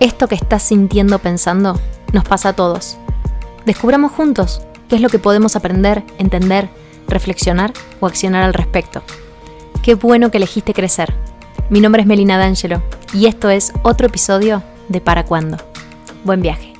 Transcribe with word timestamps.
Esto 0.00 0.28
que 0.28 0.36
estás 0.36 0.62
sintiendo 0.62 1.18
pensando 1.18 1.74
nos 2.12 2.22
pasa 2.22 2.50
a 2.50 2.52
todos. 2.52 2.96
Descubramos 3.66 4.12
juntos 4.12 4.62
qué 4.88 4.94
es 4.94 5.02
lo 5.02 5.08
que 5.08 5.18
podemos 5.18 5.56
aprender, 5.56 6.04
entender, 6.18 6.68
reflexionar 7.08 7.72
o 7.98 8.06
accionar 8.06 8.44
al 8.44 8.54
respecto. 8.54 9.02
Qué 9.82 9.96
bueno 9.96 10.30
que 10.30 10.36
elegiste 10.36 10.72
crecer. 10.72 11.12
Mi 11.68 11.80
nombre 11.80 12.02
es 12.02 12.06
Melina 12.06 12.38
D'Angelo 12.38 12.80
y 13.12 13.26
esto 13.26 13.50
es 13.50 13.72
otro 13.82 14.06
episodio 14.06 14.62
de 14.88 15.00
Para 15.00 15.24
Cuándo. 15.24 15.56
Buen 16.22 16.42
viaje. 16.42 16.74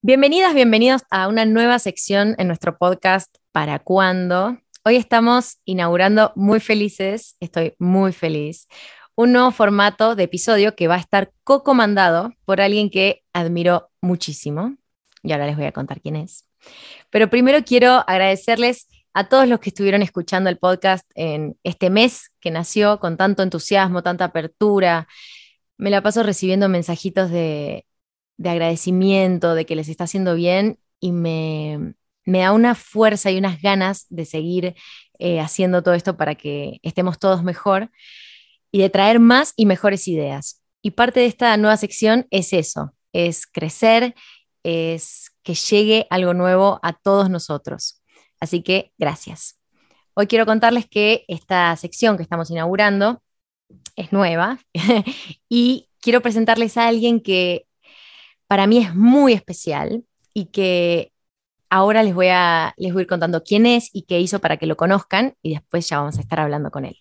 Bienvenidas, 0.00 0.54
bienvenidos 0.54 1.02
a 1.10 1.28
una 1.28 1.44
nueva 1.44 1.78
sección 1.78 2.34
en 2.38 2.48
nuestro 2.48 2.78
podcast 2.78 3.32
Para 3.52 3.78
Cuándo. 3.78 4.58
Hoy 4.84 4.96
estamos 4.96 5.60
inaugurando 5.64 6.32
muy 6.34 6.58
felices, 6.58 7.36
estoy 7.38 7.76
muy 7.78 8.12
feliz, 8.12 8.66
un 9.14 9.32
nuevo 9.32 9.50
formato 9.50 10.14
de 10.14 10.24
episodio 10.24 10.74
que 10.74 10.88
va 10.88 10.96
a 10.96 11.00
estar 11.00 11.32
co-comandado 11.44 12.32
por 12.44 12.60
alguien 12.60 12.90
que 12.90 13.22
admiro 13.32 13.90
muchísimo. 14.00 14.76
Y 15.22 15.32
ahora 15.32 15.46
les 15.46 15.56
voy 15.56 15.66
a 15.66 15.72
contar 15.72 16.00
quién 16.00 16.16
es. 16.16 16.46
Pero 17.10 17.28
primero 17.28 17.62
quiero 17.64 18.04
agradecerles 18.06 18.88
a 19.14 19.28
todos 19.28 19.46
los 19.46 19.60
que 19.60 19.70
estuvieron 19.70 20.02
escuchando 20.02 20.48
el 20.48 20.58
podcast 20.58 21.08
en 21.14 21.58
este 21.64 21.90
mes 21.90 22.32
que 22.40 22.50
nació 22.50 22.98
con 22.98 23.16
tanto 23.16 23.42
entusiasmo, 23.42 24.02
tanta 24.02 24.24
apertura. 24.26 25.06
Me 25.76 25.90
la 25.90 26.02
paso 26.02 26.22
recibiendo 26.22 26.68
mensajitos 26.68 27.30
de, 27.30 27.86
agradecimiento, 28.42 29.54
de 29.54 29.66
que 29.66 29.76
les 29.76 29.88
está 29.88 30.04
haciendo 30.04 30.34
bien 30.34 30.78
y 31.00 31.12
me, 31.12 31.94
da 32.24 32.52
una 32.52 32.74
fuerza 32.74 33.30
y 33.30 33.38
unas 33.38 33.60
ganas 33.60 34.06
de 34.08 34.24
seguir 34.24 34.74
eh, 35.18 35.40
haciendo 35.40 35.82
todo 35.82 35.94
esto 35.94 36.16
para 36.16 36.34
que 36.34 36.78
estemos 36.82 37.18
todos 37.18 37.44
mejor 37.44 37.90
y 38.72 38.80
de 38.80 38.90
traer 38.90 39.20
más 39.20 39.52
y 39.56 39.66
mejores 39.66 40.08
ideas. 40.08 40.62
Y 40.82 40.92
parte 40.92 41.20
de 41.20 41.26
esta 41.26 41.56
nueva 41.56 41.76
sección 41.76 42.26
es 42.30 42.52
eso, 42.52 42.92
es 43.12 43.46
crecer, 43.46 44.14
es 44.64 45.30
que 45.42 45.54
llegue 45.54 46.06
algo 46.10 46.34
nuevo 46.34 46.80
a 46.82 46.94
todos 46.94 47.30
nosotros. 47.30 48.02
Así 48.40 48.62
que 48.62 48.92
gracias. 48.98 49.60
Hoy 50.14 50.26
quiero 50.26 50.46
contarles 50.46 50.86
que 50.88 51.24
esta 51.28 51.76
sección 51.76 52.16
que 52.16 52.22
estamos 52.22 52.50
inaugurando 52.50 53.22
es 53.96 54.12
nueva 54.12 54.58
y 55.48 55.88
quiero 56.00 56.20
presentarles 56.20 56.76
a 56.76 56.88
alguien 56.88 57.20
que 57.20 57.66
para 58.46 58.66
mí 58.66 58.78
es 58.78 58.94
muy 58.94 59.32
especial 59.32 60.04
y 60.34 60.46
que 60.46 61.12
ahora 61.70 62.02
les 62.02 62.14
voy 62.14 62.28
a, 62.28 62.74
les 62.76 62.92
voy 62.92 63.02
ir 63.02 63.08
contando 63.08 63.42
quién 63.42 63.64
es 63.66 63.88
y 63.92 64.02
qué 64.02 64.20
hizo 64.20 64.40
para 64.40 64.56
que 64.56 64.66
lo 64.66 64.76
conozcan 64.76 65.36
y 65.42 65.54
después 65.54 65.88
ya 65.88 65.98
vamos 65.98 66.18
a 66.18 66.20
estar 66.20 66.40
hablando 66.40 66.70
con 66.70 66.84
él. 66.84 66.96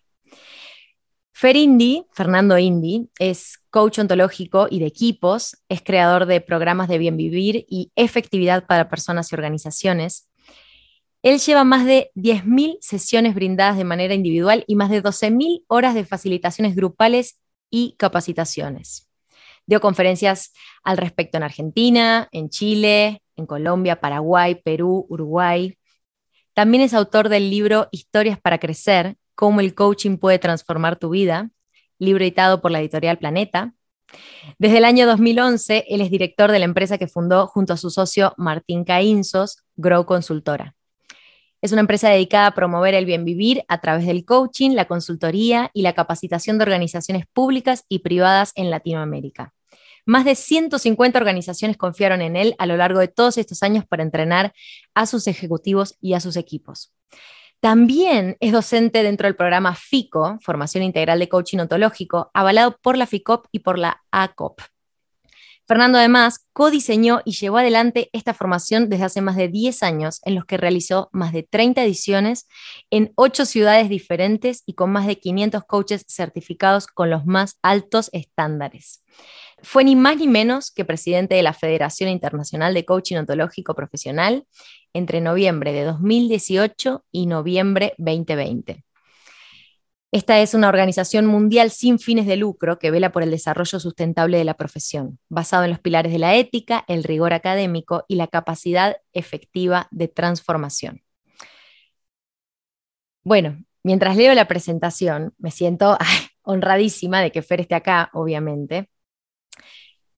Fer 1.41 1.55
Indy, 1.55 2.05
Fernando 2.13 2.55
Indy, 2.59 3.09
es 3.17 3.57
coach 3.71 3.97
ontológico 3.97 4.67
y 4.69 4.77
de 4.77 4.85
equipos, 4.85 5.57
es 5.69 5.81
creador 5.81 6.27
de 6.27 6.39
programas 6.39 6.87
de 6.87 6.99
bien 6.99 7.17
vivir 7.17 7.65
y 7.67 7.91
efectividad 7.95 8.67
para 8.67 8.89
personas 8.89 9.31
y 9.31 9.35
organizaciones. 9.35 10.29
Él 11.23 11.39
lleva 11.39 11.63
más 11.63 11.83
de 11.87 12.11
10.000 12.13 12.77
sesiones 12.79 13.33
brindadas 13.33 13.75
de 13.77 13.85
manera 13.85 14.13
individual 14.13 14.63
y 14.67 14.75
más 14.75 14.91
de 14.91 15.01
12.000 15.01 15.63
horas 15.65 15.95
de 15.95 16.05
facilitaciones 16.05 16.75
grupales 16.75 17.39
y 17.71 17.95
capacitaciones. 17.97 19.09
Dio 19.65 19.81
conferencias 19.81 20.53
al 20.83 20.97
respecto 20.97 21.37
en 21.37 21.43
Argentina, 21.43 22.29
en 22.31 22.51
Chile, 22.51 23.23
en 23.35 23.47
Colombia, 23.47 23.99
Paraguay, 23.99 24.61
Perú, 24.63 25.07
Uruguay. 25.09 25.75
También 26.53 26.83
es 26.83 26.93
autor 26.93 27.29
del 27.29 27.49
libro 27.49 27.87
Historias 27.89 28.39
para 28.39 28.59
Crecer, 28.59 29.17
Cómo 29.35 29.59
el 29.59 29.75
coaching 29.75 30.17
puede 30.17 30.39
transformar 30.39 30.97
tu 30.97 31.09
vida, 31.09 31.49
libro 31.99 32.23
editado 32.23 32.61
por 32.61 32.71
la 32.71 32.79
editorial 32.79 33.17
Planeta. 33.17 33.73
Desde 34.57 34.77
el 34.77 34.85
año 34.85 35.07
2011, 35.07 35.85
él 35.87 36.01
es 36.01 36.11
director 36.11 36.51
de 36.51 36.59
la 36.59 36.65
empresa 36.65 36.97
que 36.97 37.07
fundó 37.07 37.47
junto 37.47 37.73
a 37.73 37.77
su 37.77 37.89
socio 37.89 38.33
Martín 38.37 38.83
Caínzos, 38.83 39.63
Grow 39.75 40.05
Consultora. 40.05 40.75
Es 41.61 41.71
una 41.71 41.81
empresa 41.81 42.09
dedicada 42.09 42.47
a 42.47 42.55
promover 42.55 42.95
el 42.95 43.05
bien 43.05 43.23
vivir 43.23 43.63
a 43.67 43.79
través 43.79 44.07
del 44.07 44.25
coaching, 44.25 44.71
la 44.71 44.85
consultoría 44.85 45.69
y 45.73 45.83
la 45.83 45.93
capacitación 45.93 46.57
de 46.57 46.63
organizaciones 46.63 47.25
públicas 47.31 47.85
y 47.87 47.99
privadas 47.99 48.51
en 48.55 48.71
Latinoamérica. 48.71 49.53
Más 50.05 50.25
de 50.25 50.33
150 50.33 51.19
organizaciones 51.19 51.77
confiaron 51.77 52.21
en 52.21 52.35
él 52.35 52.55
a 52.57 52.65
lo 52.65 52.77
largo 52.77 52.99
de 52.99 53.07
todos 53.07 53.37
estos 53.37 53.61
años 53.61 53.85
para 53.85 54.01
entrenar 54.01 54.53
a 54.95 55.05
sus 55.05 55.27
ejecutivos 55.27 55.97
y 56.01 56.13
a 56.13 56.19
sus 56.19 56.35
equipos. 56.35 56.91
También 57.61 58.37
es 58.39 58.51
docente 58.53 59.03
dentro 59.03 59.27
del 59.27 59.35
programa 59.35 59.75
FICO, 59.75 60.39
Formación 60.41 60.83
Integral 60.83 61.19
de 61.19 61.29
Coaching 61.29 61.59
Ontológico, 61.59 62.31
avalado 62.33 62.75
por 62.81 62.97
la 62.97 63.05
FICOP 63.05 63.45
y 63.51 63.59
por 63.59 63.77
la 63.77 64.01
ACOP. 64.09 64.61
Fernando 65.67 65.99
además 65.99 66.47
codiseñó 66.53 67.21
y 67.23 67.33
llevó 67.33 67.59
adelante 67.59 68.09
esta 68.13 68.33
formación 68.33 68.89
desde 68.89 69.05
hace 69.05 69.21
más 69.21 69.35
de 69.35 69.47
10 69.47 69.83
años, 69.83 70.21
en 70.25 70.33
los 70.33 70.45
que 70.45 70.57
realizó 70.57 71.09
más 71.13 71.33
de 71.33 71.43
30 71.43 71.83
ediciones 71.83 72.47
en 72.89 73.13
8 73.13 73.45
ciudades 73.45 73.89
diferentes 73.89 74.63
y 74.65 74.73
con 74.73 74.91
más 74.91 75.05
de 75.05 75.19
500 75.19 75.63
coaches 75.65 76.03
certificados 76.07 76.87
con 76.87 77.11
los 77.11 77.27
más 77.27 77.59
altos 77.61 78.09
estándares. 78.11 79.03
Fue 79.63 79.83
ni 79.83 79.95
más 79.95 80.17
ni 80.17 80.27
menos 80.27 80.71
que 80.71 80.85
presidente 80.85 81.35
de 81.35 81.43
la 81.43 81.53
Federación 81.53 82.09
Internacional 82.09 82.73
de 82.73 82.85
Coaching 82.85 83.17
Ontológico 83.17 83.75
Profesional 83.75 84.45
entre 84.93 85.21
noviembre 85.21 85.71
de 85.71 85.83
2018 85.83 87.05
y 87.11 87.27
noviembre 87.27 87.93
2020. 87.97 88.83
Esta 90.13 90.41
es 90.41 90.53
una 90.53 90.67
organización 90.67 91.25
mundial 91.25 91.71
sin 91.71 91.97
fines 91.97 92.25
de 92.25 92.35
lucro 92.35 92.79
que 92.79 92.91
vela 92.91 93.13
por 93.13 93.23
el 93.23 93.31
desarrollo 93.31 93.79
sustentable 93.79 94.37
de 94.37 94.43
la 94.43 94.55
profesión, 94.55 95.19
basado 95.29 95.63
en 95.63 95.69
los 95.69 95.79
pilares 95.79 96.11
de 96.11 96.19
la 96.19 96.35
ética, 96.35 96.83
el 96.89 97.05
rigor 97.05 97.31
académico 97.31 98.03
y 98.09 98.15
la 98.15 98.27
capacidad 98.27 98.97
efectiva 99.13 99.87
de 99.91 100.09
transformación. 100.09 101.01
Bueno, 103.23 103.63
mientras 103.83 104.17
leo 104.17 104.33
la 104.33 104.47
presentación, 104.49 105.33
me 105.37 105.51
siento 105.51 105.97
honradísima 106.41 107.21
de 107.21 107.31
que 107.31 107.41
Fer 107.41 107.61
esté 107.61 107.75
acá, 107.75 108.09
obviamente. 108.13 108.89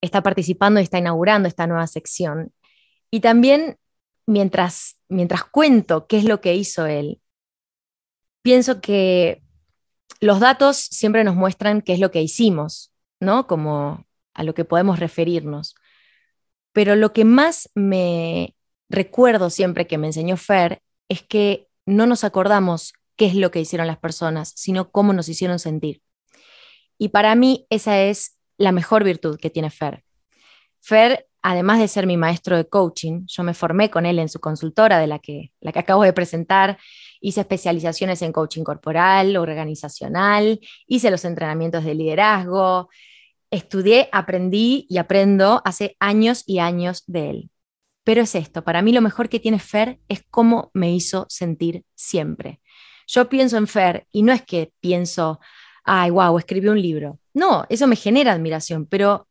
Está 0.04 0.22
participando 0.22 0.80
y 0.80 0.84
está 0.84 0.98
inaugurando 0.98 1.48
esta 1.48 1.66
nueva 1.66 1.88
sección. 1.88 2.52
Y 3.10 3.22
también 3.22 3.78
mientras, 4.26 5.00
mientras 5.08 5.46
cuento 5.46 6.08
qué 6.08 6.18
es 6.18 6.26
lo 6.26 6.42
que 6.42 6.56
hizo 6.56 6.86
él, 6.86 7.22
pienso 8.42 8.82
que 8.82 9.42
los 10.20 10.42
datos 10.42 10.78
siempre 10.78 11.24
nos 11.24 11.36
muestran 11.36 11.82
qué 11.82 11.94
es 11.94 12.00
lo 12.00 12.12
que 12.12 12.22
hicimos, 12.22 12.94
¿no? 13.22 13.48
Como 13.48 14.06
a 14.34 14.44
lo 14.44 14.54
que 14.54 14.66
podemos 14.66 15.00
referirnos. 15.00 15.74
Pero 16.74 16.98
lo 16.98 17.14
que 17.14 17.24
más 17.24 17.70
me 17.74 18.56
recuerdo 18.90 19.50
siempre 19.50 19.88
que 19.88 19.98
me 19.98 20.08
enseñó 20.08 20.36
Fer 20.36 20.82
es 21.08 21.22
que 21.24 21.70
no 21.86 22.08
nos 22.08 22.26
acordamos 22.26 22.94
qué 23.16 23.28
es 23.28 23.36
lo 23.36 23.52
que 23.52 23.62
hicieron 23.62 23.88
las 23.88 24.00
personas, 24.00 24.52
sino 24.56 24.92
cómo 24.92 25.14
nos 25.14 25.30
hicieron 25.30 25.60
sentir. 25.60 26.02
Y 26.98 27.10
para 27.10 27.36
mí 27.36 27.68
esa 27.70 28.02
es 28.02 28.38
la 28.64 28.72
mejor 28.72 29.04
virtud 29.04 29.38
que 29.40 29.50
tiene 29.50 29.70
Fer. 29.70 30.04
Fer 30.82 31.28
además 31.44 31.80
de 31.80 31.88
ser 31.90 32.08
mi 32.08 32.18
maestro 32.18 32.56
de 32.56 32.68
coaching, 32.68 33.26
yo 33.28 33.44
me 33.44 33.54
formé 33.54 33.92
con 33.92 34.06
él 34.06 34.18
en 34.18 34.30
su 34.30 34.40
consultora, 34.40 34.98
de 34.98 35.08
la 35.08 35.20
que, 35.20 35.52
la 35.60 35.74
que 35.74 35.80
acabo 35.80 36.04
de 36.04 36.14
presentar, 36.14 36.80
hice 37.20 37.42
especializaciones 37.42 38.22
en 38.22 38.32
coaching 38.32 38.64
corporal, 38.64 39.36
organizacional, 39.36 40.60
hice 40.88 41.12
los 41.12 41.26
entrenamientos 41.26 41.84
de 41.84 41.96
liderazgo, 41.96 42.90
estudié, 43.52 44.08
aprendí 44.14 44.88
y 44.90 44.98
aprendo 44.98 45.62
hace 45.66 45.98
años 46.00 46.44
y 46.48 46.60
años 46.60 47.04
de 47.08 47.30
él. 47.30 47.50
Pero 48.06 48.22
es 48.22 48.36
esto, 48.36 48.64
para 48.64 48.82
mí 48.82 48.94
lo 48.94 49.02
mejor 49.02 49.28
que 49.28 49.40
tiene 49.40 49.60
Fer 49.60 50.00
es 50.08 50.24
cómo 50.32 50.72
me 50.74 50.94
hizo 50.94 51.26
sentir 51.30 51.84
siempre. 51.94 52.62
Yo 53.06 53.28
pienso 53.28 53.58
en 53.58 53.68
Fer 53.68 54.08
y 54.12 54.24
no 54.24 54.32
es 54.32 54.44
que 54.44 54.72
pienso, 54.80 55.42
ay, 55.84 56.10
wow, 56.10 56.38
escribió 56.38 56.72
un 56.72 56.82
libro. 56.82 57.20
No, 57.34 57.66
eso 57.70 57.88
me 57.88 57.96
genera 57.96 58.34
admiración, 58.34 58.86
pero 58.86 59.28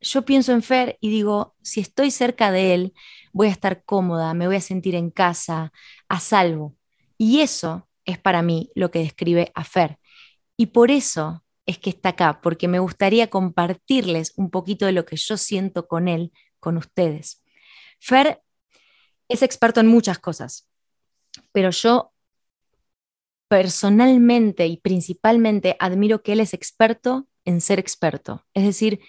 yo 0.00 0.24
pienso 0.24 0.52
en 0.52 0.62
Fer 0.62 0.98
y 1.00 1.10
digo, 1.10 1.54
si 1.62 1.80
estoy 1.80 2.10
cerca 2.10 2.50
de 2.50 2.74
él, 2.74 2.94
voy 3.32 3.48
a 3.48 3.50
estar 3.50 3.84
cómoda, 3.84 4.34
me 4.34 4.46
voy 4.46 4.56
a 4.56 4.60
sentir 4.60 4.94
en 4.94 5.10
casa, 5.10 5.72
a 6.08 6.20
salvo. 6.20 6.76
Y 7.18 7.40
eso 7.40 7.88
es 8.04 8.18
para 8.18 8.42
mí 8.42 8.70
lo 8.74 8.90
que 8.90 9.00
describe 9.00 9.52
a 9.54 9.64
Fer. 9.64 9.98
Y 10.56 10.66
por 10.66 10.90
eso 10.90 11.44
es 11.66 11.78
que 11.78 11.90
está 11.90 12.10
acá, 12.10 12.40
porque 12.40 12.68
me 12.68 12.78
gustaría 12.78 13.28
compartirles 13.28 14.32
un 14.36 14.50
poquito 14.50 14.86
de 14.86 14.92
lo 14.92 15.04
que 15.04 15.16
yo 15.16 15.36
siento 15.36 15.88
con 15.88 16.08
él, 16.08 16.32
con 16.60 16.76
ustedes. 16.76 17.42
Fer 18.00 18.42
es 19.28 19.42
experto 19.42 19.80
en 19.80 19.88
muchas 19.88 20.18
cosas, 20.18 20.68
pero 21.52 21.70
yo 21.70 22.12
personalmente 23.48 24.66
y 24.66 24.76
principalmente 24.78 25.76
admiro 25.78 26.22
que 26.22 26.32
él 26.32 26.40
es 26.40 26.54
experto 26.54 27.26
en 27.46 27.62
ser 27.62 27.78
experto. 27.78 28.44
Es 28.52 28.64
decir, 28.64 29.00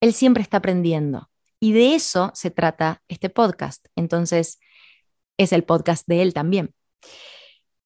él 0.00 0.12
siempre 0.12 0.42
está 0.42 0.58
aprendiendo. 0.58 1.28
Y 1.58 1.72
de 1.72 1.96
eso 1.96 2.30
se 2.34 2.52
trata 2.52 3.02
este 3.08 3.30
podcast. 3.30 3.86
Entonces, 3.96 4.60
es 5.36 5.52
el 5.52 5.64
podcast 5.64 6.06
de 6.06 6.22
él 6.22 6.32
también. 6.32 6.72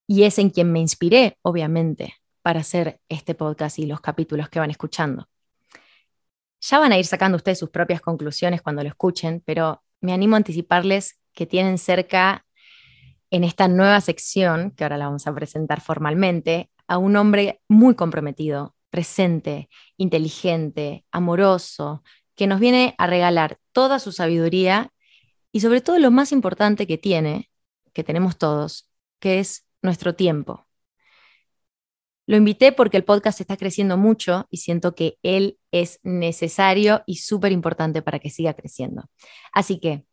Y 0.07 0.25
es 0.25 0.39
en 0.39 0.51
quien 0.51 0.71
me 0.71 0.81
inspiré, 0.81 1.39
obviamente, 1.41 2.15
para 2.43 2.61
hacer 2.61 3.01
este 3.09 3.35
podcast 3.35 3.79
y 3.79 3.87
los 3.87 4.01
capítulos 4.01 4.51
que 4.51 4.59
van 4.59 4.71
escuchando. 4.71 5.29
Ya 6.61 6.79
van 6.79 6.93
a 6.93 6.99
ir 6.99 7.07
sacando 7.07 7.37
ustedes 7.37 7.59
sus 7.59 7.71
propias 7.71 8.01
conclusiones 8.01 8.63
cuando 8.63 8.83
lo 8.83 8.89
escuchen, 8.89 9.43
pero 9.45 9.83
me 10.01 10.13
animo 10.13 10.37
a 10.37 10.39
anticiparles 10.39 11.19
que 11.33 11.47
tienen 11.47 11.79
cerca 11.79 12.45
en 13.31 13.45
esta 13.45 13.69
nueva 13.69 14.01
sección, 14.01 14.73
que 14.73 14.85
ahora 14.85 14.99
la 14.99 15.07
vamos 15.07 15.27
a 15.27 15.35
presentar 15.35 15.81
formalmente, 15.81 16.71
a 16.87 16.99
un 16.99 17.17
hombre 17.17 17.63
muy 17.69 17.95
comprometido, 17.95 18.77
presente, 18.93 19.71
inteligente, 19.97 21.07
amoroso, 21.11 22.05
que 22.37 22.47
nos 22.47 22.61
viene 22.61 22.95
a 22.99 23.07
regalar 23.07 23.59
toda 23.73 23.99
su 23.99 24.13
sabiduría 24.13 24.93
y 25.51 25.61
sobre 25.61 25.81
todo 25.81 25.99
lo 25.99 26.11
más 26.11 26.31
importante 26.31 26.87
que 26.87 26.99
tiene, 26.99 27.51
que 27.95 28.05
tenemos 28.05 28.37
todos, 28.37 28.91
que 29.19 29.41
es 29.41 29.67
nuestro 29.81 30.15
tiempo. 30.15 30.67
Lo 32.27 32.37
invité 32.37 32.71
porque 32.71 32.99
el 32.99 33.05
podcast 33.05 33.41
está 33.41 33.57
creciendo 33.57 33.97
mucho 33.97 34.47
y 34.51 34.59
siento 34.59 34.95
que 34.95 35.19
él 35.23 35.59
es 35.73 35.99
necesario 36.03 37.03
y 37.07 37.17
súper 37.17 37.51
importante 37.51 38.03
para 38.03 38.19
que 38.19 38.29
siga 38.29 38.53
creciendo. 38.53 39.09
Así 39.55 39.81
que, 39.81 40.05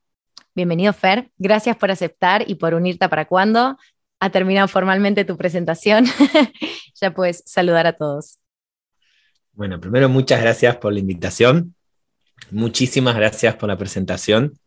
bienvenido 0.56 0.94
Fer, 0.94 1.32
gracias 1.38 1.76
por 1.76 1.92
aceptar 1.92 2.50
y 2.50 2.56
por 2.56 2.74
unirte 2.74 3.10
para 3.10 3.26
cuando. 3.26 3.78
Ha 4.22 4.30
terminado 4.30 4.70
formalmente 4.70 5.26
tu 5.26 5.38
presentación. 5.38 6.06
ya 7.02 7.14
puedes 7.14 7.44
saludar 7.46 7.88
a 7.88 7.94
todos. 7.94 8.40
Bueno, 9.60 9.82
primero 9.82 10.08
muchas 10.08 10.40
gracias 10.42 10.78
por 10.78 10.94
la 10.94 11.00
invitación. 11.00 11.76
Muchísimas 12.50 13.14
gracias 13.18 13.58
por 13.58 13.68
la 13.68 13.78
presentación. 13.78 14.58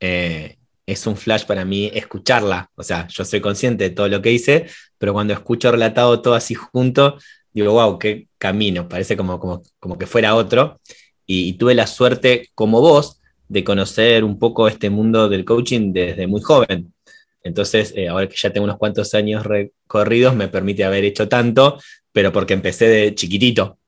Eh, 0.00 0.56
es 0.84 1.06
un 1.06 1.16
flash 1.16 1.44
para 1.44 1.64
mí 1.64 1.92
escucharla. 1.94 2.68
O 2.74 2.82
sea, 2.82 3.06
yo 3.06 3.24
soy 3.24 3.40
consciente 3.40 3.84
de 3.84 3.90
todo 3.90 4.08
lo 4.08 4.20
que 4.20 4.32
hice, 4.32 4.66
pero 4.98 5.12
cuando 5.12 5.32
escucho 5.32 5.70
relatado 5.70 6.20
todo 6.22 6.34
así 6.34 6.54
junto, 6.54 7.18
digo, 7.52 7.70
wow, 7.74 8.00
qué 8.00 8.26
camino, 8.36 8.88
parece 8.88 9.16
como, 9.16 9.38
como, 9.38 9.62
como 9.78 9.96
que 9.96 10.06
fuera 10.06 10.34
otro. 10.34 10.80
Y, 11.24 11.52
tuve 11.52 11.76
la 11.76 11.86
suerte, 11.86 12.50
como 12.56 12.80
vos, 12.80 13.20
de 13.46 13.62
conocer 13.62 14.24
un 14.24 14.40
poco 14.40 14.66
este 14.66 14.90
mundo 14.90 15.28
del 15.28 15.44
coaching 15.44 15.92
desde 15.92 16.26
muy 16.26 16.40
joven. 16.40 16.92
Entonces, 17.44 17.92
eh, 17.96 18.08
ahora 18.08 18.28
que 18.28 18.34
ya 18.36 18.52
tengo 18.52 18.64
unos 18.64 18.78
cuantos 18.78 19.14
años 19.14 19.46
recorridos, 19.46 20.34
me 20.34 20.48
permite 20.48 20.82
haber 20.82 21.04
hecho 21.04 21.28
tanto, 21.28 21.78
pero 22.10 22.32
porque 22.32 22.54
empecé 22.54 22.88
de 22.88 23.14
chiquitito. 23.14 23.78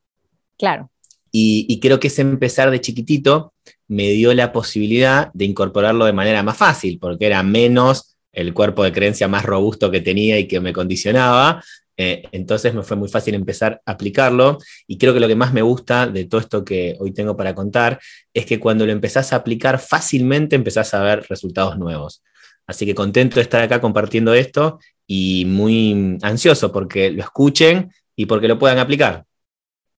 Claro. 0.59 0.91
Y, 1.37 1.81
creo 1.81 1.99
que 1.99 2.07
ese 2.07 2.23
empezar 2.23 2.71
de 2.71 2.81
chiquitito 2.81 3.55
me 3.89 4.11
dio 4.11 4.33
la 4.35 4.53
posibilidad 4.53 5.33
de 5.35 5.45
incorporarlo 5.45 6.05
de 6.05 6.13
manera 6.13 6.45
más 6.45 6.57
fácil, 6.57 7.01
porque 7.01 7.27
era 7.27 7.43
menos 7.43 8.17
el 8.33 8.55
cuerpo 8.55 8.85
de 8.85 8.93
creencia 8.93 9.27
más 9.27 9.45
robusto 9.45 9.91
que 9.91 10.01
tenía 10.01 10.39
y 10.39 10.47
que 10.47 10.61
me 10.61 10.73
condicionaba. 10.73 11.61
Eh, 11.97 12.23
entonces 12.31 12.73
me 12.73 12.85
fue 12.85 12.97
muy 12.97 13.09
fácil 13.09 13.35
empezar 13.35 13.81
a 13.85 13.93
aplicarlo 13.93 14.59
y 14.87 14.97
creo 14.99 15.13
que 15.13 15.21
lo 15.21 15.29
que 15.29 15.37
más 15.37 15.53
me 15.53 15.63
gusta 15.63 16.07
de 16.07 16.25
todo 16.25 16.41
esto 16.41 16.65
que 16.65 16.97
hoy 16.99 17.13
tengo 17.13 17.37
para 17.37 17.55
contar 17.55 18.01
es 18.33 18.47
que 18.47 18.59
cuando 18.61 18.87
lo 18.87 18.93
empezás 18.93 19.33
a 19.33 19.37
aplicar 19.37 19.81
fácilmente 19.81 20.57
empezás 20.57 20.95
a 20.95 21.03
ver 21.03 21.27
resultados 21.29 21.79
nuevos. 21.79 22.23
Así 22.67 22.87
que 22.87 22.95
contento 22.95 23.37
de 23.37 23.43
estar 23.43 23.61
acá 23.61 23.81
compartiendo 23.81 24.35
esto 24.35 24.79
y 25.07 25.45
muy 25.47 26.19
ansioso 26.23 26.71
porque 26.71 27.11
lo 27.11 27.23
escuchen 27.23 27.93
y 28.17 28.27
porque 28.27 28.49
lo 28.49 28.59
puedan 28.59 28.79
aplicar. 28.79 29.25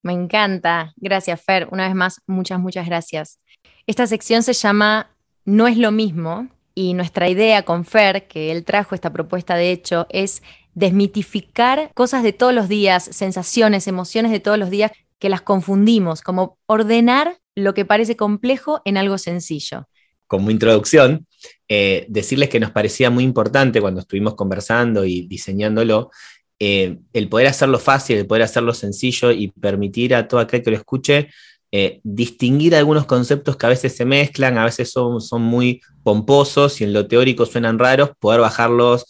Me 0.06 0.12
encanta. 0.12 0.94
Gracias, 0.94 1.42
Fer. 1.42 1.66
Una 1.72 1.88
vez 1.88 1.96
más, 1.96 2.20
muchas, 2.28 2.60
muchas 2.60 2.86
gracias. 2.86 3.40
Esta 3.88 4.06
sección 4.06 4.44
se 4.44 4.52
llama 4.52 5.10
No 5.44 5.66
es 5.66 5.76
lo 5.76 5.90
mismo 5.90 6.48
y 6.76 6.94
nuestra 6.94 7.28
idea 7.28 7.64
con 7.64 7.84
Fer, 7.84 8.28
que 8.28 8.52
él 8.52 8.64
trajo 8.64 8.94
esta 8.94 9.12
propuesta 9.12 9.56
de 9.56 9.72
hecho, 9.72 10.06
es 10.10 10.44
desmitificar 10.74 11.90
cosas 11.94 12.22
de 12.22 12.32
todos 12.32 12.54
los 12.54 12.68
días, 12.68 13.08
sensaciones, 13.10 13.88
emociones 13.88 14.30
de 14.30 14.38
todos 14.38 14.58
los 14.58 14.70
días 14.70 14.92
que 15.18 15.28
las 15.28 15.40
confundimos, 15.40 16.22
como 16.22 16.56
ordenar 16.66 17.38
lo 17.56 17.74
que 17.74 17.84
parece 17.84 18.14
complejo 18.14 18.82
en 18.84 18.98
algo 18.98 19.18
sencillo. 19.18 19.88
Como 20.28 20.52
introducción, 20.52 21.26
eh, 21.68 22.06
decirles 22.08 22.48
que 22.48 22.60
nos 22.60 22.70
parecía 22.70 23.10
muy 23.10 23.24
importante 23.24 23.80
cuando 23.80 24.00
estuvimos 24.00 24.36
conversando 24.36 25.04
y 25.04 25.26
diseñándolo, 25.26 26.10
eh, 26.58 26.98
el 27.12 27.28
poder 27.28 27.48
hacerlo 27.48 27.78
fácil, 27.78 28.18
el 28.18 28.26
poder 28.26 28.42
hacerlo 28.42 28.72
sencillo 28.74 29.30
y 29.30 29.48
permitir 29.48 30.14
a 30.14 30.26
todo 30.26 30.40
aquel 30.40 30.62
que 30.62 30.70
lo 30.70 30.76
escuche 30.76 31.28
eh, 31.72 32.00
distinguir 32.04 32.74
algunos 32.74 33.06
conceptos 33.06 33.56
que 33.56 33.66
a 33.66 33.70
veces 33.70 33.94
se 33.96 34.04
mezclan, 34.04 34.56
a 34.56 34.64
veces 34.64 34.90
son, 34.90 35.20
son 35.20 35.42
muy 35.42 35.82
pomposos 36.02 36.80
y 36.80 36.84
en 36.84 36.92
lo 36.92 37.06
teórico 37.08 37.44
suenan 37.44 37.78
raros, 37.78 38.12
poder 38.18 38.40
bajarlos 38.40 39.04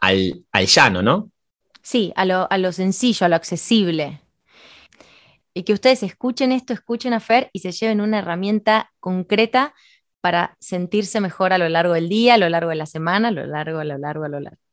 al, 0.00 0.44
llano, 0.66 1.00
¿no? 1.02 1.30
Sí, 1.82 2.12
a 2.16 2.24
lo, 2.24 2.50
a 2.50 2.58
lo 2.58 2.72
sencillo, 2.72 3.24
a 3.24 3.28
lo 3.28 3.36
accesible. 3.36 4.20
Y 5.54 5.62
que 5.62 5.72
ustedes 5.72 6.02
escuchen 6.02 6.52
esto, 6.52 6.74
escuchen 6.74 7.14
a 7.14 7.20
Fer 7.20 7.48
y 7.52 7.60
se 7.60 7.72
lleven 7.72 8.00
una 8.00 8.18
herramienta 8.18 8.92
concreta 9.00 9.72
para 10.20 10.56
sentirse 10.60 11.20
mejor 11.20 11.52
a 11.52 11.58
lo 11.58 11.68
largo 11.68 11.94
del 11.94 12.08
día, 12.08 12.34
a 12.34 12.38
lo 12.38 12.48
largo 12.48 12.70
de 12.70 12.76
la 12.76 12.86
semana, 12.86 13.28
a 13.28 13.30
lo 13.30 13.46
largo, 13.46 13.78
a 13.78 13.84
lo 13.84 13.96
largo, 13.96 14.24
a 14.24 14.28
lo 14.28 14.40
largo. 14.40 14.65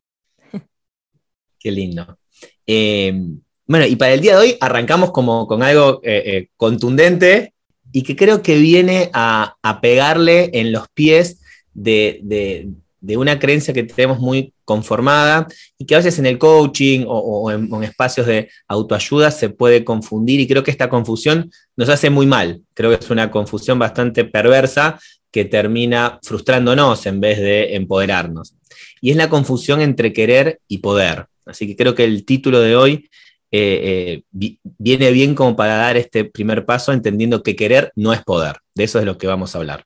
Qué 1.64 1.70
lindo. 1.70 2.18
Eh, 2.66 3.18
bueno, 3.66 3.86
y 3.86 3.96
para 3.96 4.12
el 4.12 4.20
día 4.20 4.34
de 4.34 4.38
hoy 4.38 4.56
arrancamos 4.60 5.12
como 5.12 5.46
con 5.46 5.62
algo 5.62 6.02
eh, 6.04 6.22
eh, 6.26 6.48
contundente 6.58 7.54
y 7.90 8.02
que 8.02 8.14
creo 8.14 8.42
que 8.42 8.58
viene 8.58 9.08
a, 9.14 9.56
pegarle 9.80 10.50
en 10.52 10.72
los 10.72 10.88
pies 10.92 11.40
de, 11.72 12.68
una 13.16 13.38
creencia 13.38 13.72
que 13.72 13.84
tenemos 13.84 14.18
muy 14.20 14.52
conformada 14.66 15.46
y 15.78 15.86
que 15.86 15.94
a 15.94 15.98
veces 15.98 16.18
en 16.18 16.26
el 16.26 16.36
coaching 16.36 17.06
o, 17.08 17.50
en, 17.50 17.82
espacios 17.82 18.26
de 18.26 18.50
autoayuda 18.68 19.30
se 19.30 19.48
puede 19.48 19.86
confundir 19.86 20.40
y 20.40 20.46
creo 20.46 20.62
que 20.62 20.70
esta 20.70 20.90
confusión 20.90 21.50
nos 21.76 21.88
hace 21.88 22.10
muy 22.10 22.26
mal. 22.26 22.60
Creo 22.74 22.90
que 22.90 23.02
es 23.02 23.10
una 23.10 23.30
confusión 23.30 23.78
bastante 23.78 24.26
perversa 24.26 25.00
que 25.30 25.46
termina 25.46 26.18
frustrándonos 26.22 27.06
en 27.06 27.20
vez 27.22 27.38
de 27.38 27.74
empoderarnos. 27.74 28.54
Y 29.00 29.12
es 29.12 29.16
la 29.16 29.30
confusión 29.30 29.80
entre 29.80 30.12
querer 30.12 30.60
y 30.68 30.78
poder. 30.78 31.26
Así 31.46 31.66
que 31.66 31.76
creo 31.76 31.94
que 31.94 32.04
el 32.04 32.24
título 32.24 32.60
de 32.60 32.76
hoy 32.76 33.10
eh, 33.50 34.22
eh, 34.32 34.52
viene 34.78 35.12
bien 35.12 35.34
como 35.34 35.54
para 35.54 35.76
dar 35.76 35.96
este 35.96 36.24
primer 36.24 36.64
paso 36.64 36.92
entendiendo 36.92 37.42
que 37.42 37.54
querer 37.54 37.92
no 37.94 38.12
es 38.12 38.22
poder. 38.24 38.56
De 38.74 38.84
eso 38.84 38.98
es 38.98 39.04
lo 39.04 39.16
que 39.16 39.26
vamos 39.26 39.54
a 39.54 39.58
hablar. 39.58 39.84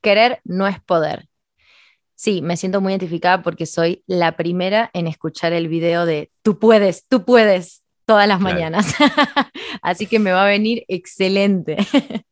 Querer 0.00 0.40
no 0.44 0.66
es 0.66 0.80
poder. 0.80 1.28
Sí, 2.16 2.42
me 2.42 2.56
siento 2.56 2.80
muy 2.80 2.92
identificada 2.92 3.42
porque 3.42 3.66
soy 3.66 4.02
la 4.08 4.36
primera 4.36 4.90
en 4.92 5.06
escuchar 5.06 5.52
el 5.52 5.68
video 5.68 6.06
de 6.06 6.30
tú 6.42 6.58
puedes, 6.58 7.06
tú 7.06 7.24
puedes 7.24 7.84
todas 8.04 8.26
las 8.26 8.40
mañanas. 8.40 8.92
Así 9.82 10.06
que 10.06 10.18
me 10.18 10.32
va 10.32 10.44
a 10.44 10.48
venir 10.48 10.84
excelente. 10.88 11.76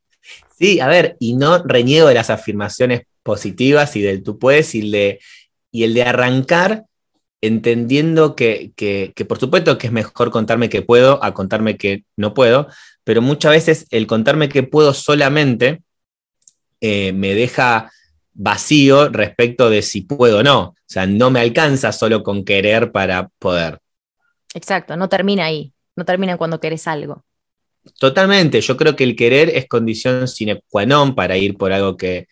sí, 0.59 0.81
a 0.81 0.89
ver, 0.89 1.17
y 1.21 1.37
no 1.37 1.63
reniego 1.63 2.09
de 2.09 2.15
las 2.15 2.31
afirmaciones 2.31 3.03
positivas 3.23 3.95
y 3.95 4.03
del 4.03 4.25
tú 4.25 4.39
puedes 4.39 4.75
y 4.75 4.91
de, 4.91 5.21
y 5.71 5.85
el 5.85 5.95
de 5.95 6.03
arrancar 6.03 6.87
entendiendo 7.47 8.37
que, 8.37 8.73
por 9.29 9.39
supuesto 9.39 9.79
que 9.79 9.87
es 9.87 9.93
mejor 9.93 10.31
contarme 10.31 10.69
que 10.69 10.83
puedo 10.83 11.23
a 11.25 11.35
contarme 11.35 11.77
que 11.77 12.05
no 12.17 12.35
puedo, 12.35 12.69
pero 13.05 13.23
muchas 13.23 13.53
veces 13.53 13.87
el 13.91 14.07
contarme 14.07 14.49
que 14.49 14.63
puedo 14.63 14.93
solamente 14.93 15.83
eh, 16.81 17.13
me 17.13 17.35
deja 17.35 17.91
vacío 18.35 19.09
respecto 19.09 19.71
de 19.71 19.83
si 19.83 20.03
puedo 20.03 20.39
o 20.39 20.43
no. 20.43 20.61
O 20.61 20.75
sea, 20.89 21.07
no 21.07 21.31
me 21.31 21.41
alcanza 21.41 21.93
solo 21.93 22.23
con 22.23 22.45
querer 22.45 22.93
para 22.93 23.29
poder. 23.39 23.81
Exacto, 24.55 24.97
no 24.97 25.09
termina 25.09 25.47
ahí, 25.47 25.73
no 25.97 26.05
termina 26.05 26.37
cuando 26.37 26.61
querés 26.61 26.87
algo. 26.87 27.25
Totalmente, 27.99 28.61
yo 28.61 28.77
creo 28.77 28.97
que 28.97 29.05
el 29.05 29.17
querer 29.17 29.51
es 29.51 29.69
condición 29.69 30.27
sine 30.29 30.63
qua 30.69 30.87
non 30.87 31.15
para 31.15 31.37
ir 31.37 31.57
por 31.57 31.73
algo 31.73 31.97
que, 31.97 32.27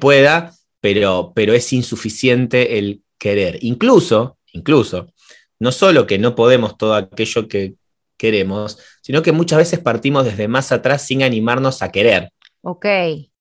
pueda, 0.00 0.52
pero, 0.80 1.32
pero 1.34 1.54
es 1.54 1.72
insuficiente 1.72 2.78
el 2.78 3.02
querer. 3.18 3.58
Incluso, 3.62 4.38
incluso, 4.52 5.12
no 5.58 5.72
solo 5.72 6.06
que 6.06 6.18
no 6.18 6.34
podemos 6.34 6.76
todo 6.76 6.94
aquello 6.94 7.48
que 7.48 7.74
queremos, 8.16 8.78
sino 9.02 9.22
que 9.22 9.32
muchas 9.32 9.58
veces 9.58 9.78
partimos 9.78 10.24
desde 10.24 10.48
más 10.48 10.72
atrás 10.72 11.02
sin 11.02 11.22
animarnos 11.22 11.82
a 11.82 11.90
querer. 11.92 12.30
Ok, 12.62 12.86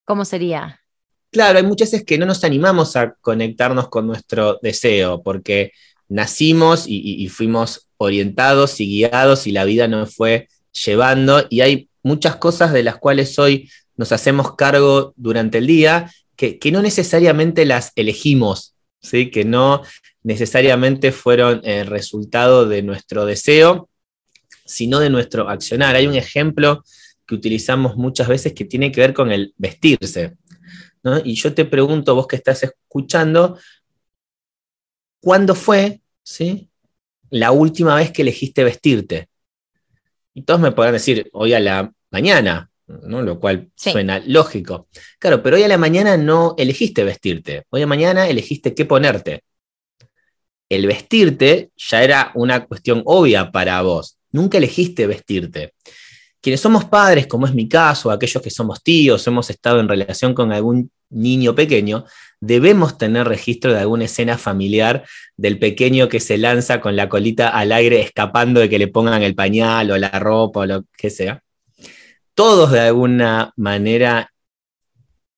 ¿cómo 0.03 0.25
sería? 0.25 0.82
Claro, 1.32 1.58
hay 1.58 1.65
muchas 1.65 1.91
veces 1.91 2.05
que 2.05 2.17
no 2.17 2.25
nos 2.25 2.44
animamos 2.44 2.96
a 2.96 3.13
conectarnos 3.22 3.89
con 3.89 4.08
nuestro 4.08 4.60
deseo, 4.62 5.22
porque 5.24 5.72
nacimos 6.08 6.86
y, 6.88 7.27
fuimos 7.29 7.89
orientados 7.98 8.79
y 8.79 8.88
guiados 8.88 9.48
y 9.48 9.51
la 9.51 9.65
vida 9.65 9.88
nos 9.88 10.15
fue 10.15 10.48
llevando 10.86 11.46
y 11.50 11.62
hay 11.62 11.89
muchas 12.03 12.36
cosas 12.36 12.74
de 12.74 12.84
las 12.84 12.98
cuales 12.98 13.39
hoy 13.39 13.70
nos 13.96 14.12
hacemos 14.12 14.55
cargo 14.55 15.13
durante 15.15 15.58
el 15.58 15.67
día 15.67 16.12
que, 16.36 16.60
que 16.60 16.72
no 16.72 16.82
necesariamente 16.82 17.65
las 17.65 17.91
elegimos 17.96 18.75
que 19.31 19.45
no 19.45 19.81
necesariamente 20.24 21.12
fueron 21.12 21.62
el 21.63 21.88
resultado 21.88 22.67
de 22.67 22.81
nuestro 22.81 23.25
deseo, 23.25 23.89
sino 24.65 25.00
de 25.00 25.09
nuestro 25.09 25.50
accionar. 25.50 25.95
Hay 25.95 26.07
un 26.07 26.15
ejemplo 26.15 26.83
que 27.25 27.35
utilizamos 27.35 27.95
muchas 27.95 28.27
veces 28.27 28.53
que 28.53 28.65
tiene 28.65 28.91
que 28.91 29.01
ver 29.01 29.13
con 29.13 29.31
el 29.31 29.53
vestirse. 29.57 30.38
Y 31.24 31.35
yo 31.35 31.53
te 31.53 31.65
pregunto, 31.65 32.15
vos 32.15 32.27
que 32.27 32.35
estás 32.35 32.63
escuchando, 32.63 33.59
¿cuándo 35.21 35.53
fue 35.53 36.01
¿sí? 36.24 36.69
la 37.29 37.51
última 37.51 37.95
vez 37.95 38.12
que 38.12 38.24
elegiste 38.24 38.63
vestirte? 38.63 39.29
Y 40.33 40.41
todos 40.41 40.59
me 40.59 40.71
podrán 40.71 40.93
decir, 40.93 41.29
hoy 41.33 41.53
a 41.53 41.59
la 41.59 41.93
mañana, 42.09 42.71
¿no? 42.87 43.21
lo 43.21 43.39
cual 43.39 43.69
suena 43.75 44.21
lógico. 44.25 44.87
Claro, 45.19 45.41
pero 45.41 45.57
hoy 45.57 45.63
a 45.63 45.67
la 45.67 45.77
mañana 45.77 46.17
no 46.17 46.55
elegiste 46.57 47.03
vestirte, 47.03 47.63
hoy 47.69 47.81
a 47.81 47.85
la 47.85 47.87
mañana 47.87 48.27
elegiste 48.27 48.73
qué 48.73 48.85
ponerte. 48.85 49.43
El 50.69 50.87
vestirte 50.87 51.71
ya 51.75 52.03
era 52.03 52.31
una 52.35 52.65
cuestión 52.65 53.01
obvia 53.05 53.51
para 53.51 53.81
vos, 53.81 54.17
nunca 54.31 54.57
elegiste 54.57 55.07
vestirte. 55.07 55.73
Quienes 56.41 56.61
somos 56.61 56.85
padres, 56.85 57.25
como 57.27 57.47
es 57.47 57.55
mi 57.55 57.67
caso, 57.67 58.11
aquellos 58.11 58.41
que 58.41 58.51
somos 58.51 58.83
tíos, 58.83 59.25
hemos 59.25 59.49
estado 59.49 59.79
en 59.79 59.89
relación 59.89 60.35
con 60.35 60.51
algún 60.51 60.91
niño 61.09 61.55
pequeño, 61.55 62.05
debemos 62.39 62.97
tener 62.97 63.27
registro 63.27 63.73
de 63.73 63.79
alguna 63.79 64.05
escena 64.05 64.37
familiar 64.37 65.05
del 65.37 65.57
pequeño 65.57 66.09
que 66.09 66.19
se 66.19 66.37
lanza 66.37 66.81
con 66.81 66.95
la 66.95 67.09
colita 67.09 67.49
al 67.49 67.71
aire 67.71 68.01
escapando 68.01 68.59
de 68.59 68.69
que 68.69 68.79
le 68.79 68.87
pongan 68.87 69.23
el 69.23 69.35
pañal 69.35 69.89
o 69.91 69.97
la 69.97 70.09
ropa 70.19 70.61
o 70.61 70.65
lo 70.65 70.83
que 70.97 71.09
sea. 71.09 71.41
Todos 72.35 72.71
de 72.71 72.81
alguna 72.81 73.53
manera 73.55 74.31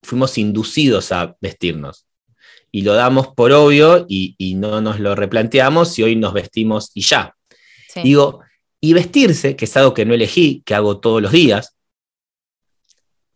fuimos 0.03 0.37
inducidos 0.37 1.11
a 1.11 1.35
vestirnos 1.39 2.07
y 2.71 2.81
lo 2.81 2.93
damos 2.93 3.27
por 3.29 3.51
obvio 3.51 4.05
y, 4.09 4.55
no 4.55 4.81
nos 4.81 4.99
lo 4.99 5.15
replanteamos 5.15 5.97
y 5.99 6.03
hoy 6.03 6.15
nos 6.15 6.33
vestimos 6.33 6.91
y 6.93 7.01
ya. 7.01 7.35
Digo, 8.03 8.41
y 8.79 8.93
vestirse, 8.93 9.55
que 9.55 9.65
es 9.65 9.77
algo 9.77 9.93
que 9.93 10.05
no 10.05 10.13
elegí, 10.13 10.61
que 10.65 10.75
hago 10.75 10.99
todos 10.99 11.21
los 11.21 11.31
días, 11.31 11.76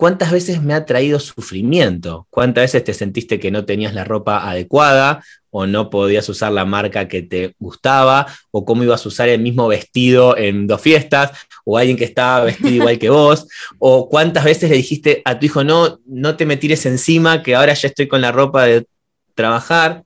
¿Cuántas 0.02 0.32
veces 0.32 0.64
me 0.64 0.74
ha 0.74 0.84
traído 0.88 1.20
sufrimiento? 1.20 2.26
¿Cuántas 2.32 2.64
veces 2.64 2.84
te 2.84 2.96
sentiste 2.96 3.40
que 3.40 3.52
no 3.52 3.66
tenías 3.66 3.94
la 3.94 4.04
ropa 4.04 4.50
adecuada 4.50 5.24
o 5.52 5.68
no 5.68 5.92
podías 5.92 6.28
usar 6.28 6.52
la 6.54 6.66
marca 6.66 7.08
que 7.08 7.22
te 7.22 7.54
gustaba 7.60 8.26
o 8.50 8.66
cómo 8.66 8.84
ibas 8.84 9.06
a 9.06 9.10
usar 9.10 9.30
el 9.30 9.40
mismo 9.40 9.68
vestido 9.68 10.36
en 10.36 10.66
dos 10.66 10.82
fiestas 10.82 11.30
o 11.66 11.78
alguien 11.78 11.98
que 11.98 12.06
estaba 12.06 12.46
vestido 12.46 12.72
igual 12.72 12.98
que 12.98 13.12
vos? 13.12 13.46
¿O 13.78 14.10
cuántas 14.10 14.44
veces 14.44 14.72
le 14.72 14.78
dijiste 14.78 15.22
a 15.24 15.38
tu 15.38 15.46
hijo, 15.46 15.64
no, 15.64 16.00
no 16.08 16.36
te 16.36 16.48
me 16.48 16.58
tires 16.58 16.84
encima, 16.88 17.44
que 17.44 17.54
ahora 17.54 17.76
ya 17.76 17.90
estoy 17.90 18.08
con 18.08 18.22
la 18.22 18.32
ropa 18.32 18.64
de 18.66 18.88
trabajar? 19.36 20.04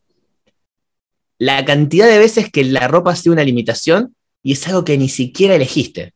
La 1.37 1.63
cantidad 1.63 2.09
de 2.09 2.19
veces 2.19 2.51
que 2.51 2.65
la 2.65 2.89
ropa 2.89 3.11
ha 3.11 3.15
sido 3.15 3.31
una 3.31 3.45
limitación 3.45 4.13
y 4.43 4.51
es 4.51 4.67
algo 4.67 4.83
que 4.83 4.97
ni 4.97 5.07
siquiera 5.07 5.55
elegiste 5.55 6.14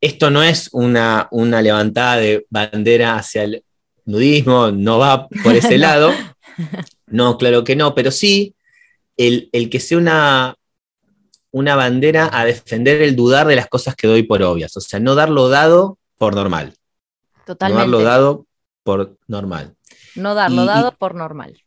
esto 0.00 0.30
no 0.30 0.42
es 0.42 0.68
una, 0.72 1.28
una 1.30 1.62
levantada 1.62 2.16
de 2.16 2.46
bandera 2.50 3.16
hacia 3.16 3.44
el 3.44 3.64
nudismo, 4.04 4.70
no 4.70 4.98
va 4.98 5.28
por 5.28 5.54
ese 5.54 5.78
lado. 5.78 6.12
No, 7.06 7.38
claro 7.38 7.64
que 7.64 7.76
no, 7.76 7.94
pero 7.94 8.10
sí 8.10 8.54
el, 9.16 9.50
que 9.70 9.80
sea 9.80 9.98
una, 9.98 10.54
una 11.50 11.76
bandera 11.76 12.30
a 12.32 12.44
defender 12.44 13.02
el 13.02 13.16
dudar 13.16 13.46
de 13.46 13.56
las 13.56 13.68
cosas 13.68 13.94
que 13.96 14.06
doy 14.06 14.22
por 14.22 14.42
obvias, 14.42 14.76
o 14.76 14.80
sea, 14.80 15.00
no 15.00 15.14
darlo 15.14 15.48
dado 15.48 15.98
por 16.18 16.34
normal. 16.34 16.74
Totalmente. 17.44 17.74
No 17.74 17.98
darlo 17.98 18.02
dado 18.02 18.46
por 18.82 19.16
normal. 19.26 19.74
No 20.14 20.34
darlo 20.34 20.64
dado 20.64 20.92
por 20.92 21.14
normal. 21.14 21.60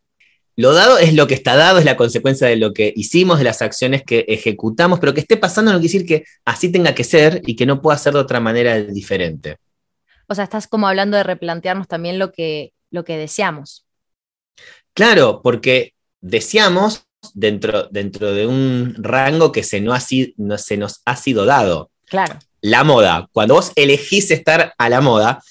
Lo 0.60 0.74
dado 0.74 0.98
es 0.98 1.14
lo 1.14 1.26
que 1.26 1.36
está 1.36 1.56
dado, 1.56 1.80
es 1.80 1.86
la 1.86 1.96
consecuencia 1.96 2.46
de 2.46 2.58
lo 2.58 2.74
que 2.74 2.92
hicimos, 2.94 3.38
de 3.38 3.46
las 3.46 3.62
acciones 3.62 4.04
que 4.04 4.26
ejecutamos, 4.28 5.00
pero 5.00 5.14
que 5.14 5.22
esté 5.22 5.38
pasando 5.38 5.72
no 5.72 5.80
quiere 5.80 5.94
decir 5.94 6.06
que 6.06 6.26
así 6.44 6.70
tenga 6.70 6.94
que 6.94 7.06
ser 7.06 7.42
y 7.46 7.56
que 7.56 7.66
no 7.66 7.82
pueda 7.82 7.98
ser 7.98 8.12
de 8.12 8.20
otra 8.20 8.42
manera 8.42 8.78
diferente. 8.78 9.56
O 10.28 10.36
sea, 10.36 10.44
estás 10.44 10.68
como 10.68 10.90
hablando 10.90 11.16
de 11.16 11.24
replantearnos 11.24 11.88
también 11.88 12.20
lo 12.20 12.34
que, 12.34 12.74
lo 12.92 13.06
que 13.06 13.16
deseamos. 13.16 13.86
Claro, 14.94 15.40
porque 15.42 15.94
deseamos 16.20 17.04
dentro, 17.34 17.88
dentro 17.90 18.34
de 18.34 18.46
un 18.46 18.96
rango 18.98 19.54
que 19.54 19.64
se, 19.64 19.80
no 19.80 19.94
no, 20.36 20.58
se 20.58 20.76
nos 20.76 21.02
ha 21.06 21.16
sido 21.16 21.46
dado. 21.46 21.90
Claro. 22.04 22.38
La 22.60 22.84
moda. 22.84 23.30
Cuando 23.32 23.54
vos 23.54 23.72
elegís 23.78 24.30
estar 24.30 24.74
a 24.78 24.90
la 24.90 25.00
moda, 25.00 25.42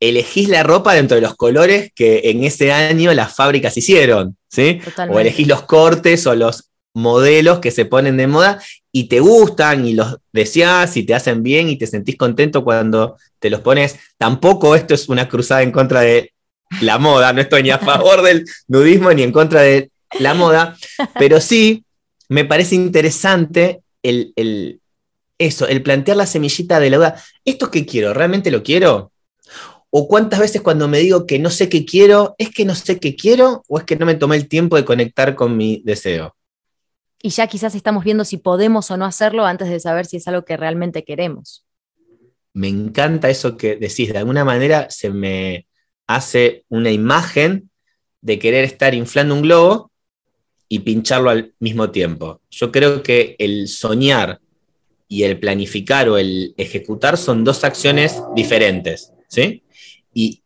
elegís 0.00 0.48
la 0.48 0.64
ropa 0.64 0.94
dentro 0.94 1.14
de 1.14 1.20
los 1.20 1.36
colores 1.36 1.92
que 1.94 2.22
en 2.24 2.42
ese 2.42 2.72
año 2.72 3.14
las 3.14 3.32
fábricas 3.32 3.76
hicieron, 3.76 4.36
¿sí? 4.50 4.80
O 5.08 5.20
elegís 5.20 5.46
los 5.46 5.62
cortes 5.62 6.26
o 6.26 6.34
los 6.34 6.70
modelos 6.92 7.60
que 7.60 7.70
se 7.70 7.84
ponen 7.84 8.16
de 8.16 8.26
moda 8.26 8.60
y 8.92 9.04
te 9.04 9.20
gustan 9.20 9.86
y 9.86 9.94
los 9.94 10.18
deseas 10.32 10.96
y 10.96 11.04
te 11.04 11.14
hacen 11.14 11.42
bien 11.42 11.68
y 11.68 11.78
te 11.78 11.86
sentís 11.86 12.16
contento 12.16 12.64
cuando 12.64 13.16
te 13.38 13.48
los 13.48 13.60
pones. 13.60 13.98
Tampoco 14.18 14.74
esto 14.74 14.94
es 14.94 15.08
una 15.08 15.28
cruzada 15.28 15.62
en 15.62 15.70
contra 15.70 16.00
de 16.00 16.32
la 16.80 16.98
moda, 16.98 17.32
no 17.32 17.40
estoy 17.40 17.62
ni 17.62 17.70
a 17.70 17.78
favor 17.78 18.22
del 18.22 18.44
nudismo 18.68 19.12
ni 19.12 19.22
en 19.22 19.32
contra 19.32 19.62
de 19.62 19.90
la 20.18 20.34
moda, 20.34 20.76
pero 21.18 21.40
sí 21.40 21.84
me 22.28 22.44
parece 22.44 22.74
interesante 22.74 23.80
el, 24.02 24.32
el 24.36 24.80
eso, 25.38 25.66
el 25.66 25.82
plantear 25.82 26.16
la 26.16 26.26
semillita 26.26 26.78
de 26.78 26.90
la 26.90 26.96
duda. 26.96 27.22
¿Esto 27.44 27.70
qué 27.70 27.86
quiero? 27.86 28.12
¿Realmente 28.12 28.50
lo 28.50 28.62
quiero? 28.62 29.12
¿O 29.90 30.06
cuántas 30.06 30.38
veces 30.38 30.62
cuando 30.62 30.86
me 30.86 30.98
digo 30.98 31.26
que 31.26 31.38
no 31.38 31.50
sé 31.50 31.68
qué 31.68 31.84
quiero, 31.84 32.36
es 32.38 32.50
que 32.50 32.64
no 32.64 32.74
sé 32.74 33.00
qué 33.00 33.16
quiero 33.16 33.64
o 33.68 33.78
es 33.78 33.84
que 33.84 33.96
no 33.96 34.06
me 34.06 34.14
tomé 34.14 34.36
el 34.36 34.48
tiempo 34.48 34.76
de 34.76 34.84
conectar 34.84 35.34
con 35.34 35.56
mi 35.56 35.82
deseo? 35.84 36.36
Y 37.22 37.30
ya 37.30 37.46
quizás 37.48 37.74
estamos 37.74 38.04
viendo 38.04 38.24
si 38.24 38.38
podemos 38.38 38.90
o 38.90 38.96
no 38.96 39.04
hacerlo 39.04 39.44
antes 39.44 39.68
de 39.68 39.80
saber 39.80 40.06
si 40.06 40.18
es 40.18 40.28
algo 40.28 40.44
que 40.44 40.56
realmente 40.56 41.04
queremos. 41.04 41.64
Me 42.52 42.68
encanta 42.68 43.28
eso 43.28 43.56
que 43.56 43.76
decís. 43.76 44.12
De 44.12 44.18
alguna 44.18 44.44
manera 44.44 44.88
se 44.90 45.10
me 45.10 45.66
hace 46.06 46.64
una 46.68 46.90
imagen 46.90 47.70
de 48.20 48.38
querer 48.38 48.64
estar 48.64 48.94
inflando 48.94 49.34
un 49.34 49.42
globo 49.42 49.90
y 50.68 50.80
pincharlo 50.80 51.30
al 51.30 51.54
mismo 51.58 51.90
tiempo. 51.90 52.40
Yo 52.50 52.70
creo 52.70 53.02
que 53.02 53.36
el 53.38 53.68
soñar 53.68 54.40
y 55.08 55.24
el 55.24 55.38
planificar 55.40 56.08
o 56.08 56.16
el 56.16 56.54
ejecutar 56.56 57.16
son 57.18 57.44
dos 57.44 57.64
acciones 57.64 58.22
diferentes, 58.34 59.12
¿sí? 59.28 59.64
Y 60.12 60.42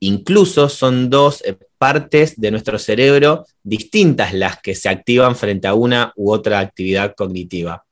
incluso 0.00 0.68
son 0.68 1.10
dos 1.10 1.42
eh, 1.44 1.56
partes 1.78 2.38
de 2.40 2.50
nuestro 2.50 2.78
cerebro 2.78 3.46
distintas 3.62 4.34
las 4.34 4.60
que 4.60 4.74
se 4.74 4.88
activan 4.88 5.36
frente 5.36 5.68
a 5.68 5.74
una 5.74 6.12
u 6.16 6.32
otra 6.32 6.58
actividad 6.58 7.14
cognitiva. 7.16 7.84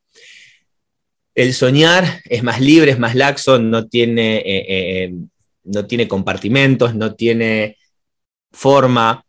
El 1.35 1.55
soñar 1.55 2.21
es 2.25 2.43
más 2.43 2.61
libre, 2.61 2.91
es 2.91 2.99
más 2.99 3.15
laxo, 3.15 3.59
no 3.59 3.87
tiene, 3.87 4.39
eh, 4.39 4.45
eh, 4.69 5.15
no 5.65 5.87
tiene 5.87 6.09
compartimentos, 6.09 6.95
no 6.95 7.15
tiene 7.15 7.77
forma. 8.51 9.25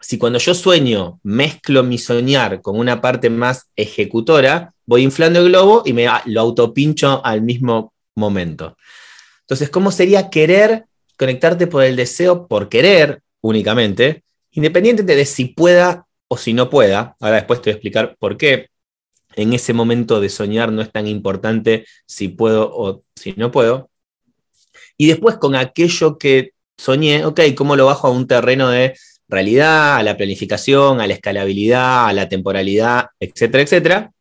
Si 0.00 0.18
cuando 0.18 0.38
yo 0.38 0.54
sueño 0.54 1.18
mezclo 1.22 1.82
mi 1.82 1.98
soñar 1.98 2.60
con 2.60 2.78
una 2.78 3.00
parte 3.00 3.30
más 3.30 3.70
ejecutora, 3.74 4.74
voy 4.84 5.02
inflando 5.02 5.40
el 5.40 5.48
globo 5.48 5.82
y 5.86 5.92
me 5.94 6.06
lo 6.26 6.40
autopincho 6.42 7.24
al 7.24 7.42
mismo 7.42 7.94
momento. 8.14 8.76
Entonces, 9.48 9.70
¿cómo 9.70 9.90
sería 9.90 10.28
querer 10.28 10.84
conectarte 11.16 11.66
por 11.66 11.82
el 11.82 11.96
deseo 11.96 12.46
por 12.46 12.68
querer 12.68 13.22
únicamente, 13.40 14.22
independiente 14.50 15.02
de 15.02 15.24
si 15.24 15.46
pueda 15.46 16.06
o 16.28 16.36
si 16.36 16.52
no 16.52 16.68
pueda? 16.68 17.16
Ahora 17.18 17.36
después 17.36 17.62
te 17.62 17.70
voy 17.70 17.72
a 17.72 17.76
explicar 17.76 18.16
por 18.18 18.36
qué 18.36 18.68
en 19.36 19.54
ese 19.54 19.72
momento 19.72 20.20
de 20.20 20.28
soñar 20.28 20.70
no 20.70 20.82
es 20.82 20.92
tan 20.92 21.06
importante 21.06 21.86
si 22.04 22.28
puedo 22.28 22.70
o 22.70 23.04
si 23.16 23.32
no 23.38 23.50
puedo. 23.50 23.88
Y 24.98 25.06
después 25.06 25.36
con 25.36 25.54
aquello 25.54 26.18
que 26.18 26.52
soñé, 26.76 27.24
ok, 27.24 27.40
¿cómo 27.56 27.74
lo 27.74 27.86
bajo 27.86 28.08
a 28.08 28.10
un 28.10 28.26
terreno 28.26 28.68
de 28.68 28.98
realidad, 29.28 29.96
a 29.96 30.02
la 30.02 30.18
planificación, 30.18 31.00
a 31.00 31.06
la 31.06 31.14
escalabilidad, 31.14 32.08
a 32.08 32.12
la 32.12 32.28
temporalidad, 32.28 33.06
etcétera, 33.18 33.62
etcétera? 33.62 34.12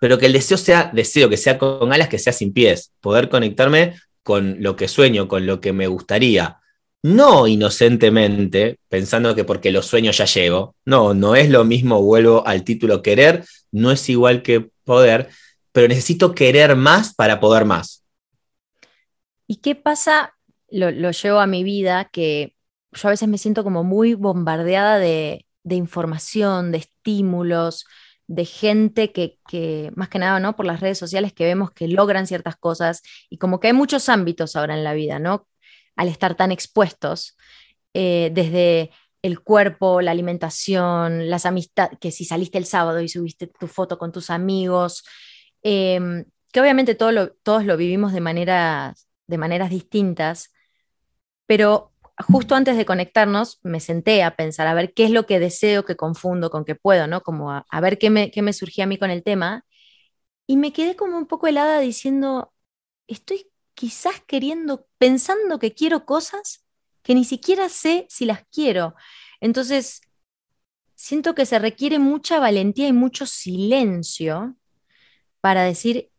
Pero 0.00 0.16
que 0.16 0.26
el 0.26 0.32
deseo 0.32 0.56
sea 0.56 0.92
deseo, 0.94 1.28
que 1.28 1.36
sea 1.36 1.58
con 1.58 1.92
alas, 1.92 2.08
que 2.08 2.20
sea 2.20 2.32
sin 2.32 2.52
pies, 2.52 2.92
poder 3.00 3.28
conectarme 3.28 3.96
con 4.28 4.62
lo 4.62 4.76
que 4.76 4.88
sueño, 4.88 5.26
con 5.26 5.46
lo 5.46 5.58
que 5.58 5.72
me 5.72 5.86
gustaría, 5.86 6.58
no 7.02 7.46
inocentemente, 7.46 8.78
pensando 8.90 9.34
que 9.34 9.44
porque 9.44 9.72
los 9.72 9.86
sueños 9.86 10.18
ya 10.18 10.26
llego, 10.26 10.76
no, 10.84 11.14
no 11.14 11.34
es 11.34 11.48
lo 11.48 11.64
mismo, 11.64 12.02
vuelvo 12.02 12.46
al 12.46 12.62
título 12.62 13.00
querer, 13.00 13.46
no 13.72 13.90
es 13.90 14.06
igual 14.10 14.42
que 14.42 14.68
poder, 14.84 15.30
pero 15.72 15.88
necesito 15.88 16.34
querer 16.34 16.76
más 16.76 17.14
para 17.14 17.40
poder 17.40 17.64
más. 17.64 18.04
¿Y 19.46 19.62
qué 19.62 19.74
pasa? 19.74 20.34
Lo, 20.68 20.90
llevo 20.90 21.38
a 21.38 21.46
mi 21.46 21.64
vida, 21.64 22.10
que 22.12 22.54
yo 22.92 23.08
a 23.08 23.12
veces 23.12 23.30
me 23.30 23.38
siento 23.38 23.64
como 23.64 23.82
muy 23.82 24.12
bombardeada 24.12 24.98
de, 24.98 25.46
de 25.62 25.74
información, 25.74 26.70
de 26.70 26.78
estímulos, 26.78 27.86
de 28.28 28.44
gente 28.44 29.10
que, 29.12 29.38
más 29.96 30.08
que 30.10 30.18
nada, 30.18 30.38
¿no? 30.38 30.54
Por 30.54 30.66
las 30.66 30.80
redes 30.80 30.98
sociales 30.98 31.32
que 31.32 31.44
vemos 31.44 31.72
que 31.72 31.88
logran 31.88 32.26
ciertas 32.26 32.56
cosas 32.56 33.02
y 33.30 33.38
como 33.38 33.58
que 33.58 33.68
hay 33.68 33.72
muchos 33.72 34.08
ámbitos 34.08 34.54
ahora 34.54 34.74
en 34.76 34.84
la 34.84 34.94
vida, 34.94 35.18
¿no? 35.18 35.48
Al 35.96 36.08
estar 36.08 36.36
tan 36.36 36.52
expuestos, 36.52 37.36
eh, 37.94 38.30
desde 38.32 38.90
el 39.22 39.40
cuerpo, 39.40 40.02
la 40.02 40.12
alimentación, 40.12 41.30
las 41.30 41.46
amistades, 41.46 41.98
que 42.00 42.12
si 42.12 42.24
saliste 42.24 42.58
el 42.58 42.66
sábado 42.66 43.00
y 43.00 43.08
subiste 43.08 43.46
tu 43.48 43.66
foto 43.66 43.98
con 43.98 44.12
tus 44.12 44.30
amigos, 44.30 45.04
em, 45.62 46.24
que 46.52 46.60
obviamente 46.60 46.94
todo 46.94 47.34
todos 47.42 47.64
lo 47.64 47.76
vivimos 47.76 48.12
de, 48.12 48.20
de 49.26 49.38
maneras 49.38 49.70
distintas, 49.70 50.52
pero 51.46 51.92
justo 52.26 52.54
antes 52.54 52.76
de 52.76 52.86
conectarnos 52.86 53.60
me 53.62 53.80
senté 53.80 54.22
a 54.22 54.36
pensar, 54.36 54.66
a 54.66 54.74
ver 54.74 54.92
qué 54.94 55.04
es 55.04 55.10
lo 55.10 55.26
que 55.26 55.38
deseo, 55.38 55.84
que 55.84 55.96
confundo 55.96 56.50
con 56.50 56.64
que 56.64 56.74
puedo, 56.74 57.06
¿no? 57.06 57.22
Como 57.22 57.52
a, 57.52 57.80
ver 57.80 57.98
qué 57.98 58.10
me, 58.10 58.30
qué 58.30 58.42
me 58.42 58.52
surgía 58.52 58.84
a 58.84 58.86
mí 58.86 58.98
con 58.98 59.10
el 59.10 59.22
tema. 59.22 59.64
Y 60.46 60.56
me 60.56 60.72
quedé 60.72 60.96
como 60.96 61.16
un 61.18 61.26
poco 61.26 61.46
helada 61.46 61.80
diciendo, 61.80 62.52
estoy 63.06 63.50
quizás 63.74 64.20
queriendo, 64.26 64.86
pensando 64.98 65.58
que 65.58 65.74
quiero 65.74 66.04
cosas 66.04 66.64
que 67.02 67.14
ni 67.14 67.24
siquiera 67.24 67.68
sé 67.68 68.06
si 68.08 68.26
las 68.26 68.44
quiero. 68.52 68.94
Entonces, 69.40 70.02
siento 70.94 71.34
que 71.34 71.46
se 71.46 71.58
requiere 71.58 71.98
mucha 71.98 72.40
valentía 72.40 72.88
y 72.88 72.92
mucho 72.92 73.24
silencio 73.26 74.56
para 75.40 75.62
decir, 75.62 76.10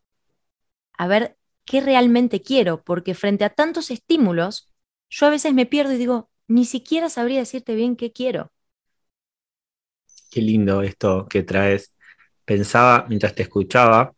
a 0.98 1.08
ver, 1.08 1.38
¿qué 1.66 1.82
realmente 1.82 2.42
quiero? 2.42 2.84
Porque 2.84 3.14
frente 3.14 3.46
a 3.46 3.50
tantos 3.50 3.92
estímulos, 3.92 4.74
yo 5.10 5.26
a 5.28 5.30
veces 5.30 5.54
me 5.54 5.66
pierdo 5.66 5.94
y 5.94 5.98
digo, 5.98 6.30
ni 6.48 6.66
siquiera 6.66 7.10
sabría 7.10 7.40
decirte 7.40 7.76
bien 7.76 7.96
qué 7.96 8.12
quiero. 8.12 8.52
Qué 10.32 10.42
lindo 10.42 10.82
esto 10.82 11.28
que 11.28 11.44
traes. 11.44 11.96
Pensaba 12.46 13.06
mientras 13.08 13.36
te 13.36 13.44
escuchaba 13.44 14.14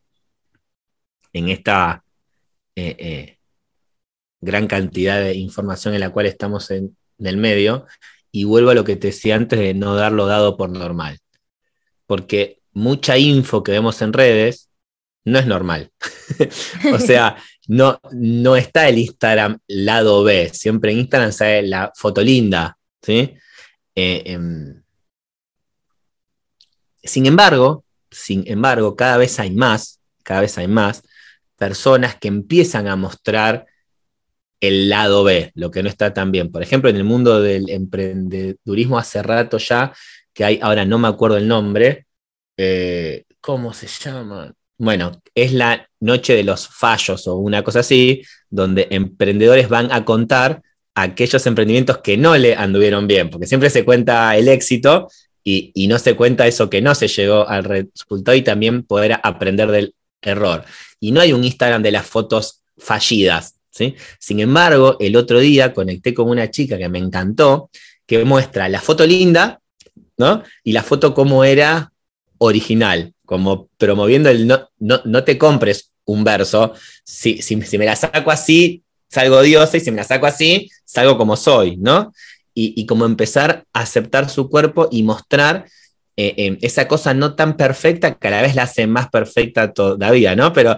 en 1.34 1.50
esta 1.50 2.04
eh, 2.76 2.96
eh, 3.00 3.38
gran 4.42 4.68
cantidad 4.68 5.20
de 5.22 5.36
información 5.36 5.94
en 5.94 6.02
la 6.02 6.10
cual 6.12 6.26
estamos 6.26 6.72
en, 6.72 6.98
en 7.20 7.28
el 7.28 7.38
medio 7.38 7.86
y 8.32 8.46
vuelvo 8.46 8.72
a 8.72 8.74
lo 8.76 8.84
que 8.84 8.96
te 8.96 9.08
decía 9.08 9.36
antes 9.36 9.60
de 9.60 9.74
no 9.74 9.96
darlo 9.96 10.26
dado 10.26 10.58
por 10.58 10.70
normal. 10.70 11.20
Porque 12.08 12.62
mucha 12.74 13.18
info 13.18 13.64
que 13.64 13.74
vemos 13.74 14.02
en 14.02 14.14
redes 14.14 14.71
no 15.26 15.40
es 15.40 15.46
normal. 15.46 15.92
o 16.94 17.00
sea, 17.00 17.38
no, 17.68 18.00
no 18.12 18.56
está 18.56 18.90
el 18.90 18.98
Instagram 18.98 19.60
lado 19.68 20.24
B. 20.24 20.50
Siempre 20.54 20.92
en 20.92 21.00
Instagram 21.00 21.32
sale 21.32 21.64
la 21.64 21.92
foto 21.96 22.22
linda. 22.22 22.78
¿sí? 23.02 23.34
Eh, 23.96 24.24
em, 24.26 24.82
sin 27.04 27.26
embargo, 27.26 27.86
sin 28.10 28.44
embargo, 28.48 28.96
cada 28.96 29.18
vez 29.18 29.40
hay 29.40 29.52
más, 29.52 30.00
cada 30.24 30.42
vez 30.42 30.58
hay 30.58 30.68
más 30.68 31.04
personas 31.56 32.16
que 32.16 32.28
empiezan 32.28 32.88
a 32.88 32.96
mostrar 32.96 33.68
el 34.60 34.90
lado 34.90 35.24
B, 35.24 35.52
lo 35.56 35.72
que 35.72 35.84
no 35.84 35.90
está 35.90 36.14
tan 36.14 36.32
bien. 36.32 36.52
Por 36.52 36.62
ejemplo, 36.62 36.90
en 36.90 36.96
el 36.96 37.04
mundo 37.04 37.42
del 37.42 37.70
emprendedurismo 37.70 38.98
hace 38.98 39.24
rato 39.24 39.58
ya, 39.58 39.94
que 40.34 40.46
hay, 40.46 40.60
ahora 40.62 40.86
no 40.86 41.00
me 41.00 41.08
acuerdo 41.08 41.38
el 41.38 41.48
nombre, 41.48 42.06
eh, 42.58 43.26
¿cómo 43.40 43.74
se 43.74 43.88
llama? 43.88 44.54
Bueno, 44.82 45.22
es 45.36 45.54
la 45.54 45.88
noche 46.00 46.34
de 46.34 46.44
los 46.44 46.68
fallos 46.68 47.28
o 47.28 47.36
una 47.36 47.64
cosa 47.64 47.82
así, 47.82 48.24
donde 48.50 48.88
emprendedores 48.90 49.70
van 49.70 49.92
a 49.92 50.04
contar 50.06 50.64
aquellos 50.96 51.46
emprendimientos 51.46 52.00
que 52.00 52.18
no 52.18 52.36
le 52.36 52.56
anduvieron 52.56 53.06
bien, 53.06 53.30
porque 53.30 53.46
siempre 53.46 53.70
se 53.70 53.86
cuenta 53.86 54.36
el 54.36 54.48
éxito 54.48 55.08
y, 55.44 55.88
no 55.88 56.00
se 56.00 56.16
cuenta 56.16 56.48
eso 56.48 56.68
que 56.68 56.82
no 56.82 56.96
se 56.96 57.08
llegó 57.08 57.48
al 57.48 57.64
resultado 57.64 58.36
y 58.36 58.42
también 58.42 58.82
poder 58.82 59.20
aprender 59.22 59.70
del 59.70 59.94
error. 60.20 60.66
Y 61.00 61.12
no 61.12 61.22
hay 61.22 61.32
un 61.32 61.44
Instagram 61.44 61.84
de 61.84 61.92
las 61.92 62.08
fotos 62.08 62.64
fallidas, 62.76 63.60
sin 63.70 64.40
embargo, 64.40 64.98
el 65.00 65.16
otro 65.16 65.40
día 65.40 65.76
conecté 65.76 66.16
con 66.16 66.28
una 66.28 66.50
chica 66.50 66.80
que 66.80 66.90
me 66.90 66.98
encantó, 66.98 67.70
que 68.08 68.26
muestra 68.26 68.68
la 68.68 68.82
foto 68.82 69.06
linda, 69.06 69.62
¿no? 70.18 70.42
Y 70.64 70.72
la 70.72 70.82
foto 70.82 71.14
como 71.14 71.44
era 71.44 71.94
original, 72.40 73.14
como 73.32 73.70
promoviendo 73.78 74.30
el 74.30 74.46
no, 74.46 74.68
no, 74.78 75.24
te 75.24 75.38
compres 75.38 75.94
un 76.04 76.26
verso, 76.26 76.74
si, 77.06 77.42
si, 77.42 77.56
me 77.78 77.86
la 77.86 77.96
saco 77.96 78.30
así, 78.30 78.84
salgo 79.08 79.42
diosa, 79.42 79.78
y 79.78 79.80
si 79.80 79.90
me 79.90 79.96
la 79.96 80.04
saco 80.04 80.26
así, 80.26 80.70
salgo 80.84 81.18
como 81.18 81.38
soy, 81.38 81.78
¿no? 81.78 82.12
Y, 82.54 82.86
como 82.86 83.06
empezar 83.06 83.64
a 83.72 83.80
aceptar 83.80 84.30
su 84.30 84.50
cuerpo 84.50 84.90
y 84.92 85.04
mostrar 85.04 85.66
eh, 86.18 86.34
eh, 86.36 86.58
esa 86.62 86.90
cosa 86.90 87.14
no 87.14 87.34
tan 87.36 87.56
perfecta, 87.56 88.12
que 88.12 88.20
cada 88.20 88.42
vez 88.42 88.54
la 88.54 88.64
hace 88.64 88.86
más 88.86 89.10
perfecta 89.10 89.72
todavía, 89.72 90.36
¿no? 90.36 90.52
Pero 90.52 90.78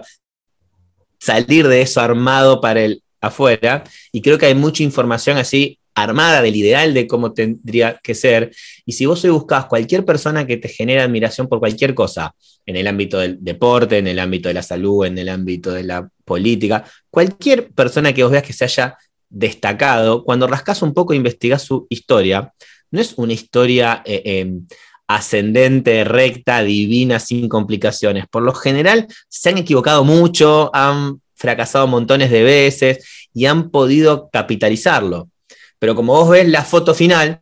salir 1.18 1.66
de 1.66 1.82
eso 1.82 2.00
armado 2.00 2.60
para 2.60 2.82
el 2.82 3.02
afuera. 3.20 3.82
Y 4.12 4.22
creo 4.22 4.38
que 4.38 4.46
hay 4.46 4.54
mucha 4.54 4.84
información 4.84 5.38
así 5.38 5.80
armada 5.94 6.42
del 6.42 6.56
ideal 6.56 6.94
de 6.94 7.06
cómo 7.06 7.32
tendría 7.32 8.00
que 8.02 8.14
ser. 8.14 8.52
Y 8.84 8.92
si 8.92 9.06
vos 9.06 9.24
hoy 9.24 9.30
buscas 9.30 9.66
cualquier 9.66 10.04
persona 10.04 10.46
que 10.46 10.56
te 10.56 10.68
genere 10.68 11.02
admiración 11.02 11.48
por 11.48 11.58
cualquier 11.58 11.94
cosa, 11.94 12.34
en 12.66 12.76
el 12.76 12.86
ámbito 12.86 13.18
del 13.18 13.38
deporte, 13.40 13.98
en 13.98 14.06
el 14.06 14.18
ámbito 14.18 14.48
de 14.48 14.54
la 14.54 14.62
salud, 14.62 15.04
en 15.06 15.18
el 15.18 15.28
ámbito 15.28 15.72
de 15.72 15.84
la 15.84 16.08
política, 16.24 16.84
cualquier 17.10 17.70
persona 17.70 18.12
que 18.12 18.22
vos 18.22 18.32
veas 18.32 18.44
que 18.44 18.52
se 18.52 18.64
haya 18.64 18.96
destacado, 19.28 20.24
cuando 20.24 20.46
rascas 20.46 20.82
un 20.82 20.94
poco 20.94 21.12
e 21.12 21.16
investigás 21.16 21.62
su 21.62 21.86
historia, 21.90 22.52
no 22.90 23.00
es 23.00 23.14
una 23.16 23.32
historia 23.32 24.02
eh, 24.04 24.22
em, 24.24 24.66
ascendente, 25.06 26.04
recta, 26.04 26.62
divina, 26.62 27.18
sin 27.18 27.48
complicaciones. 27.48 28.26
Por 28.28 28.42
lo 28.42 28.54
general 28.54 29.06
se 29.28 29.50
han 29.50 29.58
equivocado 29.58 30.04
mucho, 30.04 30.70
han 30.74 31.20
fracasado 31.34 31.86
montones 31.86 32.30
de 32.30 32.42
veces 32.42 33.28
y 33.34 33.46
han 33.46 33.70
podido 33.70 34.30
capitalizarlo. 34.32 35.28
Pero 35.84 35.94
como 35.94 36.14
vos 36.14 36.30
ves 36.30 36.48
la 36.48 36.64
foto 36.64 36.94
final, 36.94 37.38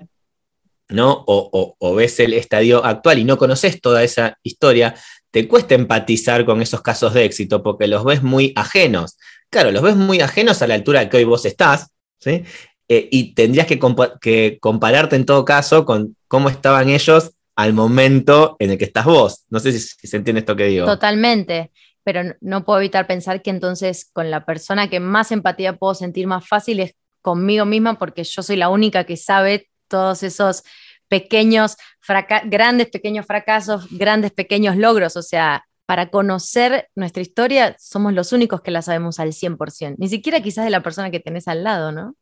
¿no? 0.89 1.23
O, 1.29 1.95
ves 1.95 2.19
el 2.19 2.35
estadio 2.35 2.85
actual 2.85 3.21
y 3.21 3.25
no 3.25 3.39
conoces 3.39 3.81
toda 3.81 4.03
esa 4.03 4.37
historia, 4.43 4.97
te 5.31 5.47
cuesta 5.47 5.77
empatizar 5.77 6.45
con 6.45 6.61
esos 6.61 6.83
casos 6.83 7.15
de 7.15 7.25
éxito 7.25 7.63
porque 7.63 7.87
los 7.87 8.05
ves 8.05 8.25
muy 8.25 8.53
ajenos. 8.57 9.17
Claro, 9.49 9.71
los 9.71 9.81
ves 9.81 9.95
muy 9.95 10.23
ajenos 10.23 10.61
a 10.61 10.67
la 10.67 10.75
altura 10.75 11.09
que 11.09 11.19
hoy 11.19 11.23
vos 11.23 11.47
estás, 11.47 11.93
¿sí? 12.19 12.43
Eh, 12.89 13.09
y 13.13 13.33
tendrías 13.35 13.69
que, 13.69 13.79
que 14.21 14.59
compararte 14.61 15.15
en 15.15 15.25
todo 15.25 15.45
caso 15.45 15.85
con 15.85 16.17
cómo 16.27 16.49
estaban 16.49 16.89
ellos 16.89 17.31
al 17.55 17.75
momento 17.75 18.57
en 18.59 18.73
el 18.73 18.77
que 18.77 18.87
estás 18.87 19.05
vos. 19.05 19.45
No 19.51 19.61
sé 19.61 19.71
si, 19.71 19.79
se 19.79 20.17
entiende 20.17 20.41
esto 20.41 20.57
que 20.57 20.65
digo. 20.65 20.87
Totalmente, 20.87 21.71
pero 22.03 22.35
no 22.41 22.65
puedo 22.65 22.81
evitar 22.81 23.07
pensar 23.07 23.41
que 23.41 23.51
entonces 23.51 24.11
con 24.13 24.33
la 24.33 24.45
persona 24.45 24.91
que 24.91 24.99
más 24.99 25.31
empatía 25.31 25.77
puedo 25.77 25.95
sentir 25.95 26.27
más 26.27 26.49
fácil 26.49 26.81
es 26.81 26.97
conmigo 27.23 27.65
misma 27.65 27.99
porque 27.99 28.25
yo 28.25 28.43
soy 28.43 28.57
la 28.57 28.69
única 28.69 29.05
que 29.05 29.17
sabe 29.17 29.71
todos 29.89 30.23
esos 30.23 30.65
pequeños, 31.09 31.77
grandes 32.45 32.89
pequeños 32.89 33.27
fracasos, 33.27 33.87
grandes 33.91 34.33
pequeños 34.33 34.77
logros. 34.77 35.17
O 35.17 35.23
sea, 35.23 35.65
para 35.87 36.11
conocer 36.11 36.89
nuestra 36.95 37.23
historia 37.23 37.77
somos 37.79 38.13
los 38.15 38.33
únicos 38.33 38.63
que 38.63 38.71
la 38.71 38.83
sabemos 38.83 39.21
al 39.21 39.33
100%. 39.33 39.97
Ni 39.99 40.09
siquiera 40.09 40.43
quizás 40.43 40.65
de 40.65 40.71
la 40.71 40.83
persona 40.83 41.11
que 41.11 41.21
tenés 41.21 41.49
al 41.49 41.65
lado, 41.65 41.93
¿no? 41.93 42.17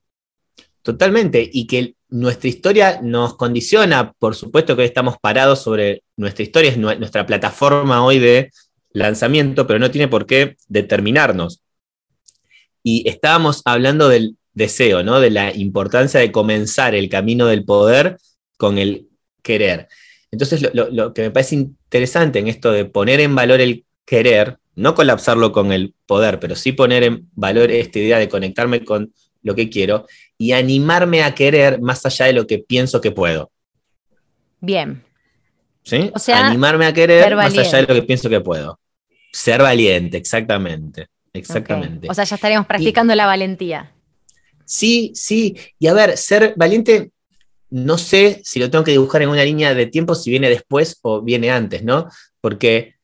Totalmente, 0.82 1.48
y 1.52 1.66
que 1.66 1.94
nuestra 2.08 2.48
historia 2.48 3.00
nos 3.02 3.36
condiciona, 3.36 4.12
por 4.12 4.34
supuesto 4.34 4.74
que 4.74 4.82
hoy 4.82 4.88
estamos 4.88 5.16
parados 5.20 5.60
sobre 5.60 6.02
nuestra 6.16 6.42
historia, 6.42 6.70
es 6.70 6.78
nuestra 6.78 7.26
plataforma 7.26 8.04
hoy 8.04 8.18
de 8.18 8.50
lanzamiento, 8.92 9.66
pero 9.66 9.78
no 9.78 9.90
tiene 9.90 10.08
por 10.08 10.26
qué 10.26 10.56
determinarnos. 10.68 11.62
Y 12.82 13.08
estábamos 13.08 13.62
hablando 13.66 14.08
del 14.08 14.36
deseo, 14.60 15.02
¿no? 15.02 15.18
De 15.18 15.30
la 15.30 15.52
importancia 15.52 16.20
de 16.20 16.30
comenzar 16.30 16.94
el 16.94 17.08
camino 17.08 17.46
del 17.46 17.64
poder 17.64 18.18
con 18.56 18.78
el 18.78 19.08
querer. 19.42 19.88
Entonces, 20.30 20.70
lo, 20.72 20.88
lo 20.90 21.12
que 21.12 21.22
me 21.22 21.30
parece 21.32 21.56
interesante 21.56 22.38
en 22.38 22.46
esto 22.46 22.70
de 22.70 22.84
poner 22.84 23.18
en 23.18 23.34
valor 23.34 23.60
el 23.60 23.84
querer, 24.04 24.58
no 24.76 24.94
colapsarlo 24.94 25.50
con 25.50 25.72
el 25.72 25.94
poder, 26.06 26.38
pero 26.38 26.54
sí 26.54 26.72
poner 26.72 27.02
en 27.02 27.28
valor 27.32 27.70
esta 27.70 27.98
idea 27.98 28.18
de 28.18 28.28
conectarme 28.28 28.84
con 28.84 29.12
lo 29.42 29.54
que 29.54 29.68
quiero 29.68 30.06
y 30.38 30.52
animarme 30.52 31.22
a 31.22 31.34
querer 31.34 31.80
más 31.80 32.04
allá 32.06 32.26
de 32.26 32.32
lo 32.34 32.46
que 32.46 32.58
pienso 32.58 33.00
que 33.00 33.10
puedo. 33.10 33.50
Bien. 34.60 35.02
¿Sí? 35.82 36.10
O 36.14 36.18
sea, 36.18 36.46
animarme 36.46 36.86
a 36.86 36.92
querer 36.92 37.34
más 37.34 37.56
allá 37.56 37.78
de 37.78 37.82
lo 37.82 37.94
que 37.94 38.02
pienso 38.02 38.28
que 38.28 38.40
puedo. 38.40 38.78
Ser 39.32 39.62
valiente, 39.62 40.16
exactamente. 40.16 41.08
Exactamente. 41.32 42.08
O 42.10 42.14
sea, 42.14 42.24
ya 42.24 42.34
estaríamos 42.34 42.66
practicando 42.66 43.14
la 43.14 43.26
valentía. 43.26 43.92
Sí, 44.70 45.10
sí. 45.16 45.56
Y 45.80 45.88
a 45.88 45.94
ver, 45.94 46.16
ser 46.16 46.54
valiente, 46.56 47.10
no 47.70 47.98
sé 47.98 48.40
si 48.44 48.60
lo 48.60 48.70
tengo 48.70 48.84
que 48.84 48.92
dibujar 48.92 49.20
en 49.20 49.30
una 49.30 49.44
línea 49.44 49.74
de 49.74 49.86
tiempo, 49.86 50.14
si 50.14 50.30
viene 50.30 50.48
después 50.48 51.00
o 51.02 51.22
viene 51.22 51.50
antes, 51.50 51.82
¿no? 51.82 52.06
Porque 52.40 52.94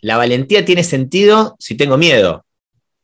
la 0.00 0.16
valentía 0.16 0.64
tiene 0.64 0.82
sentido 0.82 1.56
si 1.58 1.76
tengo 1.76 1.98
miedo. 1.98 2.46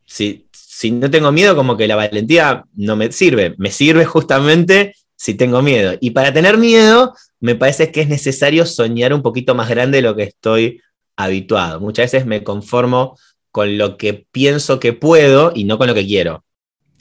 Si, 0.07 0.49
si 0.51 0.93
no 0.93 1.11
tengo 1.11 1.31
miedo, 1.31 1.55
como 1.55 1.77
que 1.77 1.87
la 1.87 1.97
valentía 1.97 2.65
no 2.73 2.97
me 2.97 3.13
sirve. 3.13 3.55
Me 3.59 3.71
sirve 3.71 4.07
justamente 4.07 4.95
si 5.15 5.35
tengo 5.35 5.61
miedo. 5.61 5.93
Y 6.01 6.13
para 6.13 6.33
tener 6.33 6.57
miedo, 6.57 7.15
me 7.39 7.55
parece 7.55 7.93
que 7.93 8.01
es 8.01 8.09
necesario 8.09 8.65
soñar 8.65 9.13
un 9.13 9.21
poquito 9.21 9.55
más 9.55 9.69
grande 9.69 9.99
de 9.99 10.03
lo 10.03 10.17
que 10.17 10.23
estoy 10.23 10.81
habituado. 11.17 11.81
Muchas 11.81 12.11
veces 12.11 12.27
me 12.27 12.45
conformo 12.45 13.19
con 13.51 13.77
lo 13.77 13.99
que 13.99 14.27
pienso 14.33 14.81
que 14.81 14.95
puedo 14.95 15.53
y 15.55 15.65
no 15.65 15.77
con 15.77 15.89
lo 15.89 15.95
que 15.95 16.07
quiero. 16.07 16.45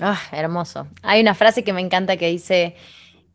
Ah, 0.06 0.22
hermoso. 0.34 0.86
Hay 1.02 1.22
una 1.22 1.34
frase 1.34 1.64
que 1.64 1.72
me 1.72 1.80
encanta 1.80 2.18
que 2.18 2.28
dice, 2.28 2.76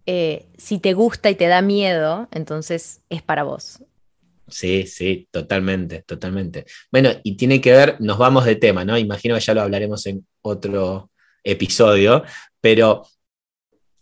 eh, 0.04 0.44
si 0.59 0.78
te 0.78 0.92
gusta 0.92 1.31
y 1.31 1.35
te 1.35 1.46
da 1.46 1.62
miedo, 1.62 2.28
entonces 2.31 3.00
es 3.09 3.22
para 3.22 3.42
vos. 3.42 3.83
Sí, 4.48 4.87
sí, 4.87 5.28
totalmente, 5.31 6.02
totalmente. 6.02 6.66
Bueno, 6.92 7.09
y 7.22 7.38
tiene 7.38 7.62
que 7.62 7.72
ver, 7.72 7.96
nos 8.00 8.18
vamos 8.18 8.44
de 8.44 8.57
tema, 8.57 8.85
¿no? 8.85 8.98
Imagino 8.98 9.35
que 9.35 9.40
ya 9.40 9.54
lo 9.54 9.62
hablaremos 9.62 10.04
en 10.04 10.26
otro 10.42 11.11
episodio, 11.42 12.22
pero 12.61 13.07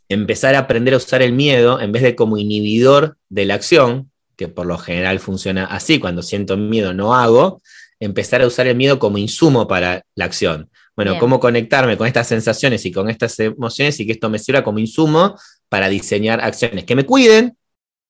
empezar 0.09 0.57
a 0.57 0.61
aprender 0.61 0.95
a 0.95 0.97
usar 0.97 1.23
el 1.23 1.33
miedo 1.33 1.81
en 1.81 1.93
vez 1.93 2.03
de 2.03 2.17
como 2.17 2.37
inhibidor 2.37 3.17
de 3.29 3.45
la 3.45 3.55
acción, 3.55 4.11
que 4.37 4.49
por 4.49 4.67
lo 4.67 4.77
general 4.77 5.21
funciona 5.21 5.67
así, 5.67 6.01
cuando 6.01 6.23
siento 6.23 6.57
miedo 6.57 6.93
no 6.95 7.15
hago, 7.15 7.63
empezar 8.01 8.43
a 8.43 8.49
usar 8.49 8.67
el 8.67 8.77
miedo 8.77 8.99
como 8.99 9.19
insumo 9.19 9.69
para 9.69 10.05
la 10.17 10.25
acción. 10.25 10.69
Bueno, 10.97 11.19
cómo 11.19 11.39
conectarme 11.39 11.99
con 11.99 12.07
estas 12.07 12.27
sensaciones 12.27 12.87
y 12.87 12.91
con 12.91 13.11
estas 13.11 13.39
emociones 13.39 14.01
y 14.01 14.07
que 14.07 14.13
esto 14.13 14.31
me 14.31 14.39
sirva 14.39 14.65
como 14.65 14.79
insumo 14.79 15.39
para 15.69 15.89
diseñar 15.89 16.41
acciones 16.41 16.85
que 16.85 16.97
me 16.97 17.05
cuiden, 17.05 17.57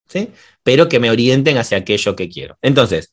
¿sí? 0.09 0.31
pero 0.62 0.88
que 0.88 1.01
me 1.01 1.11
orienten 1.11 1.59
hacia 1.59 1.79
aquello 1.79 2.14
que 2.14 2.29
quiero. 2.29 2.57
Entonces, 2.62 3.12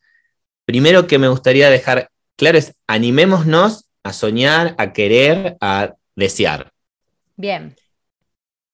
primero 0.66 1.08
que 1.08 1.18
me 1.18 1.28
gustaría 1.28 1.72
dejar 1.72 2.10
claro 2.36 2.60
es 2.60 2.76
animémonos 2.86 3.86
a 4.04 4.14
soñar, 4.14 4.76
a 4.78 4.94
querer, 4.94 5.58
a 5.60 5.96
desear. 6.16 6.72
Bien. 7.36 7.76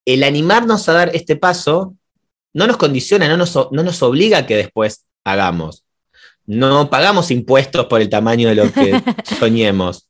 El 0.05 0.23
animarnos 0.23 0.89
a 0.89 0.93
dar 0.93 1.11
este 1.13 1.37
paso 1.37 1.95
no 2.53 2.67
nos 2.67 2.77
condiciona, 2.77 3.29
no 3.29 3.37
nos, 3.37 3.55
no 3.55 3.83
nos 3.83 4.01
obliga 4.03 4.39
a 4.39 4.45
que 4.45 4.57
después 4.57 5.05
hagamos. 5.23 5.85
No 6.45 6.89
pagamos 6.89 7.29
impuestos 7.31 7.85
por 7.85 8.01
el 8.01 8.09
tamaño 8.09 8.49
de 8.49 8.55
lo 8.55 8.71
que 8.73 9.01
soñemos. 9.39 10.09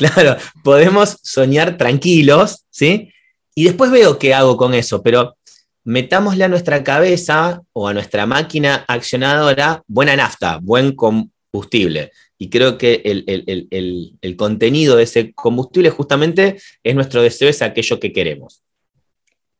Claro, 0.00 0.36
podemos 0.64 1.18
soñar 1.22 1.76
tranquilos, 1.76 2.64
¿sí? 2.70 3.12
Y 3.54 3.64
después 3.64 3.90
veo 3.90 4.18
qué 4.18 4.32
hago 4.32 4.56
con 4.56 4.72
eso, 4.72 5.02
pero 5.02 5.36
metámosle 5.84 6.44
a 6.44 6.48
nuestra 6.48 6.82
cabeza 6.82 7.62
o 7.72 7.88
a 7.88 7.94
nuestra 7.94 8.24
máquina 8.26 8.84
accionadora 8.88 9.82
buena 9.86 10.16
nafta, 10.16 10.58
buen 10.62 10.94
combustible. 10.94 12.12
Y 12.38 12.48
creo 12.48 12.78
que 12.78 13.02
el, 13.04 14.36
contenido 14.36 14.96
de 14.96 15.02
ese 15.02 15.34
combustible 15.34 15.90
justamente 15.90 16.58
es 16.82 16.94
nuestro 16.94 17.20
deseo, 17.22 17.50
es 17.50 17.60
aquello 17.60 18.00
que 18.00 18.12
queremos. 18.12 18.62